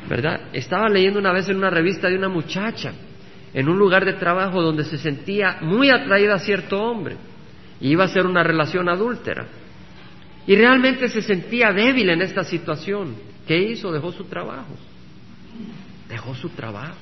¿Verdad? 0.09 0.41
Estaba 0.53 0.89
leyendo 0.89 1.19
una 1.19 1.31
vez 1.31 1.47
en 1.49 1.57
una 1.57 1.69
revista 1.69 2.09
de 2.09 2.17
una 2.17 2.29
muchacha 2.29 2.93
en 3.53 3.67
un 3.67 3.77
lugar 3.77 4.05
de 4.05 4.13
trabajo 4.13 4.61
donde 4.61 4.83
se 4.85 4.97
sentía 4.97 5.57
muy 5.61 5.89
atraída 5.89 6.35
a 6.35 6.39
cierto 6.39 6.81
hombre 6.81 7.17
y 7.79 7.89
iba 7.89 8.05
a 8.05 8.07
ser 8.07 8.25
una 8.25 8.43
relación 8.43 8.87
adúltera. 8.87 9.47
Y 10.47 10.55
realmente 10.55 11.09
se 11.09 11.21
sentía 11.21 11.71
débil 11.71 12.09
en 12.09 12.21
esta 12.21 12.43
situación. 12.43 13.15
¿Qué 13.47 13.57
hizo? 13.57 13.91
Dejó 13.91 14.11
su 14.11 14.25
trabajo. 14.25 14.75
Dejó 16.07 16.33
su 16.35 16.49
trabajo. 16.49 16.95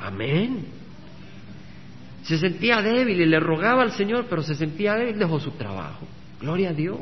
Amén. 0.00 0.77
Se 2.28 2.36
sentía 2.36 2.82
débil 2.82 3.22
y 3.22 3.24
le 3.24 3.40
rogaba 3.40 3.82
al 3.82 3.92
Señor, 3.92 4.26
pero 4.28 4.42
se 4.42 4.54
sentía 4.54 4.92
débil, 4.96 5.18
dejó 5.18 5.40
su 5.40 5.52
trabajo. 5.52 6.06
Gloria 6.38 6.68
a 6.68 6.72
Dios. 6.74 7.00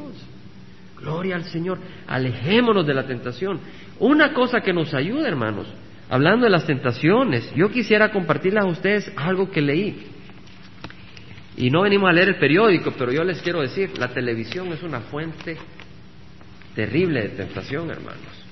Gloria 1.01 1.35
al 1.35 1.43
Señor. 1.47 1.81
Alejémonos 2.07 2.87
de 2.87 2.95
la 2.95 3.09
tentación. 3.09 3.59
Una 3.99 4.33
cosa 4.33 4.61
que 4.61 4.73
nos 4.73 4.95
ayuda, 4.95 5.27
hermanos, 5.27 5.67
hablando 6.09 6.45
de 6.45 6.51
las 6.51 6.65
tentaciones, 6.65 7.53
yo 7.57 7.73
quisiera 7.73 8.13
compartirles 8.13 8.63
a 8.63 8.69
ustedes 8.69 9.13
algo 9.17 9.51
que 9.51 9.61
leí. 9.63 10.07
Y 11.57 11.71
no 11.71 11.83
venimos 11.83 12.09
a 12.09 12.13
leer 12.13 12.29
el 12.29 12.39
periódico, 12.39 12.93
pero 12.97 13.11
yo 13.11 13.25
les 13.25 13.43
quiero 13.43 13.63
decir, 13.63 13.99
la 13.99 14.15
televisión 14.15 14.69
es 14.69 14.85
una 14.85 15.01
fuente 15.01 15.57
terrible 16.77 17.23
de 17.23 17.29
tentación, 17.31 17.91
hermanos. 17.91 18.45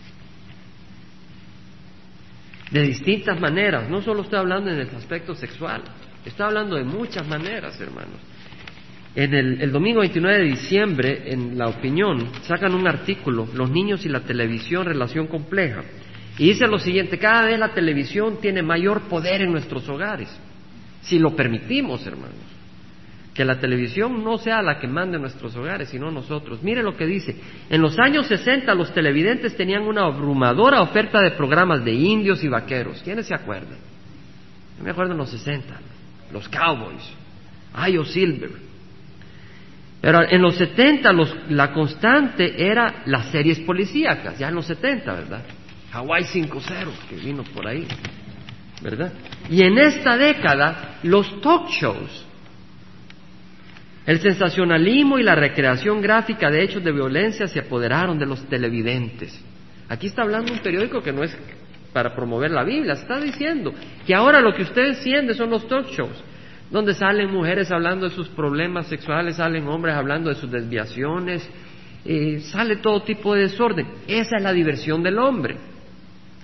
De 2.72 2.82
distintas 2.82 3.40
maneras, 3.40 3.88
no 3.88 4.02
solo 4.02 4.22
estoy 4.22 4.40
hablando 4.40 4.72
en 4.72 4.80
el 4.80 4.88
aspecto 4.96 5.36
sexual, 5.36 5.84
estoy 6.24 6.46
hablando 6.46 6.76
de 6.76 6.84
muchas 6.84 7.26
maneras, 7.26 7.80
hermanos. 7.80 8.20
En 9.14 9.32
el, 9.32 9.62
el, 9.62 9.70
domingo 9.70 10.00
29 10.00 10.38
de 10.38 10.44
diciembre, 10.44 11.22
en 11.26 11.56
La 11.56 11.68
Opinión, 11.68 12.30
sacan 12.42 12.74
un 12.74 12.88
artículo, 12.88 13.48
Los 13.54 13.70
niños 13.70 14.04
y 14.04 14.08
la 14.08 14.20
televisión, 14.20 14.84
relación 14.84 15.28
compleja. 15.28 15.82
Y 16.36 16.48
dice 16.48 16.66
lo 16.66 16.78
siguiente, 16.78 17.18
cada 17.18 17.46
vez 17.46 17.58
la 17.58 17.72
televisión 17.72 18.38
tiene 18.40 18.62
mayor 18.62 19.02
poder 19.02 19.42
en 19.42 19.52
nuestros 19.52 19.88
hogares, 19.88 20.28
si 21.02 21.18
lo 21.18 21.36
permitimos, 21.36 22.04
hermanos. 22.06 22.34
que 23.32 23.44
la 23.44 23.58
televisión 23.58 24.22
no 24.22 24.38
sea 24.38 24.62
la 24.62 24.78
que 24.78 24.86
mande 24.86 25.18
nuestros 25.18 25.56
hogares, 25.56 25.88
sino 25.88 26.08
nosotros. 26.08 26.62
Mire 26.62 26.84
lo 26.84 26.96
que 26.96 27.04
dice. 27.04 27.34
En 27.68 27.82
los 27.82 27.98
años 27.98 28.26
60 28.26 28.72
los 28.76 28.94
televidentes 28.94 29.56
tenían 29.56 29.82
una 29.82 30.04
abrumadora 30.04 30.80
oferta 30.80 31.20
de 31.20 31.32
programas 31.32 31.84
de 31.84 31.92
indios 31.92 32.44
y 32.44 32.48
vaqueros. 32.48 33.02
¿Quiénes 33.02 33.26
se 33.26 33.34
acuerdan? 33.34 33.78
Yo 34.78 34.84
me 34.84 34.90
acuerdo 34.90 35.12
en 35.12 35.18
los 35.18 35.30
60, 35.30 35.80
los 36.34 36.48
Cowboys, 36.48 37.02
Ayo 37.72 38.04
Silver. 38.04 38.50
Pero 40.02 40.28
en 40.28 40.42
los 40.42 40.56
70 40.56 41.10
la 41.48 41.72
constante 41.72 42.62
era 42.62 43.04
las 43.06 43.30
series 43.30 43.60
policíacas, 43.60 44.38
ya 44.38 44.48
en 44.48 44.56
los 44.56 44.66
70, 44.66 45.12
¿verdad? 45.14 45.42
Hawaii 45.92 46.24
5-0, 46.24 46.88
que 47.08 47.16
vino 47.16 47.42
por 47.44 47.66
ahí, 47.66 47.86
¿verdad? 48.82 49.12
Y 49.48 49.62
en 49.62 49.78
esta 49.78 50.18
década 50.18 50.98
los 51.04 51.40
talk 51.40 51.70
shows 51.70 52.26
el 54.06 54.20
sensacionalismo 54.20 55.18
y 55.18 55.22
la 55.22 55.34
recreación 55.34 56.02
gráfica 56.02 56.50
de 56.50 56.62
hechos 56.62 56.84
de 56.84 56.92
violencia 56.92 57.46
se 57.46 57.60
apoderaron 57.60 58.18
de 58.18 58.26
los 58.26 58.46
televidentes. 58.48 59.40
Aquí 59.88 60.08
está 60.08 60.22
hablando 60.22 60.52
un 60.52 60.58
periódico 60.58 61.00
que 61.00 61.12
no 61.12 61.22
es 61.22 61.34
para 61.94 62.12
promover 62.12 62.50
la 62.50 62.64
Biblia, 62.64 62.94
está 62.94 63.20
diciendo 63.20 63.72
que 64.04 64.14
ahora 64.14 64.40
lo 64.40 64.52
que 64.52 64.62
ustedes 64.62 64.98
sienten 64.98 65.34
son 65.36 65.48
los 65.48 65.66
talk 65.68 65.86
shows, 65.90 66.24
donde 66.68 66.92
salen 66.92 67.30
mujeres 67.30 67.70
hablando 67.70 68.08
de 68.08 68.14
sus 68.14 68.28
problemas 68.30 68.88
sexuales, 68.88 69.36
salen 69.36 69.68
hombres 69.68 69.94
hablando 69.94 70.28
de 70.28 70.34
sus 70.34 70.50
desviaciones, 70.50 71.48
y 72.04 72.40
sale 72.40 72.76
todo 72.76 73.02
tipo 73.02 73.34
de 73.34 73.42
desorden. 73.42 73.86
Esa 74.08 74.36
es 74.36 74.42
la 74.42 74.52
diversión 74.52 75.04
del 75.04 75.18
hombre, 75.18 75.56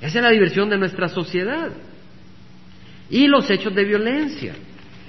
esa 0.01 0.19
es 0.19 0.23
la 0.23 0.31
diversión 0.31 0.71
de 0.71 0.79
nuestra 0.79 1.09
sociedad. 1.09 1.73
Y 3.11 3.27
los 3.27 3.51
hechos 3.51 3.75
de 3.75 3.85
violencia, 3.85 4.55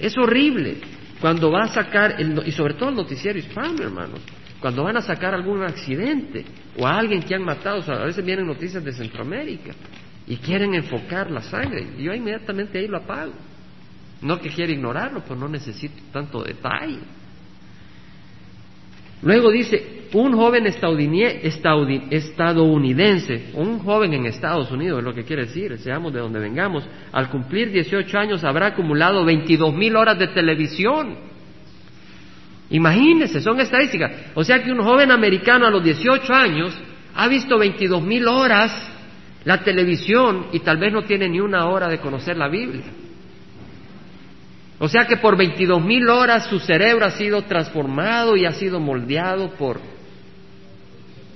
es 0.00 0.18
horrible 0.18 0.78
cuando 1.20 1.52
va 1.52 1.62
a 1.62 1.68
sacar, 1.68 2.16
y 2.44 2.50
sobre 2.50 2.74
todo 2.74 2.88
el 2.88 2.96
noticiero 2.96 3.38
hispano, 3.38 3.80
hermanos, 3.80 4.20
cuando 4.60 4.82
van 4.82 4.96
a 4.96 5.02
sacar 5.02 5.34
algún 5.34 5.62
accidente 5.62 6.44
o 6.76 6.84
a 6.84 6.98
alguien 6.98 7.22
que 7.22 7.32
han 7.32 7.44
matado, 7.44 7.78
o 7.78 7.92
a 7.92 8.06
veces 8.06 8.24
vienen 8.24 8.44
noticias 8.44 8.82
de 8.84 8.92
Centroamérica 8.92 9.72
y 10.26 10.36
quieren 10.36 10.74
enfocar 10.74 11.30
la 11.30 11.42
sangre, 11.42 11.86
yo 11.98 12.14
inmediatamente 12.14 12.78
ahí 12.78 12.86
lo 12.86 12.98
apago. 12.98 13.32
No 14.22 14.40
que 14.40 14.50
quiera 14.50 14.72
ignorarlo, 14.72 15.22
pues 15.24 15.38
no 15.38 15.48
necesito 15.48 15.96
tanto 16.12 16.42
detalle. 16.42 17.00
Luego 19.22 19.50
dice, 19.50 20.08
un 20.12 20.34
joven 20.34 20.66
estadounidense, 20.66 23.50
un 23.54 23.78
joven 23.78 24.14
en 24.14 24.26
Estados 24.26 24.70
Unidos, 24.70 24.98
es 24.98 25.04
lo 25.04 25.14
que 25.14 25.24
quiere 25.24 25.46
decir, 25.46 25.78
seamos 25.78 26.12
de 26.12 26.20
donde 26.20 26.40
vengamos, 26.40 26.84
al 27.12 27.30
cumplir 27.30 27.70
18 27.70 28.18
años 28.18 28.44
habrá 28.44 28.68
acumulado 28.68 29.24
22 29.24 29.74
mil 29.74 29.96
horas 29.96 30.18
de 30.18 30.28
televisión. 30.28 31.16
Imagínense, 32.70 33.40
son 33.40 33.60
estadísticas. 33.60 34.12
O 34.34 34.42
sea 34.42 34.62
que 34.62 34.72
un 34.72 34.82
joven 34.82 35.10
americano 35.10 35.66
a 35.66 35.70
los 35.70 35.84
18 35.84 36.32
años 36.32 36.74
ha 37.14 37.28
visto 37.28 37.58
22 37.58 38.02
mil 38.02 38.26
horas 38.26 38.72
la 39.44 39.62
televisión 39.62 40.46
y 40.52 40.60
tal 40.60 40.78
vez 40.78 40.92
no 40.92 41.02
tiene 41.02 41.28
ni 41.28 41.40
una 41.40 41.66
hora 41.66 41.88
de 41.88 41.98
conocer 41.98 42.36
la 42.36 42.48
Biblia. 42.48 42.84
O 44.78 44.88
sea 44.88 45.06
que 45.06 45.16
por 45.16 45.36
22 45.36 45.82
mil 45.82 46.08
horas 46.08 46.46
su 46.46 46.58
cerebro 46.58 47.06
ha 47.06 47.10
sido 47.10 47.42
transformado 47.42 48.36
y 48.36 48.46
ha 48.46 48.52
sido 48.52 48.80
moldeado 48.80 49.50
por, 49.50 49.80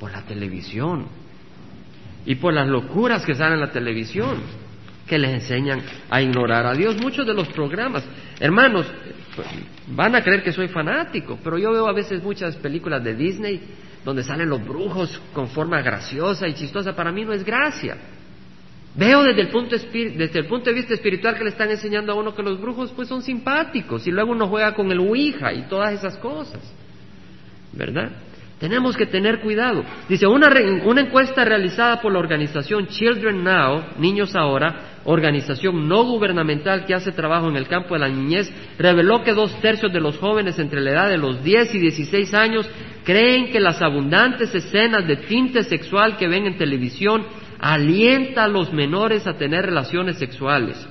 por 0.00 0.10
la 0.10 0.22
televisión 0.22 1.06
y 2.24 2.34
por 2.34 2.52
las 2.52 2.66
locuras 2.66 3.24
que 3.24 3.34
salen 3.34 3.54
en 3.54 3.60
la 3.60 3.70
televisión, 3.70 4.42
que 5.06 5.18
les 5.18 5.30
enseñan 5.30 5.80
a 6.10 6.20
ignorar 6.20 6.66
a 6.66 6.74
Dios. 6.74 6.96
Muchos 7.00 7.24
de 7.24 7.34
los 7.34 7.46
programas, 7.48 8.04
hermanos, 8.40 8.86
van 9.86 10.16
a 10.16 10.22
creer 10.22 10.42
que 10.42 10.52
soy 10.52 10.66
fanático, 10.66 11.38
pero 11.44 11.56
yo 11.56 11.70
veo 11.70 11.86
a 11.86 11.92
veces 11.92 12.22
muchas 12.22 12.56
películas 12.56 13.04
de 13.04 13.14
Disney 13.14 13.60
donde 14.06 14.22
salen 14.22 14.48
los 14.48 14.64
brujos 14.64 15.20
con 15.32 15.48
forma 15.48 15.82
graciosa 15.82 16.46
y 16.46 16.54
chistosa. 16.54 16.94
Para 16.94 17.10
mí 17.10 17.24
no 17.24 17.32
es 17.32 17.44
gracia. 17.44 17.96
Veo 18.94 19.24
desde 19.24 19.40
el, 19.40 19.48
punto 19.48 19.74
desde 19.76 20.38
el 20.38 20.46
punto 20.46 20.70
de 20.70 20.76
vista 20.76 20.94
espiritual 20.94 21.36
que 21.36 21.42
le 21.42 21.50
están 21.50 21.68
enseñando 21.70 22.12
a 22.12 22.14
uno 22.14 22.32
que 22.32 22.42
los 22.44 22.60
brujos 22.60 22.92
pues 22.94 23.08
son 23.08 23.20
simpáticos 23.20 24.06
y 24.06 24.12
luego 24.12 24.30
uno 24.30 24.46
juega 24.46 24.74
con 24.74 24.92
el 24.92 25.00
Ouija 25.00 25.52
y 25.52 25.62
todas 25.68 25.92
esas 25.92 26.16
cosas. 26.18 26.60
¿Verdad? 27.72 28.12
Tenemos 28.60 28.96
que 28.96 29.06
tener 29.06 29.40
cuidado. 29.40 29.84
Dice, 30.08 30.28
una, 30.28 30.48
una 30.84 31.00
encuesta 31.00 31.44
realizada 31.44 32.00
por 32.00 32.12
la 32.12 32.20
organización 32.20 32.86
Children 32.86 33.42
Now, 33.42 33.86
Niños 33.98 34.36
Ahora, 34.36 34.95
organización 35.06 35.88
no 35.88 36.04
gubernamental 36.04 36.84
que 36.84 36.94
hace 36.94 37.12
trabajo 37.12 37.48
en 37.48 37.56
el 37.56 37.68
campo 37.68 37.94
de 37.94 38.00
la 38.00 38.08
niñez, 38.08 38.52
reveló 38.78 39.22
que 39.22 39.32
dos 39.32 39.58
tercios 39.60 39.92
de 39.92 40.00
los 40.00 40.18
jóvenes 40.18 40.58
entre 40.58 40.80
la 40.80 40.90
edad 40.90 41.08
de 41.08 41.16
los 41.16 41.42
10 41.42 41.74
y 41.74 41.78
16 41.78 42.34
años 42.34 42.68
creen 43.04 43.50
que 43.50 43.60
las 43.60 43.80
abundantes 43.80 44.54
escenas 44.54 45.06
de 45.06 45.16
tinte 45.16 45.62
sexual 45.62 46.16
que 46.16 46.28
ven 46.28 46.46
en 46.46 46.58
televisión 46.58 47.24
alienta 47.60 48.44
a 48.44 48.48
los 48.48 48.72
menores 48.72 49.26
a 49.26 49.34
tener 49.34 49.64
relaciones 49.64 50.18
sexuales. 50.18 50.86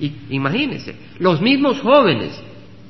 Y 0.00 0.12
imagínense, 0.30 0.96
los 1.18 1.40
mismos 1.40 1.80
jóvenes 1.80 2.42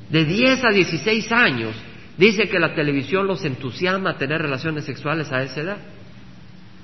de 0.09 0.25
10 0.25 0.63
a 0.63 0.69
16 0.69 1.31
años 1.31 1.75
dicen 2.17 2.49
que 2.49 2.59
la 2.59 2.73
televisión 2.73 3.27
los 3.27 3.43
entusiasma 3.43 4.11
a 4.11 4.17
tener 4.17 4.41
relaciones 4.41 4.85
sexuales 4.85 5.31
a 5.31 5.43
esa 5.43 5.61
edad. 5.61 5.77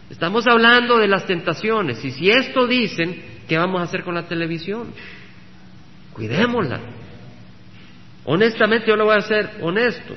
Estamos 0.10 0.46
hablando 0.48 0.98
de 0.98 1.08
las 1.08 1.26
tentaciones 1.26 2.04
y 2.06 2.12
si 2.12 2.30
esto 2.30 2.68
dicen, 2.68 3.35
¿qué 3.48 3.58
vamos 3.58 3.82
a 3.82 3.84
hacer 3.84 4.04
con 4.04 4.16
la 4.16 4.28
televisión? 4.28 4.94
Cuidémosla. 6.14 6.80
Honestamente 8.26 8.88
yo 8.88 8.96
lo 8.96 9.06
voy 9.06 9.16
a 9.16 9.20
hacer 9.20 9.58
honesto. 9.62 10.16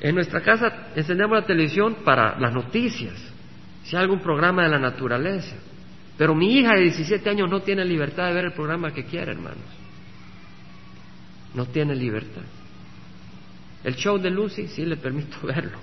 En 0.00 0.14
nuestra 0.14 0.40
casa 0.40 0.88
encendemos 0.96 1.38
la 1.38 1.46
televisión 1.46 1.96
para 2.04 2.38
las 2.38 2.52
noticias, 2.52 3.14
si 3.84 3.94
hay 3.94 4.02
algún 4.02 4.20
programa 4.20 4.64
de 4.64 4.70
la 4.70 4.78
naturaleza. 4.78 5.56
Pero 6.16 6.34
mi 6.34 6.58
hija 6.58 6.74
de 6.74 6.82
17 6.82 7.28
años 7.30 7.48
no 7.48 7.60
tiene 7.60 7.84
libertad 7.84 8.28
de 8.28 8.34
ver 8.34 8.44
el 8.46 8.52
programa 8.52 8.92
que 8.92 9.04
quiere, 9.04 9.32
hermanos. 9.32 9.64
No 11.54 11.66
tiene 11.66 11.94
libertad. 11.94 12.42
El 13.84 13.96
show 13.96 14.18
de 14.18 14.30
Lucy 14.30 14.68
sí 14.68 14.84
le 14.84 14.96
permito 14.96 15.36
verlo. 15.46 15.78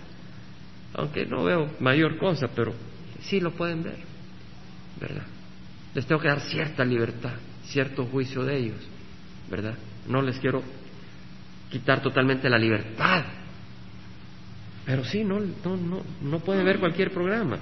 Aunque 0.94 1.26
no 1.26 1.44
veo 1.44 1.70
mayor 1.80 2.18
cosa, 2.18 2.48
pero 2.56 2.74
sí 3.22 3.40
lo 3.40 3.52
pueden 3.52 3.84
ver. 3.84 3.98
¿Verdad? 5.00 5.24
Les 5.94 6.06
tengo 6.06 6.22
que 6.22 6.28
dar 6.28 6.42
cierta 6.42 6.84
libertad, 6.86 7.34
cierto 7.64 8.06
juicio 8.06 8.44
de 8.44 8.58
ellos. 8.58 8.80
¿Verdad? 9.50 9.76
No 10.08 10.22
les 10.22 10.38
quiero 10.40 10.62
quitar 11.70 12.02
totalmente 12.02 12.50
la 12.50 12.58
libertad. 12.58 13.24
Pero 14.86 15.04
sí, 15.04 15.24
no, 15.24 15.40
no, 15.40 15.78
no, 15.78 16.02
no 16.22 16.40
puede 16.40 16.64
ver 16.64 16.80
cualquier 16.80 17.12
programa. 17.12 17.60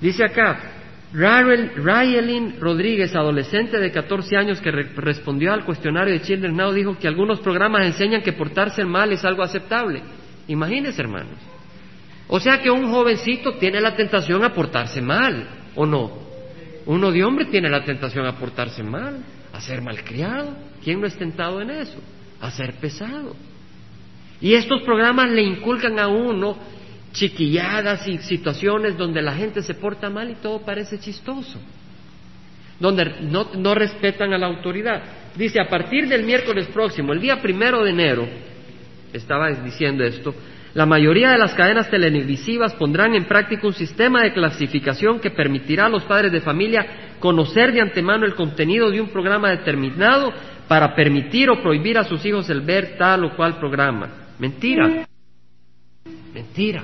Dice 0.00 0.24
acá, 0.24 0.58
Rayelin 1.12 2.58
Rodríguez, 2.58 3.14
adolescente 3.14 3.78
de 3.78 3.92
14 3.92 4.36
años 4.36 4.60
que 4.60 4.70
respondió 4.70 5.52
al 5.52 5.64
cuestionario 5.64 6.12
de 6.12 6.22
Children 6.22 6.56
Now, 6.56 6.72
dijo 6.72 6.98
que 6.98 7.06
algunos 7.06 7.40
programas 7.40 7.86
enseñan 7.86 8.22
que 8.22 8.32
portarse 8.32 8.84
mal 8.84 9.12
es 9.12 9.24
algo 9.24 9.42
aceptable. 9.42 10.02
Imagínense, 10.48 11.00
hermanos. 11.00 11.38
O 12.28 12.40
sea 12.40 12.60
que 12.60 12.70
un 12.70 12.90
jovencito 12.90 13.54
tiene 13.58 13.80
la 13.80 13.94
tentación 13.94 14.42
a 14.42 14.52
portarse 14.52 15.00
mal, 15.00 15.46
¿o 15.76 15.86
no? 15.86 16.23
Uno 16.86 17.10
de 17.10 17.24
hombre 17.24 17.46
tiene 17.46 17.68
la 17.68 17.84
tentación 17.84 18.26
a 18.26 18.38
portarse 18.38 18.82
mal, 18.82 19.18
a 19.52 19.60
ser 19.60 19.80
malcriado. 19.80 20.56
¿Quién 20.82 21.00
no 21.00 21.06
es 21.06 21.16
tentado 21.16 21.60
en 21.60 21.70
eso? 21.70 21.98
A 22.40 22.50
ser 22.50 22.74
pesado. 22.74 23.34
Y 24.40 24.54
estos 24.54 24.82
programas 24.82 25.30
le 25.30 25.42
inculcan 25.42 25.98
a 25.98 26.08
uno 26.08 26.56
chiquilladas 27.12 28.06
y 28.06 28.18
situaciones 28.18 28.98
donde 28.98 29.22
la 29.22 29.34
gente 29.34 29.62
se 29.62 29.74
porta 29.74 30.10
mal 30.10 30.30
y 30.30 30.34
todo 30.34 30.60
parece 30.60 30.98
chistoso, 30.98 31.58
donde 32.78 33.04
no, 33.22 33.50
no 33.56 33.74
respetan 33.74 34.32
a 34.32 34.38
la 34.38 34.46
autoridad. 34.46 35.02
Dice, 35.36 35.60
a 35.60 35.68
partir 35.68 36.08
del 36.08 36.24
miércoles 36.24 36.66
próximo, 36.66 37.12
el 37.12 37.20
día 37.20 37.40
primero 37.40 37.82
de 37.84 37.90
enero, 37.90 38.28
estaba 39.12 39.48
diciendo 39.50 40.04
esto, 40.04 40.34
la 40.74 40.86
mayoría 40.86 41.30
de 41.30 41.38
las 41.38 41.54
cadenas 41.54 41.88
televisivas 41.88 42.74
pondrán 42.74 43.14
en 43.14 43.26
práctica 43.26 43.66
un 43.66 43.74
sistema 43.74 44.22
de 44.22 44.32
clasificación 44.32 45.20
que 45.20 45.30
permitirá 45.30 45.86
a 45.86 45.88
los 45.88 46.02
padres 46.02 46.32
de 46.32 46.40
familia 46.40 47.14
conocer 47.20 47.72
de 47.72 47.80
antemano 47.80 48.26
el 48.26 48.34
contenido 48.34 48.90
de 48.90 49.00
un 49.00 49.08
programa 49.08 49.50
determinado 49.50 50.32
para 50.66 50.96
permitir 50.96 51.48
o 51.48 51.62
prohibir 51.62 51.96
a 51.96 52.04
sus 52.04 52.24
hijos 52.26 52.50
el 52.50 52.62
ver 52.62 52.96
tal 52.98 53.24
o 53.24 53.36
cual 53.36 53.56
programa. 53.58 54.08
Mentira. 54.40 55.06
Mentira. 56.34 56.82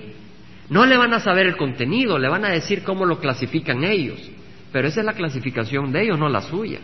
No 0.69 0.87
le 0.87 0.97
van 0.97 1.13
a 1.13 1.19
saber 1.19 1.47
el 1.47 1.57
contenido, 1.57 2.17
le 2.17 2.29
van 2.29 2.45
a 2.45 2.51
decir 2.51 2.85
cómo 2.85 3.05
lo 3.05 3.19
clasifican 3.19 3.83
ellos, 3.83 4.21
pero 4.71 4.87
esa 4.87 5.01
es 5.01 5.07
la 5.07 5.15
clasificación 5.15 5.91
de 5.91 6.03
ellos, 6.03 6.17
no 6.17 6.29
la 6.29 6.43
suya. 6.43 6.79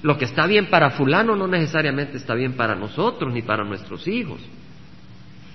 Lo 0.00 0.16
que 0.16 0.24
está 0.24 0.46
bien 0.46 0.70
para 0.70 0.90
fulano 0.90 1.36
no 1.36 1.46
necesariamente 1.46 2.16
está 2.16 2.34
bien 2.34 2.54
para 2.54 2.74
nosotros 2.74 3.30
ni 3.30 3.42
para 3.42 3.62
nuestros 3.62 4.08
hijos. 4.08 4.40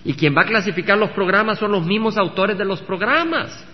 Y 0.06 0.14
quien 0.14 0.36
va 0.36 0.42
a 0.42 0.46
clasificar 0.46 0.98
los 0.98 1.12
programas 1.12 1.60
son 1.60 1.72
los 1.72 1.86
mismos 1.86 2.18
autores 2.18 2.58
de 2.58 2.66
los 2.66 2.82
programas. 2.82 3.66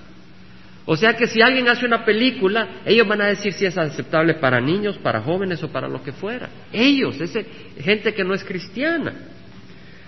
O 0.87 0.95
sea 0.95 1.15
que 1.15 1.27
si 1.27 1.41
alguien 1.41 1.67
hace 1.67 1.85
una 1.85 2.05
película, 2.05 2.81
ellos 2.85 3.07
van 3.07 3.21
a 3.21 3.27
decir 3.27 3.53
si 3.53 3.65
es 3.65 3.77
aceptable 3.77 4.35
para 4.35 4.61
niños, 4.61 4.97
para 4.97 5.21
jóvenes 5.21 5.63
o 5.63 5.69
para 5.69 5.87
lo 5.87 6.03
que 6.03 6.11
fuera. 6.11 6.49
Ellos, 6.71 7.19
ese, 7.19 7.45
gente 7.79 8.13
que 8.13 8.23
no 8.23 8.35
es 8.35 8.43
cristiana. 8.43 9.13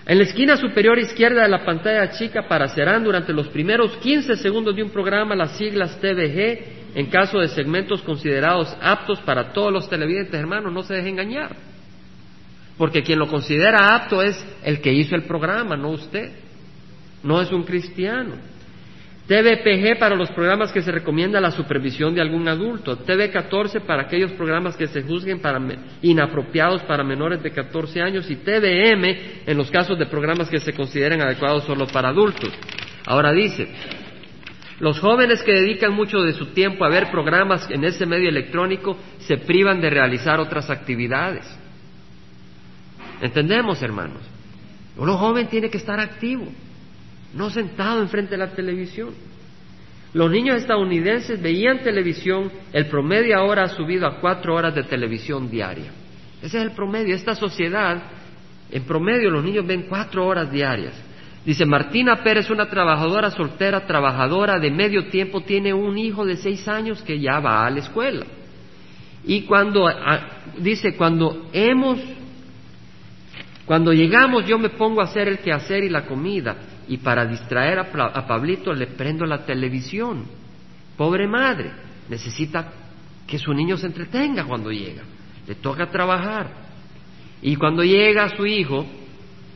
En 0.06 0.18
la 0.18 0.24
esquina 0.24 0.56
superior 0.56 0.98
izquierda 0.98 1.42
de 1.42 1.48
la 1.48 1.64
pantalla 1.64 2.10
chica 2.12 2.40
aparecerán 2.40 3.04
durante 3.04 3.32
los 3.32 3.48
primeros 3.48 3.96
15 3.98 4.36
segundos 4.36 4.74
de 4.74 4.82
un 4.82 4.90
programa 4.90 5.34
las 5.34 5.58
siglas 5.58 6.00
TVG 6.00 6.94
en 6.94 7.06
caso 7.10 7.40
de 7.40 7.48
segmentos 7.48 8.00
considerados 8.02 8.74
aptos 8.80 9.20
para 9.20 9.52
todos 9.52 9.72
los 9.72 9.88
televidentes. 9.90 10.34
Hermanos, 10.34 10.72
no 10.72 10.82
se 10.82 10.94
dejen 10.94 11.10
engañar. 11.10 11.56
Porque 12.78 13.02
quien 13.02 13.18
lo 13.18 13.26
considera 13.26 13.94
apto 13.94 14.22
es 14.22 14.42
el 14.62 14.80
que 14.80 14.92
hizo 14.92 15.16
el 15.16 15.24
programa, 15.24 15.76
no 15.76 15.90
usted. 15.90 16.30
No 17.22 17.42
es 17.42 17.50
un 17.50 17.64
cristiano. 17.64 18.36
TVPG 19.28 19.98
para 19.98 20.16
los 20.16 20.30
programas 20.30 20.72
que 20.72 20.80
se 20.80 20.90
recomienda 20.90 21.38
la 21.38 21.50
supervisión 21.50 22.14
de 22.14 22.22
algún 22.22 22.48
adulto, 22.48 22.96
TV14 23.04 23.82
para 23.82 24.04
aquellos 24.04 24.32
programas 24.32 24.74
que 24.74 24.86
se 24.86 25.02
juzguen 25.02 25.40
para 25.40 25.60
inapropiados 26.00 26.82
para 26.84 27.04
menores 27.04 27.42
de 27.42 27.50
14 27.50 28.00
años 28.00 28.30
y 28.30 28.36
TVM 28.36 29.04
en 29.46 29.56
los 29.58 29.70
casos 29.70 29.98
de 29.98 30.06
programas 30.06 30.48
que 30.48 30.60
se 30.60 30.72
consideren 30.72 31.20
adecuados 31.20 31.64
solo 31.64 31.86
para 31.88 32.08
adultos. 32.08 32.50
Ahora 33.04 33.32
dice, 33.32 33.68
los 34.80 34.98
jóvenes 34.98 35.42
que 35.42 35.52
dedican 35.52 35.92
mucho 35.92 36.22
de 36.22 36.32
su 36.32 36.46
tiempo 36.46 36.86
a 36.86 36.88
ver 36.88 37.10
programas 37.10 37.70
en 37.70 37.84
ese 37.84 38.06
medio 38.06 38.30
electrónico 38.30 38.96
se 39.18 39.36
privan 39.36 39.82
de 39.82 39.90
realizar 39.90 40.40
otras 40.40 40.70
actividades. 40.70 41.44
¿Entendemos, 43.20 43.82
hermanos? 43.82 44.22
Uno 44.96 45.16
joven 45.16 45.48
tiene 45.48 45.70
que 45.70 45.78
estar 45.78 46.00
activo 46.00 46.46
no 47.34 47.50
sentado 47.50 48.02
enfrente 48.02 48.32
de 48.32 48.38
la 48.38 48.52
televisión. 48.52 49.10
Los 50.14 50.30
niños 50.30 50.56
estadounidenses 50.56 51.40
veían 51.40 51.80
televisión, 51.80 52.50
el 52.72 52.86
promedio 52.86 53.36
ahora 53.36 53.64
ha 53.64 53.68
subido 53.68 54.06
a 54.06 54.20
cuatro 54.20 54.54
horas 54.54 54.74
de 54.74 54.84
televisión 54.84 55.50
diaria. 55.50 55.92
Ese 56.42 56.58
es 56.58 56.64
el 56.64 56.70
promedio. 56.72 57.14
Esta 57.14 57.34
sociedad, 57.34 58.02
en 58.70 58.84
promedio, 58.84 59.30
los 59.30 59.44
niños 59.44 59.66
ven 59.66 59.86
cuatro 59.88 60.26
horas 60.26 60.50
diarias. 60.50 60.94
Dice 61.44 61.66
Martina 61.66 62.22
Pérez, 62.22 62.50
una 62.50 62.68
trabajadora 62.68 63.30
soltera, 63.30 63.86
trabajadora 63.86 64.58
de 64.58 64.70
medio 64.70 65.08
tiempo, 65.08 65.42
tiene 65.42 65.72
un 65.74 65.98
hijo 65.98 66.24
de 66.24 66.36
seis 66.36 66.66
años 66.68 67.02
que 67.02 67.20
ya 67.20 67.40
va 67.40 67.66
a 67.66 67.70
la 67.70 67.80
escuela. 67.80 68.26
Y 69.24 69.42
cuando, 69.42 69.86
dice, 70.58 70.96
cuando 70.96 71.48
hemos, 71.52 71.98
cuando 73.68 73.92
llegamos 73.92 74.46
yo 74.46 74.58
me 74.58 74.70
pongo 74.70 75.02
a 75.02 75.04
hacer 75.04 75.28
el 75.28 75.40
quehacer 75.40 75.84
y 75.84 75.90
la 75.90 76.06
comida 76.06 76.56
y 76.88 76.96
para 76.96 77.26
distraer 77.26 77.78
a, 77.78 78.26
Pablito 78.26 78.72
le 78.72 78.86
prendo 78.86 79.26
la 79.26 79.44
televisión. 79.44 80.24
Pobre 80.96 81.28
madre, 81.28 81.70
necesita 82.08 82.72
que 83.26 83.38
su 83.38 83.52
niño 83.52 83.76
se 83.76 83.84
entretenga 83.84 84.44
cuando 84.44 84.70
llega. 84.70 85.02
Le 85.46 85.56
toca 85.56 85.90
trabajar. 85.90 86.48
Y 87.42 87.56
cuando 87.56 87.84
llega 87.84 88.34
su 88.34 88.46
hijo, 88.46 88.86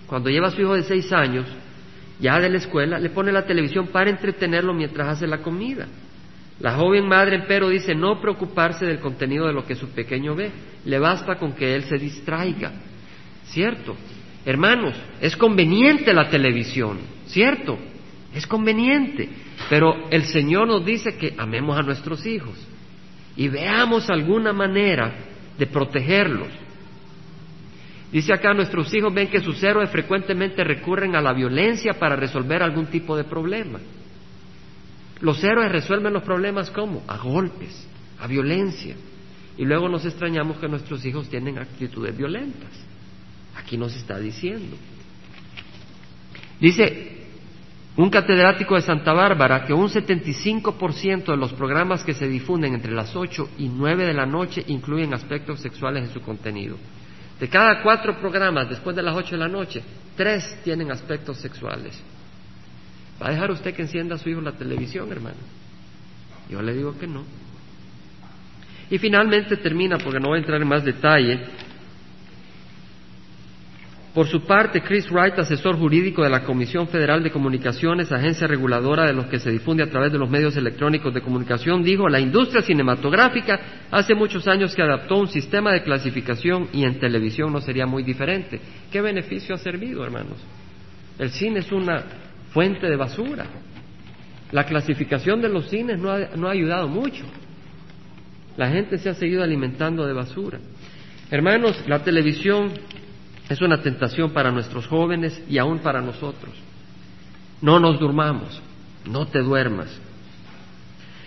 cuando 0.06 0.28
lleva 0.28 0.48
a 0.48 0.50
su 0.50 0.60
hijo 0.60 0.74
de 0.74 0.82
seis 0.82 1.10
años, 1.10 1.46
ya 2.20 2.38
de 2.38 2.50
la 2.50 2.58
escuela, 2.58 2.98
le 2.98 3.08
pone 3.08 3.32
la 3.32 3.46
televisión 3.46 3.86
para 3.86 4.10
entretenerlo 4.10 4.74
mientras 4.74 5.08
hace 5.08 5.26
la 5.26 5.38
comida. 5.38 5.88
La 6.60 6.74
joven 6.74 7.08
madre, 7.08 7.36
empero, 7.36 7.70
dice 7.70 7.94
no 7.94 8.20
preocuparse 8.20 8.84
del 8.84 9.00
contenido 9.00 9.46
de 9.46 9.54
lo 9.54 9.64
que 9.64 9.74
su 9.74 9.88
pequeño 9.88 10.34
ve, 10.34 10.50
le 10.84 10.98
basta 10.98 11.36
con 11.36 11.54
que 11.54 11.74
él 11.74 11.84
se 11.84 11.96
distraiga. 11.96 12.72
¿Cierto? 13.52 13.96
Hermanos, 14.44 14.94
es 15.20 15.36
conveniente 15.36 16.12
la 16.12 16.28
televisión, 16.28 16.98
¿cierto? 17.26 17.78
Es 18.34 18.46
conveniente, 18.46 19.28
pero 19.68 20.08
el 20.10 20.24
Señor 20.24 20.66
nos 20.66 20.84
dice 20.84 21.16
que 21.16 21.34
amemos 21.36 21.78
a 21.78 21.82
nuestros 21.82 22.24
hijos 22.24 22.56
y 23.36 23.48
veamos 23.48 24.08
alguna 24.08 24.52
manera 24.52 25.14
de 25.58 25.66
protegerlos. 25.66 26.48
Dice 28.10 28.32
acá, 28.32 28.54
nuestros 28.54 28.92
hijos 28.94 29.12
ven 29.12 29.28
que 29.28 29.40
sus 29.40 29.62
héroes 29.62 29.90
frecuentemente 29.90 30.64
recurren 30.64 31.14
a 31.14 31.20
la 31.20 31.32
violencia 31.34 31.94
para 31.94 32.16
resolver 32.16 32.62
algún 32.62 32.86
tipo 32.86 33.16
de 33.16 33.24
problema. 33.24 33.80
Los 35.20 35.42
héroes 35.44 35.70
resuelven 35.70 36.12
los 36.12 36.22
problemas 36.22 36.70
¿cómo? 36.70 37.02
A 37.06 37.18
golpes, 37.18 37.86
a 38.18 38.26
violencia. 38.26 38.96
Y 39.58 39.64
luego 39.66 39.88
nos 39.88 40.04
extrañamos 40.06 40.56
que 40.58 40.68
nuestros 40.68 41.04
hijos 41.04 41.28
tienen 41.28 41.58
actitudes 41.58 42.16
violentas. 42.16 42.91
Aquí 43.56 43.76
nos 43.76 43.94
está 43.94 44.18
diciendo. 44.18 44.76
Dice 46.60 47.12
un 47.96 48.08
catedrático 48.08 48.74
de 48.74 48.82
Santa 48.82 49.12
Bárbara 49.12 49.66
que 49.66 49.74
un 49.74 49.88
75% 49.88 51.26
de 51.26 51.36
los 51.36 51.52
programas 51.52 52.02
que 52.02 52.14
se 52.14 52.26
difunden 52.26 52.74
entre 52.74 52.92
las 52.92 53.14
8 53.14 53.50
y 53.58 53.68
9 53.68 54.06
de 54.06 54.14
la 54.14 54.24
noche 54.24 54.64
incluyen 54.68 55.12
aspectos 55.12 55.60
sexuales 55.60 56.04
en 56.04 56.12
su 56.12 56.22
contenido. 56.22 56.76
De 57.38 57.48
cada 57.48 57.82
cuatro 57.82 58.18
programas 58.18 58.68
después 58.70 58.96
de 58.96 59.02
las 59.02 59.14
8 59.14 59.32
de 59.32 59.38
la 59.38 59.48
noche, 59.48 59.82
tres 60.16 60.60
tienen 60.62 60.90
aspectos 60.90 61.38
sexuales. 61.38 62.00
¿Va 63.20 63.28
a 63.28 63.30
dejar 63.32 63.50
usted 63.50 63.74
que 63.74 63.82
encienda 63.82 64.14
a 64.14 64.18
su 64.18 64.30
hijo 64.30 64.40
la 64.40 64.52
televisión, 64.52 65.10
hermano? 65.10 65.36
Yo 66.48 66.62
le 66.62 66.72
digo 66.74 66.96
que 66.98 67.06
no. 67.06 67.24
Y 68.90 68.98
finalmente 68.98 69.56
termina, 69.56 69.98
porque 69.98 70.20
no 70.20 70.28
voy 70.28 70.36
a 70.36 70.40
entrar 70.40 70.60
en 70.60 70.68
más 70.68 70.84
detalle, 70.84 71.40
por 74.14 74.26
su 74.26 74.42
parte, 74.42 74.82
Chris 74.82 75.10
Wright, 75.10 75.38
asesor 75.38 75.78
jurídico 75.78 76.22
de 76.22 76.28
la 76.28 76.44
Comisión 76.44 76.86
Federal 76.88 77.22
de 77.22 77.30
Comunicaciones, 77.30 78.12
agencia 78.12 78.46
reguladora 78.46 79.06
de 79.06 79.14
los 79.14 79.24
que 79.26 79.38
se 79.38 79.50
difunde 79.50 79.82
a 79.82 79.88
través 79.88 80.12
de 80.12 80.18
los 80.18 80.28
medios 80.28 80.54
electrónicos 80.54 81.14
de 81.14 81.22
comunicación, 81.22 81.82
dijo, 81.82 82.06
la 82.10 82.20
industria 82.20 82.60
cinematográfica 82.60 83.58
hace 83.90 84.14
muchos 84.14 84.46
años 84.46 84.74
que 84.74 84.82
adaptó 84.82 85.16
un 85.16 85.28
sistema 85.28 85.72
de 85.72 85.82
clasificación 85.82 86.68
y 86.74 86.84
en 86.84 86.98
televisión 86.98 87.54
no 87.54 87.62
sería 87.62 87.86
muy 87.86 88.02
diferente. 88.02 88.60
¿Qué 88.90 89.00
beneficio 89.00 89.54
ha 89.54 89.58
servido, 89.58 90.04
hermanos? 90.04 90.36
El 91.18 91.30
cine 91.30 91.60
es 91.60 91.72
una 91.72 92.04
fuente 92.50 92.90
de 92.90 92.96
basura. 92.96 93.46
La 94.50 94.64
clasificación 94.64 95.40
de 95.40 95.48
los 95.48 95.70
cines 95.70 95.98
no 95.98 96.10
ha, 96.10 96.18
no 96.36 96.48
ha 96.48 96.52
ayudado 96.52 96.86
mucho. 96.86 97.24
La 98.58 98.68
gente 98.68 98.98
se 98.98 99.08
ha 99.08 99.14
seguido 99.14 99.42
alimentando 99.42 100.06
de 100.06 100.12
basura. 100.12 100.58
Hermanos, 101.30 101.82
la 101.88 102.04
televisión 102.04 102.72
es 103.48 103.60
una 103.60 103.82
tentación 103.82 104.30
para 104.30 104.50
nuestros 104.50 104.86
jóvenes 104.86 105.42
y 105.48 105.58
aún 105.58 105.80
para 105.80 106.00
nosotros. 106.00 106.54
No 107.60 107.78
nos 107.78 107.98
durmamos, 107.98 108.60
no 109.04 109.26
te 109.26 109.40
duermas. 109.40 109.88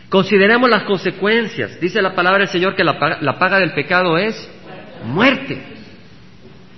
Consideremos 0.10 0.70
las 0.70 0.84
consecuencias. 0.84 1.80
Dice 1.80 2.02
la 2.02 2.16
palabra 2.16 2.40
del 2.40 2.50
Señor 2.50 2.76
que 2.76 2.84
la 2.84 3.00
paga, 3.40 3.60
del 3.60 3.74
pecado 3.74 4.18
es 4.18 4.50
muerte. 5.04 5.62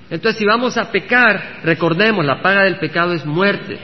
Entonces, 0.10 0.40
si 0.40 0.46
vamos 0.46 0.78
a 0.78 0.90
pecar, 0.92 1.60
recordemos, 1.64 2.26
la 2.26 2.42
paga 2.42 2.64
del 2.64 2.80
pecado 2.80 3.14
es 3.14 3.26
muerte. 3.26 3.78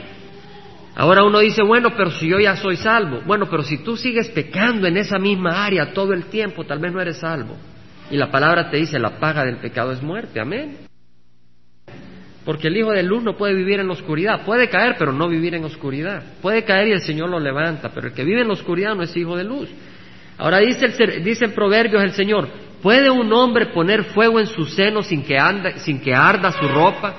Ahora 0.96 1.24
uno 1.24 1.40
dice, 1.40 1.62
bueno, 1.62 1.90
pero 1.96 2.10
si 2.12 2.28
yo 2.28 2.38
ya 2.38 2.56
soy 2.56 2.76
salvo. 2.76 3.20
Bueno, 3.26 3.46
pero 3.50 3.62
si 3.62 3.78
tú 3.78 3.96
sigues 3.96 4.30
pecando 4.30 4.86
en 4.86 4.96
esa 4.96 5.18
misma 5.18 5.64
área 5.64 5.92
todo 5.92 6.12
el 6.12 6.26
tiempo, 6.26 6.64
tal 6.64 6.78
vez 6.78 6.92
no 6.92 7.00
eres 7.00 7.18
salvo. 7.18 7.56
Y 8.10 8.16
la 8.16 8.30
palabra 8.30 8.70
te 8.70 8.78
dice, 8.78 8.98
la 8.98 9.18
paga 9.18 9.44
del 9.44 9.56
pecado 9.56 9.92
es 9.92 10.02
muerte. 10.02 10.40
Amén. 10.40 10.78
Porque 12.44 12.68
el 12.68 12.76
hijo 12.76 12.92
de 12.92 13.02
luz 13.02 13.22
no 13.22 13.36
puede 13.36 13.54
vivir 13.54 13.80
en 13.80 13.86
la 13.86 13.94
oscuridad. 13.94 14.44
Puede 14.44 14.68
caer, 14.68 14.96
pero 14.98 15.12
no 15.12 15.28
vivir 15.28 15.54
en 15.54 15.64
oscuridad. 15.64 16.22
Puede 16.42 16.64
caer 16.64 16.88
y 16.88 16.92
el 16.92 17.00
Señor 17.00 17.30
lo 17.30 17.40
levanta, 17.40 17.90
pero 17.94 18.08
el 18.08 18.12
que 18.12 18.24
vive 18.24 18.42
en 18.42 18.48
la 18.48 18.54
oscuridad 18.54 18.94
no 18.94 19.02
es 19.02 19.16
hijo 19.16 19.36
de 19.36 19.44
luz. 19.44 19.70
Ahora 20.36 20.58
dice, 20.58 20.86
el, 20.86 21.24
dice 21.24 21.46
en 21.46 21.52
Proverbios 21.52 22.02
el 22.02 22.12
Señor, 22.12 22.48
¿puede 22.82 23.08
un 23.10 23.32
hombre 23.32 23.66
poner 23.66 24.04
fuego 24.04 24.40
en 24.40 24.46
su 24.46 24.66
seno 24.66 25.02
sin 25.02 25.24
que, 25.24 25.38
sin 25.78 26.00
que 26.00 26.14
arda 26.14 26.52
su 26.52 26.68
ropa? 26.68 27.14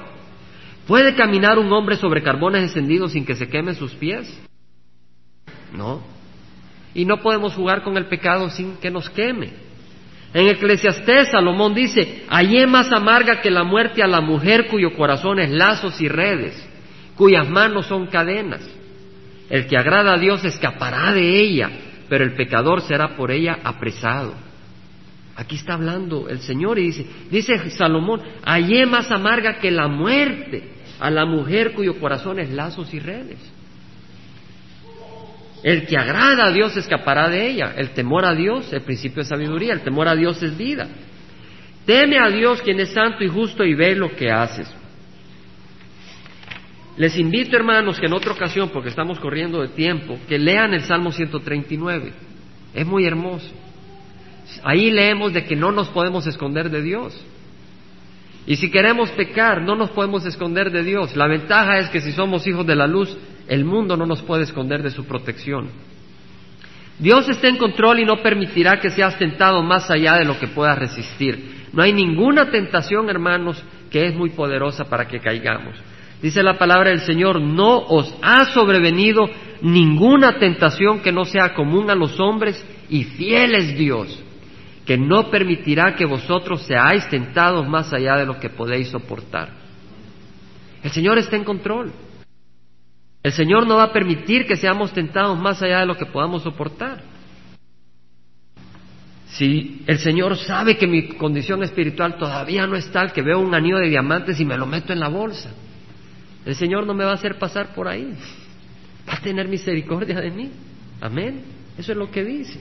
¿Puede 0.86 1.16
caminar 1.16 1.58
un 1.58 1.72
hombre 1.74 1.96
sobre 1.96 2.22
carbones 2.22 2.62
encendidos 2.62 3.14
sin 3.14 3.26
que 3.26 3.36
se 3.36 3.48
quemen 3.48 3.74
sus 3.74 3.94
pies? 3.94 4.32
No. 5.74 6.04
Y 6.94 7.06
no 7.06 7.22
podemos 7.22 7.56
jugar 7.56 7.82
con 7.82 7.98
el 7.98 8.06
pecado 8.06 8.50
sin 8.50 8.78
que 8.78 8.92
nos 8.92 9.10
queme. 9.10 9.65
En 10.36 10.50
Eclesiastés, 10.50 11.30
Salomón 11.32 11.74
dice, 11.74 12.26
hallé 12.28 12.68
más 12.68 12.92
amarga 12.92 13.40
que 13.40 13.50
la 13.50 13.64
muerte 13.64 14.04
a 14.04 14.08
la 14.08 14.20
mujer 14.20 14.68
cuyo 14.68 14.94
corazón 14.94 15.40
es 15.40 15.50
lazos 15.50 16.02
y 16.02 16.10
redes, 16.10 16.62
cuyas 17.16 17.50
manos 17.50 17.86
son 17.86 18.08
cadenas. 18.08 18.60
El 19.50 19.66
que 19.66 19.78
agrada 19.78 20.14
a 20.14 20.18
Dios 20.18 20.44
escapará 20.44 21.14
de 21.14 21.40
ella, 21.40 21.70
pero 22.10 22.26
el 22.26 22.34
pecador 22.34 22.82
será 22.82 23.16
por 23.16 23.32
ella 23.32 23.60
apresado. 23.64 24.34
Aquí 25.38 25.56
está 25.56 25.76
hablando 25.76 26.28
el 26.28 26.42
Señor 26.42 26.80
y 26.80 26.88
dice, 26.88 27.06
dice 27.32 27.70
Salomón, 27.70 28.22
hallé 28.44 28.86
más 28.86 29.10
amarga 29.12 29.60
que 29.60 29.72
la 29.72 29.88
muerte 29.88 30.70
a 31.00 31.10
la 31.10 31.26
mujer 31.26 31.72
cuyo 31.72 31.98
corazón 31.98 32.40
es 32.40 32.50
lazos 32.50 32.94
y 32.94 33.00
redes. 33.00 33.40
El 35.66 35.88
que 35.88 35.98
agrada 35.98 36.46
a 36.46 36.52
Dios 36.52 36.78
escapará 36.78 37.28
de 37.28 37.50
ella. 37.50 37.74
El 37.76 37.90
temor 37.90 38.24
a 38.24 38.36
Dios, 38.36 38.72
el 38.72 38.82
principio 38.82 39.24
de 39.24 39.30
sabiduría, 39.30 39.74
el 39.74 39.82
temor 39.82 40.08
a 40.08 40.16
Dios 40.16 40.44
es 40.44 40.56
vida. 40.56 40.88
Teme 41.88 42.20
a 42.20 42.30
Dios 42.30 42.62
quien 42.62 42.80
es 42.80 42.90
santo 42.90 43.24
y 43.24 43.30
justo 43.30 43.66
y 43.66 43.74
ve 43.74 43.96
lo 43.96 44.16
que 44.16 44.30
haces. 44.30 44.72
Les 46.98 47.18
invito, 47.18 47.58
hermanos, 47.58 48.00
que 48.00 48.06
en 48.06 48.14
otra 48.14 48.34
ocasión, 48.34 48.70
porque 48.70 48.90
estamos 48.90 49.18
corriendo 49.18 49.60
de 49.60 49.70
tiempo, 49.70 50.20
que 50.28 50.38
lean 50.38 50.76
el 50.76 50.84
Salmo 50.84 51.12
139. 51.12 52.14
Es 52.76 52.86
muy 52.86 53.08
hermoso. 53.08 53.50
Ahí 54.64 54.92
leemos 54.92 55.34
de 55.34 55.46
que 55.46 55.56
no 55.56 55.72
nos 55.72 55.88
podemos 55.90 56.28
esconder 56.28 56.70
de 56.70 56.84
Dios. 56.84 57.20
Y 58.46 58.58
si 58.58 58.70
queremos 58.70 59.10
pecar, 59.10 59.64
no 59.64 59.76
nos 59.76 59.90
podemos 59.90 60.28
esconder 60.28 60.70
de 60.70 60.84
Dios. 60.84 61.16
La 61.16 61.26
ventaja 61.26 61.80
es 61.80 61.90
que 61.90 62.02
si 62.02 62.12
somos 62.12 62.46
hijos 62.46 62.68
de 62.68 62.76
la 62.76 62.86
luz, 62.86 63.18
el 63.48 63.66
mundo 63.66 63.98
no 63.98 64.06
nos 64.06 64.22
puede 64.22 64.44
esconder 64.44 64.84
de 64.84 64.92
su 64.92 65.06
protección. 65.06 65.70
Dios 66.98 67.28
está 67.28 67.48
en 67.48 67.58
control 67.58 68.00
y 68.00 68.06
no 68.06 68.22
permitirá 68.22 68.80
que 68.80 68.90
seas 68.90 69.18
tentado 69.18 69.62
más 69.62 69.90
allá 69.92 70.16
de 70.16 70.26
lo 70.26 70.40
que 70.40 70.48
puedas 70.48 70.78
resistir. 70.78 71.68
No 71.74 71.84
hay 71.84 71.92
ninguna 71.92 72.50
tentación, 72.50 73.10
hermanos, 73.10 73.62
que 73.92 74.06
es 74.06 74.16
muy 74.16 74.30
poderosa 74.30 74.86
para 74.86 75.08
que 75.08 75.20
caigamos. 75.20 75.76
Dice 76.22 76.42
la 76.42 76.58
palabra 76.58 76.92
del 76.92 77.02
Señor, 77.02 77.42
no 77.42 77.78
os 77.78 78.16
ha 78.22 78.46
sobrevenido 78.54 79.30
ninguna 79.62 80.40
tentación 80.40 81.02
que 81.02 81.12
no 81.12 81.26
sea 81.26 81.54
común 81.54 81.90
a 81.90 81.96
los 81.96 82.20
hombres 82.20 82.66
y 82.90 83.04
fiel 83.04 83.56
es 83.56 83.78
Dios 83.78 84.24
que 84.86 84.98
no 84.98 85.30
permitirá 85.30 85.96
que 85.96 86.06
vosotros 86.06 86.62
seáis 86.62 87.10
tentados 87.10 87.68
más 87.68 87.92
allá 87.92 88.18
de 88.18 88.26
lo 88.26 88.40
que 88.40 88.50
podéis 88.50 88.90
soportar. 88.90 89.50
El 90.84 90.92
Señor 90.92 91.18
está 91.18 91.36
en 91.36 91.44
control. 91.44 91.92
El 93.26 93.32
Señor 93.32 93.66
no 93.66 93.78
va 93.78 93.86
a 93.86 93.92
permitir 93.92 94.46
que 94.46 94.56
seamos 94.56 94.94
tentados 94.94 95.36
más 95.40 95.60
allá 95.60 95.80
de 95.80 95.88
lo 95.88 95.98
que 95.98 96.06
podamos 96.06 96.44
soportar. 96.44 97.02
Si 99.30 99.82
el 99.88 99.98
Señor 99.98 100.38
sabe 100.38 100.78
que 100.78 100.86
mi 100.86 101.08
condición 101.08 101.64
espiritual 101.64 102.20
todavía 102.20 102.68
no 102.68 102.76
es 102.76 102.88
tal 102.92 103.14
que 103.14 103.24
veo 103.24 103.40
un 103.40 103.56
anillo 103.56 103.80
de 103.80 103.90
diamantes 103.90 104.40
y 104.40 104.46
me 104.46 104.56
lo 104.56 104.68
meto 104.68 104.94
en 104.94 105.00
la 105.00 105.08
bolsa, 105.08 105.50
el 106.46 106.54
Señor 106.54 106.86
no 106.86 106.94
me 106.94 107.04
va 107.04 107.14
a 107.14 107.16
hacer 107.16 107.40
pasar 107.40 107.74
por 107.74 107.88
ahí. 107.88 108.14
Va 109.10 109.14
a 109.14 109.22
tener 109.22 109.48
misericordia 109.48 110.22
de 110.22 110.30
mí. 110.30 110.52
Amén. 111.02 111.46
Eso 111.80 111.94
es 111.94 111.98
lo 111.98 112.12
que 112.12 112.24
dice 112.24 112.60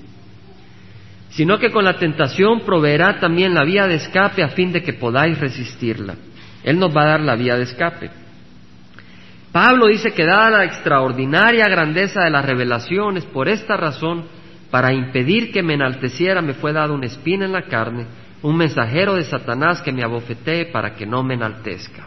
sino 1.29 1.59
que 1.59 1.73
con 1.73 1.85
la 1.85 1.99
tentación 1.99 2.61
proveerá 2.61 3.19
también 3.19 3.55
la 3.55 3.65
vía 3.65 3.89
de 3.89 3.97
escape 3.97 4.45
a 4.45 4.51
fin 4.51 4.71
de 4.71 4.85
que 4.85 4.93
podáis 4.93 5.37
resistirla. 5.41 6.15
Él 6.62 6.79
nos 6.79 6.97
va 6.97 7.03
a 7.03 7.07
dar 7.07 7.21
la 7.23 7.35
vía 7.35 7.57
de 7.57 7.65
escape. 7.65 8.24
Pablo 9.55 9.87
dice 9.87 10.11
que 10.11 10.25
dada 10.25 10.51
la 10.51 10.65
extraordinaria 10.65 11.69
grandeza 11.69 12.25
de 12.25 12.31
las 12.31 12.45
revelaciones, 12.45 13.25
por 13.25 13.49
esta 13.49 13.77
razón, 13.77 14.25
para 14.69 14.93
impedir 14.93 15.53
que 15.53 15.63
me 15.63 15.75
enalteciera, 15.75 16.43
me 16.43 16.55
fue 16.55 16.73
dado 16.73 16.93
una 16.93 17.07
espina 17.07 17.45
en 17.45 17.53
la 17.53 17.63
carne, 17.63 18.05
un 18.43 18.57
mensajero 18.57 19.15
de 19.15 19.23
Satanás 19.23 19.81
que 19.81 19.93
me 19.93 20.03
abofetee 20.03 20.73
para 20.73 20.97
que 20.97 21.07
no 21.07 21.23
me 21.23 21.35
enaltezca. 21.35 22.05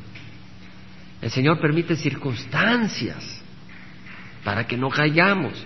El 1.21 1.31
Señor 1.31 1.61
permite 1.61 1.95
circunstancias 1.95 3.41
para 4.43 4.67
que 4.67 4.75
no 4.75 4.89
caigamos. 4.89 5.65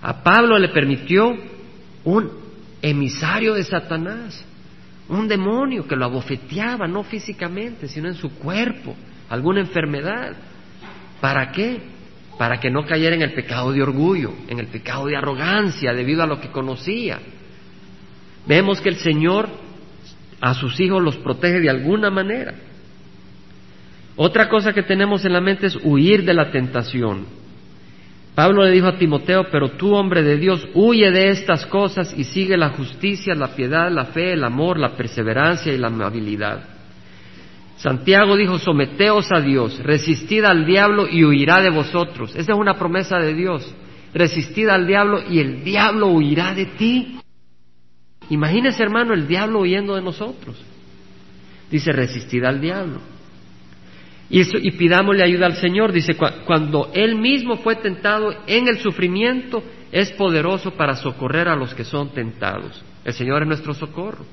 A 0.00 0.22
Pablo 0.22 0.58
le 0.58 0.70
permitió 0.70 1.36
un 2.04 2.30
emisario 2.80 3.52
de 3.52 3.64
Satanás, 3.64 4.42
un 5.10 5.28
demonio 5.28 5.86
que 5.86 5.96
lo 5.96 6.06
abofeteaba, 6.06 6.86
no 6.86 7.02
físicamente, 7.04 7.88
sino 7.88 8.08
en 8.08 8.14
su 8.14 8.30
cuerpo, 8.38 8.96
alguna 9.28 9.60
enfermedad. 9.60 10.34
¿Para 11.24 11.52
qué? 11.52 11.80
Para 12.36 12.60
que 12.60 12.70
no 12.70 12.84
cayera 12.84 13.16
en 13.16 13.22
el 13.22 13.32
pecado 13.32 13.72
de 13.72 13.82
orgullo, 13.82 14.34
en 14.46 14.60
el 14.60 14.66
pecado 14.66 15.06
de 15.06 15.16
arrogancia 15.16 15.94
debido 15.94 16.22
a 16.22 16.26
lo 16.26 16.38
que 16.38 16.50
conocía. 16.50 17.18
Vemos 18.46 18.78
que 18.82 18.90
el 18.90 18.96
Señor 18.96 19.48
a 20.38 20.52
sus 20.52 20.78
hijos 20.80 21.02
los 21.02 21.16
protege 21.16 21.60
de 21.60 21.70
alguna 21.70 22.10
manera. 22.10 22.52
Otra 24.16 24.50
cosa 24.50 24.74
que 24.74 24.82
tenemos 24.82 25.24
en 25.24 25.32
la 25.32 25.40
mente 25.40 25.68
es 25.68 25.78
huir 25.82 26.26
de 26.26 26.34
la 26.34 26.50
tentación. 26.50 27.24
Pablo 28.34 28.62
le 28.62 28.72
dijo 28.72 28.88
a 28.88 28.98
Timoteo, 28.98 29.46
pero 29.50 29.70
tú, 29.70 29.94
hombre 29.94 30.22
de 30.22 30.36
Dios, 30.36 30.68
huye 30.74 31.10
de 31.10 31.30
estas 31.30 31.64
cosas 31.64 32.12
y 32.14 32.24
sigue 32.24 32.58
la 32.58 32.68
justicia, 32.68 33.34
la 33.34 33.56
piedad, 33.56 33.90
la 33.90 34.04
fe, 34.04 34.34
el 34.34 34.44
amor, 34.44 34.78
la 34.78 34.94
perseverancia 34.94 35.72
y 35.72 35.78
la 35.78 35.86
amabilidad. 35.86 36.73
Santiago 37.84 38.34
dijo, 38.34 38.58
someteos 38.58 39.30
a 39.30 39.42
Dios, 39.42 39.78
resistid 39.82 40.42
al 40.44 40.64
diablo 40.64 41.06
y 41.06 41.22
huirá 41.22 41.60
de 41.60 41.68
vosotros. 41.68 42.34
Esa 42.34 42.52
es 42.52 42.58
una 42.58 42.78
promesa 42.78 43.18
de 43.18 43.34
Dios. 43.34 43.74
Resistid 44.14 44.70
al 44.70 44.86
diablo 44.86 45.20
y 45.28 45.38
el 45.38 45.62
diablo 45.62 46.06
huirá 46.06 46.54
de 46.54 46.64
ti. 46.64 47.18
Imagínese, 48.30 48.82
hermano, 48.82 49.12
el 49.12 49.28
diablo 49.28 49.60
huyendo 49.60 49.96
de 49.96 50.00
nosotros. 50.00 50.56
Dice, 51.70 51.92
resistid 51.92 52.44
al 52.44 52.58
diablo. 52.58 53.00
Y, 54.30 54.70
pidámosle 54.70 55.22
ayuda 55.22 55.44
al 55.44 55.56
Señor. 55.56 55.92
Dice, 55.92 56.16
cuando 56.46 56.90
Él 56.94 57.16
mismo 57.16 57.58
fue 57.58 57.76
tentado 57.76 58.34
en 58.46 58.66
el 58.66 58.78
sufrimiento, 58.78 59.62
es 59.92 60.10
poderoso 60.12 60.70
para 60.70 60.96
socorrer 60.96 61.48
a 61.48 61.54
los 61.54 61.74
que 61.74 61.84
son 61.84 62.14
tentados. 62.14 62.82
El 63.04 63.12
Señor 63.12 63.42
es 63.42 63.48
nuestro 63.48 63.74
socorro. 63.74 64.24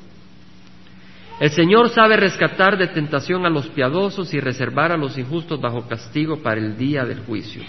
El 1.41 1.49
Señor 1.49 1.89
sabe 1.89 2.17
rescatar 2.17 2.77
de 2.77 2.89
tentación 2.89 3.47
a 3.47 3.49
los 3.49 3.67
piadosos 3.69 4.31
y 4.31 4.39
reservar 4.39 4.91
a 4.91 4.95
los 4.95 5.17
injustos 5.17 5.59
bajo 5.59 5.87
castigo 5.87 6.43
para 6.43 6.61
el 6.61 6.77
día 6.77 7.03
del 7.03 7.21
juicio. 7.21 7.63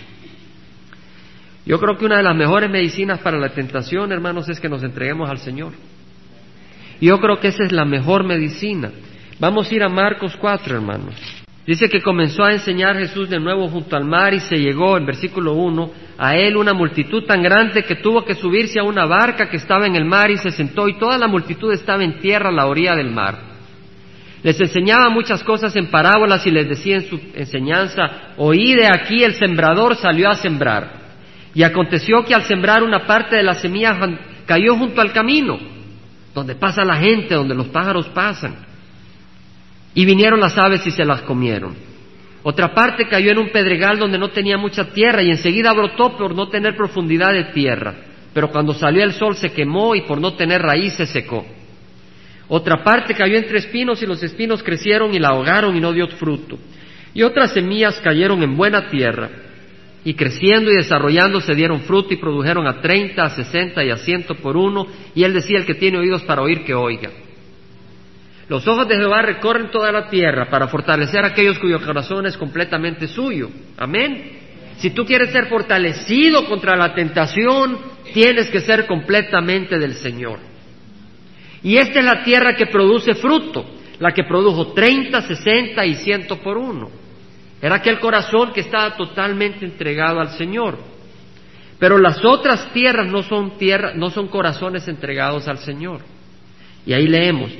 Yo 1.64 1.78
creo 1.80 1.96
que 1.96 2.04
una 2.04 2.18
de 2.18 2.22
las 2.22 2.36
mejores 2.36 2.68
medicinas 2.68 3.20
para 3.20 3.38
la 3.38 3.48
tentación, 3.48 4.12
hermanos, 4.12 4.46
es 4.50 4.60
que 4.60 4.68
nos 4.68 4.82
entreguemos 4.82 5.30
al 5.30 5.38
Señor. 5.38 5.72
Yo 7.00 7.18
creo 7.18 7.40
que 7.40 7.48
esa 7.48 7.64
es 7.64 7.72
la 7.72 7.86
mejor 7.86 8.24
medicina. 8.24 8.90
Vamos 9.40 9.70
a 9.70 9.74
ir 9.74 9.82
a 9.82 9.88
Marcos 9.88 10.36
4, 10.38 10.74
hermanos. 10.74 11.14
Dice 11.66 11.88
que 11.88 12.02
comenzó 12.02 12.44
a 12.44 12.52
enseñar 12.52 12.98
Jesús 12.98 13.30
de 13.30 13.40
nuevo 13.40 13.70
junto 13.70 13.96
al 13.96 14.04
mar 14.04 14.34
y 14.34 14.40
se 14.40 14.56
llegó, 14.56 14.98
en 14.98 15.06
versículo 15.06 15.54
1, 15.54 15.90
a 16.18 16.36
él 16.36 16.58
una 16.58 16.74
multitud 16.74 17.24
tan 17.24 17.42
grande 17.42 17.84
que 17.84 17.94
tuvo 17.94 18.22
que 18.22 18.34
subirse 18.34 18.78
a 18.78 18.84
una 18.84 19.06
barca 19.06 19.48
que 19.48 19.56
estaba 19.56 19.86
en 19.86 19.96
el 19.96 20.04
mar 20.04 20.30
y 20.30 20.36
se 20.36 20.50
sentó 20.50 20.88
y 20.88 20.98
toda 20.98 21.16
la 21.16 21.26
multitud 21.26 21.72
estaba 21.72 22.04
en 22.04 22.18
tierra 22.18 22.50
a 22.50 22.52
la 22.52 22.66
orilla 22.66 22.94
del 22.94 23.10
mar. 23.10 23.51
Les 24.42 24.60
enseñaba 24.60 25.08
muchas 25.08 25.44
cosas 25.44 25.74
en 25.76 25.88
parábolas 25.88 26.44
y 26.46 26.50
les 26.50 26.68
decía 26.68 26.96
en 26.96 27.08
su 27.08 27.20
enseñanza, 27.34 28.34
oí 28.36 28.74
de 28.74 28.86
aquí 28.86 29.22
el 29.22 29.34
sembrador 29.34 29.94
salió 29.94 30.28
a 30.28 30.34
sembrar. 30.34 31.00
Y 31.54 31.62
aconteció 31.62 32.24
que 32.24 32.34
al 32.34 32.42
sembrar 32.44 32.82
una 32.82 33.06
parte 33.06 33.36
de 33.36 33.42
la 33.42 33.54
semilla 33.54 33.96
cayó 34.46 34.76
junto 34.76 35.00
al 35.00 35.12
camino, 35.12 35.58
donde 36.34 36.56
pasa 36.56 36.84
la 36.84 36.96
gente, 36.96 37.34
donde 37.34 37.54
los 37.54 37.68
pájaros 37.68 38.08
pasan. 38.08 38.56
Y 39.94 40.04
vinieron 40.04 40.40
las 40.40 40.58
aves 40.58 40.84
y 40.86 40.90
se 40.90 41.04
las 41.04 41.22
comieron. 41.22 41.76
Otra 42.42 42.74
parte 42.74 43.06
cayó 43.06 43.30
en 43.30 43.38
un 43.38 43.50
pedregal 43.50 43.98
donde 43.98 44.18
no 44.18 44.30
tenía 44.30 44.58
mucha 44.58 44.92
tierra 44.92 45.22
y 45.22 45.30
enseguida 45.30 45.72
brotó 45.72 46.16
por 46.16 46.34
no 46.34 46.48
tener 46.48 46.76
profundidad 46.76 47.32
de 47.32 47.44
tierra. 47.52 47.94
Pero 48.34 48.50
cuando 48.50 48.74
salió 48.74 49.04
el 49.04 49.12
sol 49.12 49.36
se 49.36 49.52
quemó 49.52 49.94
y 49.94 50.02
por 50.02 50.20
no 50.20 50.34
tener 50.34 50.62
raíz 50.62 50.94
se 50.94 51.06
secó. 51.06 51.46
Otra 52.54 52.84
parte 52.84 53.14
cayó 53.14 53.38
entre 53.38 53.60
espinos 53.60 54.02
y 54.02 54.06
los 54.06 54.22
espinos 54.22 54.62
crecieron 54.62 55.14
y 55.14 55.18
la 55.18 55.28
ahogaron 55.28 55.74
y 55.74 55.80
no 55.80 55.90
dio 55.90 56.06
fruto. 56.06 56.58
Y 57.14 57.22
otras 57.22 57.54
semillas 57.54 57.98
cayeron 58.04 58.42
en 58.42 58.58
buena 58.58 58.90
tierra 58.90 59.30
y 60.04 60.12
creciendo 60.12 60.70
y 60.70 60.76
desarrollándose 60.76 61.54
dieron 61.54 61.80
fruto 61.80 62.12
y 62.12 62.18
produjeron 62.18 62.66
a 62.66 62.82
treinta, 62.82 63.24
a 63.24 63.30
sesenta 63.30 63.82
y 63.82 63.88
a 63.88 63.96
ciento 63.96 64.34
por 64.34 64.58
uno. 64.58 64.86
Y 65.14 65.24
él 65.24 65.32
decía, 65.32 65.56
el 65.56 65.64
que 65.64 65.76
tiene 65.76 65.96
oídos 65.96 66.24
para 66.24 66.42
oír, 66.42 66.62
que 66.62 66.74
oiga. 66.74 67.08
Los 68.50 68.68
ojos 68.68 68.86
de 68.86 68.96
Jehová 68.96 69.22
recorren 69.22 69.70
toda 69.70 69.90
la 69.90 70.10
tierra 70.10 70.50
para 70.50 70.68
fortalecer 70.68 71.24
a 71.24 71.28
aquellos 71.28 71.58
cuyo 71.58 71.80
corazón 71.80 72.26
es 72.26 72.36
completamente 72.36 73.08
suyo. 73.08 73.48
Amén. 73.78 74.40
Si 74.76 74.90
tú 74.90 75.06
quieres 75.06 75.30
ser 75.30 75.46
fortalecido 75.46 76.44
contra 76.44 76.76
la 76.76 76.92
tentación, 76.92 77.78
tienes 78.12 78.50
que 78.50 78.60
ser 78.60 78.84
completamente 78.84 79.78
del 79.78 79.94
Señor. 79.94 80.51
Y 81.62 81.76
esta 81.76 82.00
es 82.00 82.04
la 82.04 82.24
tierra 82.24 82.56
que 82.56 82.66
produce 82.66 83.14
fruto, 83.14 83.64
la 83.98 84.12
que 84.12 84.24
produjo 84.24 84.72
30, 84.72 85.22
60 85.22 85.86
y 85.86 85.94
100 85.94 86.26
por 86.42 86.58
uno. 86.58 86.90
Era 87.60 87.76
aquel 87.76 88.00
corazón 88.00 88.52
que 88.52 88.60
estaba 88.60 88.96
totalmente 88.96 89.64
entregado 89.64 90.20
al 90.20 90.30
Señor. 90.30 90.76
Pero 91.78 91.98
las 91.98 92.24
otras 92.24 92.72
tierras 92.72 93.06
no 93.06 93.22
son 93.22 93.56
tierras, 93.58 93.94
no 93.94 94.10
son 94.10 94.28
corazones 94.28 94.88
entregados 94.88 95.46
al 95.46 95.58
Señor. 95.58 96.00
Y 96.84 96.92
ahí 96.92 97.06
leemos, 97.06 97.52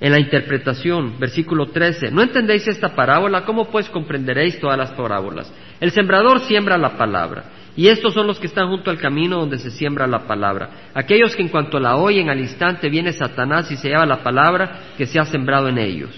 en 0.00 0.12
la 0.12 0.18
interpretación, 0.18 1.18
versículo 1.18 1.66
13, 1.66 2.10
¿no 2.10 2.22
entendéis 2.22 2.66
esta 2.66 2.94
parábola? 2.94 3.44
¿Cómo 3.44 3.70
pues 3.70 3.88
comprenderéis 3.88 4.58
todas 4.58 4.76
las 4.76 4.90
parábolas? 4.90 5.52
El 5.80 5.90
sembrador 5.92 6.40
siembra 6.40 6.76
la 6.76 6.96
palabra, 6.96 7.44
y 7.74 7.88
estos 7.88 8.12
son 8.12 8.26
los 8.26 8.38
que 8.38 8.46
están 8.46 8.68
junto 8.68 8.90
al 8.90 8.98
camino 8.98 9.38
donde 9.38 9.58
se 9.58 9.70
siembra 9.70 10.06
la 10.06 10.26
palabra. 10.26 10.90
Aquellos 10.94 11.34
que 11.34 11.42
en 11.42 11.48
cuanto 11.48 11.80
la 11.80 11.96
oyen 11.96 12.28
al 12.28 12.38
instante 12.38 12.90
viene 12.90 13.12
Satanás 13.12 13.70
y 13.70 13.76
se 13.76 13.88
lleva 13.88 14.04
la 14.04 14.22
palabra 14.22 14.80
que 14.98 15.06
se 15.06 15.18
ha 15.18 15.24
sembrado 15.24 15.68
en 15.68 15.78
ellos. 15.78 16.10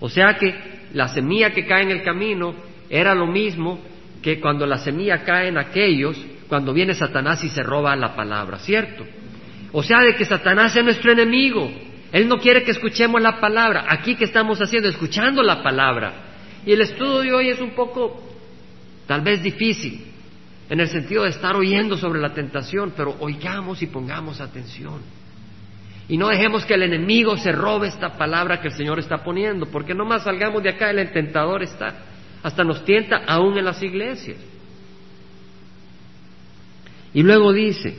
O 0.00 0.10
sea 0.10 0.34
que 0.34 0.54
la 0.92 1.08
semilla 1.08 1.52
que 1.52 1.66
cae 1.66 1.84
en 1.84 1.90
el 1.90 2.02
camino 2.02 2.54
era 2.90 3.14
lo 3.14 3.26
mismo 3.26 3.80
que 4.22 4.38
cuando 4.38 4.66
la 4.66 4.76
semilla 4.78 5.24
cae 5.24 5.48
en 5.48 5.56
aquellos, 5.56 6.20
cuando 6.48 6.74
viene 6.74 6.94
Satanás 6.94 7.42
y 7.42 7.48
se 7.48 7.62
roba 7.62 7.96
la 7.96 8.14
palabra, 8.14 8.58
¿cierto? 8.58 9.06
O 9.72 9.82
sea, 9.82 10.00
de 10.00 10.14
que 10.14 10.24
Satanás 10.26 10.76
es 10.76 10.84
nuestro 10.84 11.12
enemigo, 11.12 11.70
él 12.12 12.28
no 12.28 12.38
quiere 12.38 12.62
que 12.62 12.70
escuchemos 12.70 13.20
la 13.20 13.40
palabra. 13.40 13.86
Aquí 13.88 14.14
que 14.14 14.24
estamos 14.24 14.60
haciendo, 14.60 14.88
escuchando 14.88 15.42
la 15.42 15.62
palabra. 15.62 16.12
Y 16.64 16.72
el 16.72 16.82
estudio 16.82 17.22
de 17.22 17.32
hoy 17.32 17.48
es 17.48 17.60
un 17.60 17.70
poco, 17.70 18.22
tal 19.06 19.22
vez 19.22 19.42
difícil, 19.42 20.04
en 20.68 20.80
el 20.80 20.88
sentido 20.88 21.22
de 21.22 21.30
estar 21.30 21.56
oyendo 21.56 21.96
sobre 21.96 22.20
la 22.20 22.34
tentación, 22.34 22.92
pero 22.96 23.16
oigamos 23.20 23.82
y 23.82 23.86
pongamos 23.86 24.40
atención. 24.40 25.00
Y 26.08 26.16
no 26.16 26.28
dejemos 26.28 26.64
que 26.64 26.74
el 26.74 26.82
enemigo 26.82 27.36
se 27.36 27.52
robe 27.52 27.88
esta 27.88 28.16
palabra 28.16 28.60
que 28.60 28.68
el 28.68 28.74
Señor 28.74 28.98
está 28.98 29.24
poniendo, 29.24 29.66
porque 29.66 29.94
no 29.94 30.04
más 30.04 30.24
salgamos 30.24 30.62
de 30.62 30.70
acá, 30.70 30.90
el 30.90 31.12
tentador 31.12 31.62
está, 31.62 31.94
hasta 32.42 32.64
nos 32.64 32.84
tienta 32.84 33.22
aún 33.26 33.58
en 33.58 33.64
las 33.64 33.82
iglesias. 33.82 34.38
Y 37.12 37.22
luego 37.22 37.52
dice, 37.52 37.96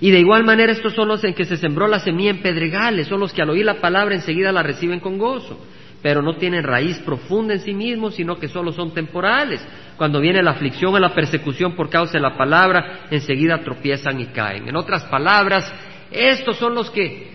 y 0.00 0.10
de 0.10 0.18
igual 0.18 0.44
manera 0.44 0.72
estos 0.72 0.94
son 0.94 1.08
los 1.08 1.24
en 1.24 1.34
que 1.34 1.44
se 1.44 1.56
sembró 1.56 1.86
la 1.86 2.00
semilla 2.00 2.30
en 2.30 2.42
pedregales, 2.42 3.08
son 3.08 3.20
los 3.20 3.32
que 3.32 3.40
al 3.40 3.50
oír 3.50 3.64
la 3.64 3.80
palabra 3.80 4.14
enseguida 4.14 4.52
la 4.52 4.62
reciben 4.62 5.00
con 5.00 5.18
gozo, 5.18 5.58
pero 6.06 6.22
no 6.22 6.36
tienen 6.36 6.62
raíz 6.62 7.00
profunda 7.00 7.52
en 7.52 7.58
sí 7.62 7.74
mismos, 7.74 8.14
sino 8.14 8.38
que 8.38 8.46
solo 8.46 8.70
son 8.70 8.94
temporales. 8.94 9.60
Cuando 9.96 10.20
viene 10.20 10.40
la 10.40 10.52
aflicción 10.52 10.94
o 10.94 11.00
la 11.00 11.12
persecución 11.12 11.74
por 11.74 11.90
causa 11.90 12.12
de 12.12 12.20
la 12.20 12.36
palabra, 12.36 13.08
enseguida 13.10 13.64
tropiezan 13.64 14.20
y 14.20 14.26
caen. 14.26 14.68
En 14.68 14.76
otras 14.76 15.02
palabras, 15.06 15.68
estos 16.12 16.58
son 16.58 16.76
los 16.76 16.92
que, 16.92 17.32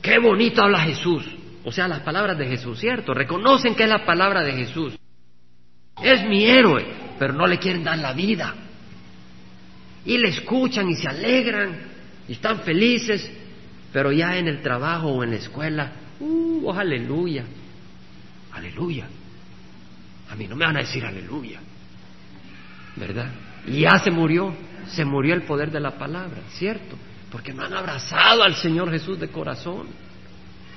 qué 0.00 0.20
bonito 0.20 0.62
habla 0.62 0.78
Jesús, 0.82 1.26
o 1.64 1.72
sea, 1.72 1.88
las 1.88 2.02
palabras 2.02 2.38
de 2.38 2.46
Jesús, 2.46 2.78
¿cierto? 2.78 3.14
Reconocen 3.14 3.74
que 3.74 3.82
es 3.82 3.88
la 3.88 4.06
palabra 4.06 4.44
de 4.44 4.52
Jesús. 4.52 4.96
Es 6.00 6.24
mi 6.24 6.44
héroe, 6.44 6.86
pero 7.18 7.32
no 7.32 7.48
le 7.48 7.58
quieren 7.58 7.82
dar 7.82 7.98
la 7.98 8.12
vida. 8.12 8.54
Y 10.04 10.18
le 10.18 10.28
escuchan 10.28 10.88
y 10.88 10.94
se 10.94 11.08
alegran 11.08 11.80
y 12.28 12.34
están 12.34 12.60
felices, 12.60 13.28
pero 13.92 14.12
ya 14.12 14.38
en 14.38 14.46
el 14.46 14.62
trabajo 14.62 15.08
o 15.08 15.24
en 15.24 15.30
la 15.30 15.36
escuela, 15.36 15.92
uh, 16.20 16.68
oh, 16.68 16.72
aleluya, 16.74 17.44
aleluya. 18.54 19.06
A 20.30 20.36
mí 20.36 20.46
no 20.46 20.56
me 20.56 20.64
van 20.64 20.76
a 20.76 20.80
decir 20.80 21.04
aleluya, 21.04 21.60
¿verdad? 22.96 23.30
Y 23.66 23.80
ya 23.80 23.98
se 23.98 24.10
murió, 24.10 24.54
se 24.88 25.04
murió 25.04 25.34
el 25.34 25.42
poder 25.42 25.70
de 25.70 25.80
la 25.80 25.98
palabra, 25.98 26.42
¿cierto? 26.50 26.96
Porque 27.30 27.52
no 27.52 27.64
han 27.64 27.74
abrazado 27.74 28.42
al 28.42 28.54
Señor 28.54 28.90
Jesús 28.90 29.18
de 29.18 29.28
corazón. 29.28 29.88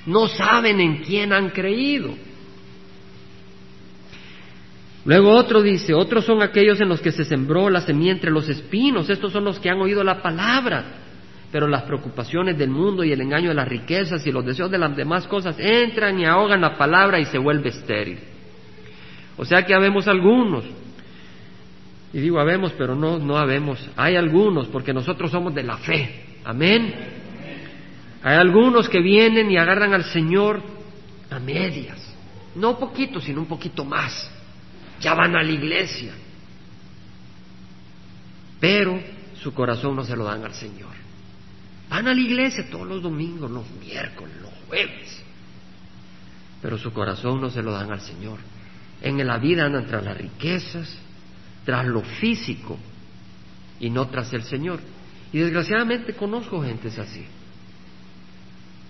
No 0.06 0.28
saben 0.28 0.80
en 0.80 1.04
quién 1.04 1.34
han 1.34 1.50
creído. 1.50 2.14
Luego 5.06 5.32
otro 5.32 5.62
dice, 5.62 5.94
otros 5.94 6.26
son 6.26 6.42
aquellos 6.42 6.82
en 6.82 6.90
los 6.90 7.00
que 7.00 7.14
se 7.14 7.24
sembró 7.24 7.70
la 7.70 7.80
semilla 7.80 8.12
entre 8.12 8.30
los 8.30 8.50
espinos, 8.50 9.10
estos 9.10 9.32
son 9.32 9.46
los 9.46 9.58
que 9.58 9.70
han 9.70 9.80
oído 9.80 10.04
la 10.04 10.22
palabra, 10.22 10.84
pero 11.52 11.68
las 11.68 11.84
preocupaciones 11.84 12.58
del 12.58 12.70
mundo 12.70 13.04
y 13.04 13.12
el 13.12 13.22
engaño 13.22 13.50
de 13.50 13.56
las 13.56 13.68
riquezas 13.68 14.26
y 14.28 14.32
los 14.32 14.46
deseos 14.46 14.70
de 14.70 14.78
las 14.78 14.96
demás 14.96 15.28
cosas 15.28 15.56
entran 15.60 16.20
y 16.20 16.26
ahogan 16.26 16.62
la 16.62 16.78
palabra 16.78 17.20
y 17.20 17.26
se 17.26 17.38
vuelve 17.38 17.70
estéril. 17.70 18.20
O 19.38 19.46
sea 19.46 19.64
que 19.64 19.74
habemos 19.74 20.08
algunos, 20.08 20.66
y 22.12 22.20
digo 22.20 22.40
habemos, 22.40 22.74
pero 22.74 22.96
no, 22.96 23.20
no 23.20 23.38
habemos, 23.38 23.80
hay 23.96 24.16
algunos, 24.16 24.68
porque 24.68 24.94
nosotros 24.94 25.32
somos 25.32 25.54
de 25.54 25.64
la 25.64 25.78
fe, 25.78 26.26
amén. 26.44 26.94
Hay 28.24 28.36
algunos 28.36 28.90
que 28.90 29.00
vienen 29.00 29.50
y 29.52 29.58
agarran 29.58 29.94
al 29.94 30.04
Señor 30.06 30.62
a 31.30 31.40
medias, 31.40 32.14
no 32.56 32.78
poquito, 32.78 33.22
sino 33.22 33.40
un 33.40 33.48
poquito 33.48 33.86
más, 33.86 34.30
ya 35.00 35.14
van 35.14 35.36
a 35.36 35.44
la 35.44 35.52
iglesia, 35.52 36.14
pero 38.60 39.00
su 39.36 39.54
corazón 39.54 39.96
no 39.96 40.04
se 40.04 40.16
lo 40.16 40.24
dan 40.24 40.44
al 40.44 40.54
Señor. 40.54 40.97
Van 41.90 42.08
a 42.08 42.14
la 42.14 42.20
iglesia 42.20 42.70
todos 42.70 42.88
los 42.88 43.02
domingos, 43.02 43.50
los 43.50 43.70
miércoles, 43.80 44.36
los 44.42 44.52
jueves, 44.68 45.24
pero 46.62 46.78
su 46.78 46.92
corazón 46.92 47.40
no 47.40 47.50
se 47.50 47.62
lo 47.62 47.72
dan 47.72 47.92
al 47.92 48.02
Señor. 48.02 48.40
En 49.02 49.26
la 49.26 49.38
vida 49.38 49.66
andan 49.66 49.86
tras 49.86 50.04
las 50.04 50.18
riquezas, 50.18 50.98
tras 51.66 51.86
lo 51.86 52.02
físico 52.02 52.78
y 53.80 53.90
no 53.90 54.08
tras 54.08 54.34
el 54.34 54.44
Señor. 54.44 54.80
Y 55.32 55.40
desgraciadamente 55.40 56.14
conozco 56.14 56.62
gentes 56.62 56.98
así, 57.00 57.26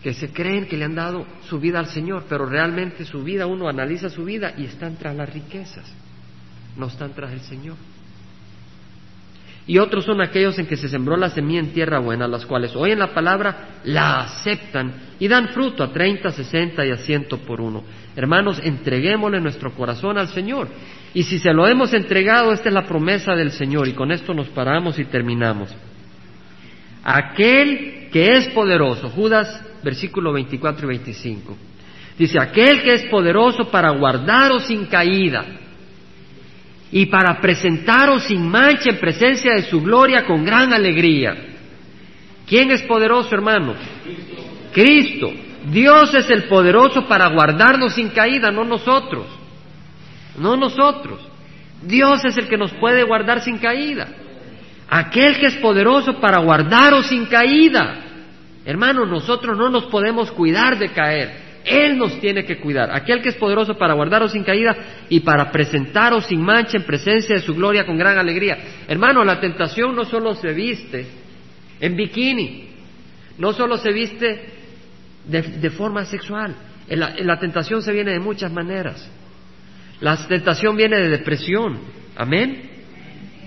que 0.02 0.14
se 0.14 0.32
creen 0.32 0.68
que 0.68 0.78
le 0.78 0.86
han 0.86 0.96
dado 0.96 1.26
su 1.50 1.60
vida 1.60 1.80
al 1.80 1.88
Señor, 1.88 2.26
pero 2.28 2.46
realmente 2.46 3.06
su 3.06 3.24
vida, 3.24 3.46
uno 3.46 3.68
analiza 3.68 4.10
su 4.10 4.24
vida 4.24 4.54
y 4.58 4.66
están 4.66 4.96
tras 4.98 5.16
las 5.16 5.32
riquezas, 5.32 5.86
no 6.78 6.88
están 6.88 7.14
tras 7.14 7.32
el 7.34 7.42
Señor 7.42 7.78
y 9.68 9.80
otros 9.80 10.06
son 10.06 10.22
aquellos 10.22 10.58
en 10.60 10.66
que 10.66 10.78
se 10.78 10.88
sembró 10.88 11.18
la 11.18 11.30
semilla 11.30 11.60
en 11.60 11.74
tierra 11.74 12.00
buena, 12.00 12.26
las 12.26 12.46
cuales 12.46 12.74
oyen 12.74 13.00
la 13.00 13.14
palabra, 13.14 13.82
la 13.84 14.22
aceptan 14.22 14.94
y 15.20 15.28
dan 15.28 15.50
fruto 15.50 15.84
a 15.84 15.92
treinta, 15.92 16.32
sesenta 16.32 16.86
y 16.86 16.92
a 16.92 16.98
ciento 16.98 17.40
por 17.40 17.60
uno. 17.60 17.84
Hermanos, 18.16 18.62
entreguémosle 18.64 19.42
nuestro 19.42 19.74
corazón 19.74 20.18
al 20.18 20.30
Señor. 20.30 20.70
Y 21.14 21.24
si 21.24 21.38
se 21.38 21.52
lo 21.52 21.68
hemos 21.68 21.94
entregado, 21.94 22.54
esta 22.54 22.70
es 22.70 22.74
la 22.74 22.86
promesa 22.86 23.36
del 23.36 23.52
Señor. 23.52 23.90
Y 23.90 23.94
con 23.94 24.14
esto 24.14 24.34
nos 24.34 24.48
paramos 24.50 24.98
y 25.00 25.06
terminamos. 25.06 25.76
Aquel 27.04 28.08
que 28.10 28.38
es 28.38 28.48
poderoso, 28.50 29.10
Judas, 29.10 29.62
versículo 29.84 30.32
24 30.32 30.86
y 30.86 30.90
25. 30.90 31.58
Dice, 32.18 32.40
aquel 32.40 32.84
que 32.84 32.94
es 32.94 33.04
poderoso 33.08 33.70
para 33.70 33.90
guardaros 33.90 34.66
sin 34.66 34.86
caída 34.86 35.46
y 36.92 37.08
para 37.08 37.42
presentaros 37.42 38.24
sin 38.24 38.48
mancha 38.48 38.90
en 38.90 39.00
presencia 39.00 39.54
de 39.54 39.64
su 39.64 39.82
gloria 39.82 40.26
con 40.26 40.46
gran 40.46 40.74
alegría. 40.74 41.36
¿Quién 42.46 42.72
es 42.72 42.82
poderoso, 42.84 43.34
hermano? 43.36 43.76
Cristo. 44.72 45.32
Dios 45.70 46.14
es 46.14 46.30
el 46.30 46.46
poderoso 46.46 47.08
para 47.08 47.28
guardarnos 47.28 47.94
sin 47.94 48.10
caída, 48.10 48.52
no 48.52 48.64
nosotros. 48.64 49.26
No 50.38 50.56
nosotros. 50.56 51.20
Dios 51.82 52.24
es 52.24 52.38
el 52.38 52.48
que 52.48 52.58
nos 52.58 52.72
puede 52.74 53.04
guardar 53.04 53.42
sin 53.42 53.58
caída. 53.58 54.08
Aquel 54.90 55.38
que 55.40 55.48
es 55.48 55.56
poderoso 55.56 56.20
para 56.22 56.40
guardaros 56.40 57.08
sin 57.08 57.26
caída. 57.26 58.00
Hermano, 58.64 59.06
nosotros 59.06 59.58
no 59.58 59.70
nos 59.70 59.86
podemos 59.86 60.32
cuidar 60.32 60.78
de 60.78 60.90
caer. 60.90 61.47
Él 61.68 61.98
nos 61.98 62.20
tiene 62.22 62.46
que 62.46 62.60
cuidar, 62.60 62.90
aquel 62.92 63.22
que 63.22 63.30
es 63.30 63.36
poderoso 63.36 63.78
para 63.78 63.94
guardaros 63.94 64.32
sin 64.32 64.44
caída 64.44 64.76
y 65.10 65.20
para 65.20 65.52
presentaros 65.52 66.26
sin 66.26 66.42
mancha 66.42 66.78
en 66.78 66.84
presencia 66.84 67.36
de 67.36 67.42
su 67.42 67.54
gloria 67.54 67.86
con 67.86 67.98
gran 67.98 68.18
alegría. 68.18 68.58
Hermano, 68.88 69.26
la 69.26 69.40
tentación 69.42 69.94
no 69.94 70.06
solo 70.06 70.34
se 70.36 70.54
viste 70.54 71.06
en 71.82 71.96
bikini, 71.96 72.70
no 73.38 73.52
solo 73.52 73.78
se 73.78 73.92
viste 73.92 74.46
de, 75.26 75.70
forma 75.72 76.06
sexual, 76.06 76.56
la, 76.88 77.14
la 77.20 77.38
tentación 77.38 77.82
se 77.82 77.92
viene 77.92 78.12
de 78.12 78.20
muchas 78.20 78.52
maneras. 78.52 79.12
La 80.00 80.16
tentación 80.28 80.78
viene 80.78 80.98
de 80.98 81.10
depresión, 81.10 81.80
amén, 82.16 82.62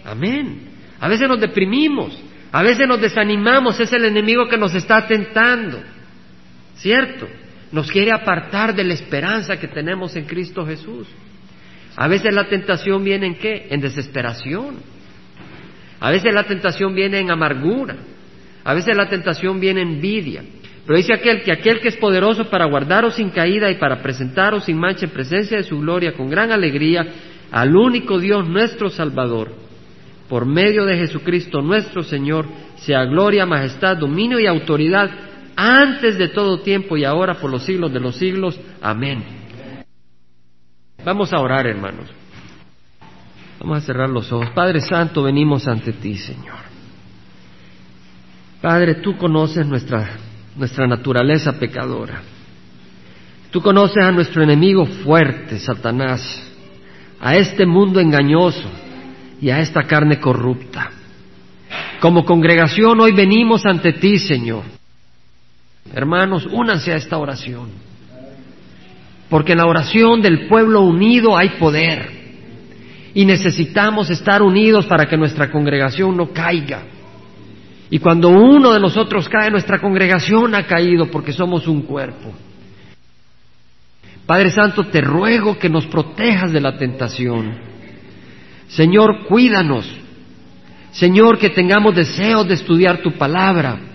amén. 0.05 0.68
A 1.01 1.09
veces 1.09 1.27
nos 1.27 1.41
deprimimos, 1.41 2.18
a 2.53 2.62
veces 2.62 2.87
nos 2.87 3.01
desanimamos, 3.01 3.81
es 3.81 3.91
el 3.95 4.05
enemigo 4.05 4.47
que 4.47 4.59
nos 4.59 4.75
está 4.75 5.07
tentando, 5.07 5.81
¿cierto? 6.77 7.27
Nos 7.73 7.91
quiere 7.91 8.12
apartar 8.12 8.75
de 8.75 8.85
la 8.85 8.95
esperanza 8.95 9.59
que 9.59 9.68
tenemos 9.68 10.16
en 10.16 10.25
Cristo 10.25 10.66
Jesús. 10.66 11.07
A 11.97 12.09
veces 12.09 12.35
la 12.35 12.49
tentación 12.49 13.05
viene 13.05 13.27
en 13.27 13.35
qué? 13.37 13.68
En 13.71 13.81
desesperación. 13.81 14.77
A 16.01 16.11
veces 16.11 16.33
la 16.33 16.45
tentación 16.45 16.95
viene 16.95 17.18
en 17.18 17.31
amargura. 17.31 17.97
A 18.64 18.75
veces 18.75 18.97
la 18.97 19.09
tentación 19.09 19.61
viene 19.61 19.83
en 19.83 19.89
envidia. 19.89 20.43
Pero 20.87 20.97
dice 20.97 21.14
aquel 21.14 21.43
que 21.43 21.53
aquel 21.53 21.81
que 21.81 21.89
es 21.89 21.97
poderoso 21.97 22.51
para 22.51 22.64
guardaros 22.66 23.14
sin 23.14 23.31
caída 23.31 23.71
y 23.71 23.77
para 23.77 24.03
presentaros 24.03 24.64
sin 24.64 24.79
mancha 24.79 25.05
en 25.07 25.12
presencia 25.12 25.57
de 25.57 25.62
su 25.62 25.79
gloria 25.79 26.14
con 26.14 26.29
gran 26.29 26.51
alegría 26.51 27.07
al 27.53 27.77
único 27.77 28.18
Dios 28.18 28.49
nuestro 28.49 28.91
Salvador, 28.91 29.53
por 30.29 30.47
medio 30.47 30.85
de 30.85 30.97
Jesucristo 30.97 31.61
nuestro 31.61 32.03
Señor, 32.03 32.47
sea 32.77 33.05
gloria, 33.05 33.47
majestad, 33.47 33.99
dominio 33.99 34.41
y 34.41 34.47
autoridad 34.47 35.11
antes 35.61 36.16
de 36.16 36.28
todo 36.28 36.61
tiempo 36.61 36.96
y 36.96 37.04
ahora 37.04 37.34
por 37.34 37.50
los 37.50 37.64
siglos 37.64 37.92
de 37.92 38.00
los 38.00 38.16
siglos. 38.16 38.58
Amén. 38.80 39.22
Vamos 41.04 41.34
a 41.34 41.38
orar, 41.38 41.66
hermanos. 41.66 42.08
Vamos 43.61 43.78
a 43.78 43.80
cerrar 43.82 44.08
los 44.08 44.32
ojos. 44.32 44.48
Padre 44.54 44.80
Santo, 44.80 45.22
venimos 45.22 45.68
ante 45.68 45.92
ti, 45.92 46.16
Señor. 46.16 46.56
Padre, 48.62 48.96
tú 48.96 49.18
conoces 49.18 49.66
nuestra, 49.66 50.08
nuestra 50.56 50.86
naturaleza 50.86 51.58
pecadora. 51.58 52.22
Tú 53.50 53.61
conoces 53.61 54.02
a 54.02 54.12
nuestro 54.12 54.42
enemigo 54.42 54.86
fuerte, 54.86 55.58
Satanás, 55.58 56.22
a 57.20 57.36
este 57.36 57.66
mundo 57.66 58.00
engañoso 58.00 58.70
y 59.42 59.50
a 59.50 59.61
esta 59.61 59.82
carne 59.82 60.20
corrupta. 60.20 60.90
Como 62.00 62.24
congregación 62.24 62.98
hoy 63.00 63.12
venimos 63.12 63.66
ante 63.66 63.92
ti, 63.92 64.18
Señor 64.18 64.80
Hermanos, 65.93 66.47
únanse 66.51 66.93
a 66.93 66.97
esta 66.97 67.18
oración. 67.18 67.70
Porque 69.28 69.53
en 69.53 69.59
la 69.59 69.66
oración 69.66 70.20
del 70.20 70.49
pueblo 70.49 70.83
unido 70.83 71.37
hay 71.37 71.51
poder. 71.51 72.11
Y 73.14 73.24
necesitamos 73.24 74.11
estar 74.11 74.43
unidos 74.43 74.87
para 74.87 75.07
que 75.07 75.16
nuestra 75.16 75.51
congregación 75.51 76.16
no 76.16 76.33
caiga. 76.33 76.83
Y 77.91 77.99
cuando 77.99 78.28
uno 78.28 78.72
de 78.72 78.81
nosotros 78.81 79.28
cae, 79.28 79.51
nuestra 79.51 79.81
congregación 79.81 80.55
ha 80.55 80.66
caído 80.66 81.07
porque 81.11 81.33
somos 81.33 81.66
un 81.66 81.83
cuerpo. 81.83 82.33
Padre 84.26 84.51
Santo, 84.53 84.85
te 84.87 85.01
ruego 85.01 85.59
que 85.59 85.68
nos 85.68 85.87
protejas 85.87 86.53
de 86.53 86.61
la 86.61 86.76
tentación. 86.78 87.59
Señor, 88.68 89.26
cuídanos. 89.26 89.91
Señor, 90.93 91.39
que 91.39 91.51
tengamos 91.51 91.97
deseos 91.97 92.47
de 92.47 92.55
estudiar 92.55 93.03
tu 93.03 93.12
palabra. 93.12 93.89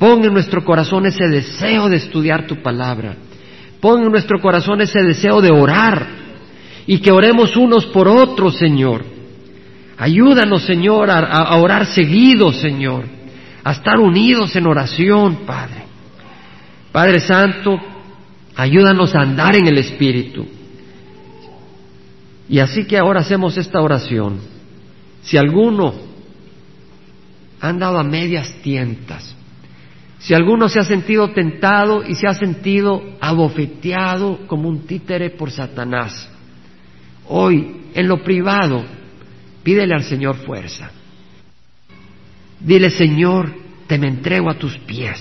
Pon 0.00 0.24
en 0.24 0.32
nuestro 0.32 0.64
corazón 0.64 1.04
ese 1.04 1.28
deseo 1.28 1.90
de 1.90 1.96
estudiar 1.96 2.46
tu 2.46 2.62
palabra. 2.62 3.16
Pon 3.82 4.02
en 4.02 4.10
nuestro 4.10 4.40
corazón 4.40 4.80
ese 4.80 5.02
deseo 5.02 5.42
de 5.42 5.52
orar 5.52 6.06
y 6.86 7.00
que 7.00 7.12
oremos 7.12 7.54
unos 7.54 7.84
por 7.84 8.08
otros, 8.08 8.56
Señor. 8.56 9.04
Ayúdanos, 9.98 10.62
Señor, 10.62 11.10
a, 11.10 11.54
orar 11.56 11.84
seguido, 11.84 12.50
Señor, 12.50 13.04
a 13.62 13.72
estar 13.72 14.00
unidos 14.00 14.56
en 14.56 14.66
oración, 14.66 15.40
Padre. 15.44 15.84
Padre 16.90 17.20
Santo, 17.20 17.78
ayúdanos 18.56 19.14
a 19.14 19.20
andar 19.20 19.54
en 19.54 19.66
el 19.66 19.76
Espíritu. 19.76 20.46
Y 22.48 22.58
así 22.58 22.86
que 22.86 22.96
ahora 22.96 23.20
hacemos 23.20 23.58
esta 23.58 23.82
oración. 23.82 24.40
Si 25.20 25.36
alguno 25.36 25.92
ha 27.60 27.68
andado 27.68 27.98
a 27.98 28.02
medias 28.02 28.50
tientas, 28.62 29.36
si 30.20 30.34
alguno 30.34 30.68
se 30.68 30.78
ha 30.78 30.84
sentido 30.84 31.30
tentado 31.32 32.04
y 32.06 32.14
se 32.14 32.26
ha 32.26 32.34
sentido 32.34 33.02
abofeteado 33.20 34.46
como 34.46 34.68
un 34.68 34.86
títere 34.86 35.30
por 35.30 35.50
Satanás, 35.50 36.30
hoy 37.26 37.86
en 37.94 38.06
lo 38.06 38.22
privado, 38.22 38.84
pídele 39.62 39.94
al 39.94 40.04
Señor 40.04 40.36
fuerza. 40.36 40.90
Dile, 42.60 42.90
Señor, 42.90 43.54
te 43.86 43.98
me 43.98 44.08
entrego 44.08 44.50
a 44.50 44.58
tus 44.58 44.76
pies. 44.78 45.18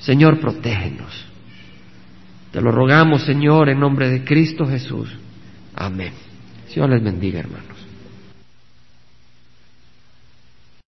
Señor, 0.00 0.40
protégenos. 0.40 1.26
Te 2.50 2.60
lo 2.60 2.72
rogamos, 2.72 3.22
Señor, 3.22 3.68
en 3.68 3.78
nombre 3.78 4.10
de 4.10 4.24
Cristo 4.24 4.66
Jesús. 4.66 5.08
Amén. 5.76 6.12
Señor 6.68 6.90
les 6.90 7.02
bendiga, 7.02 7.38
hermanos. 7.38 7.69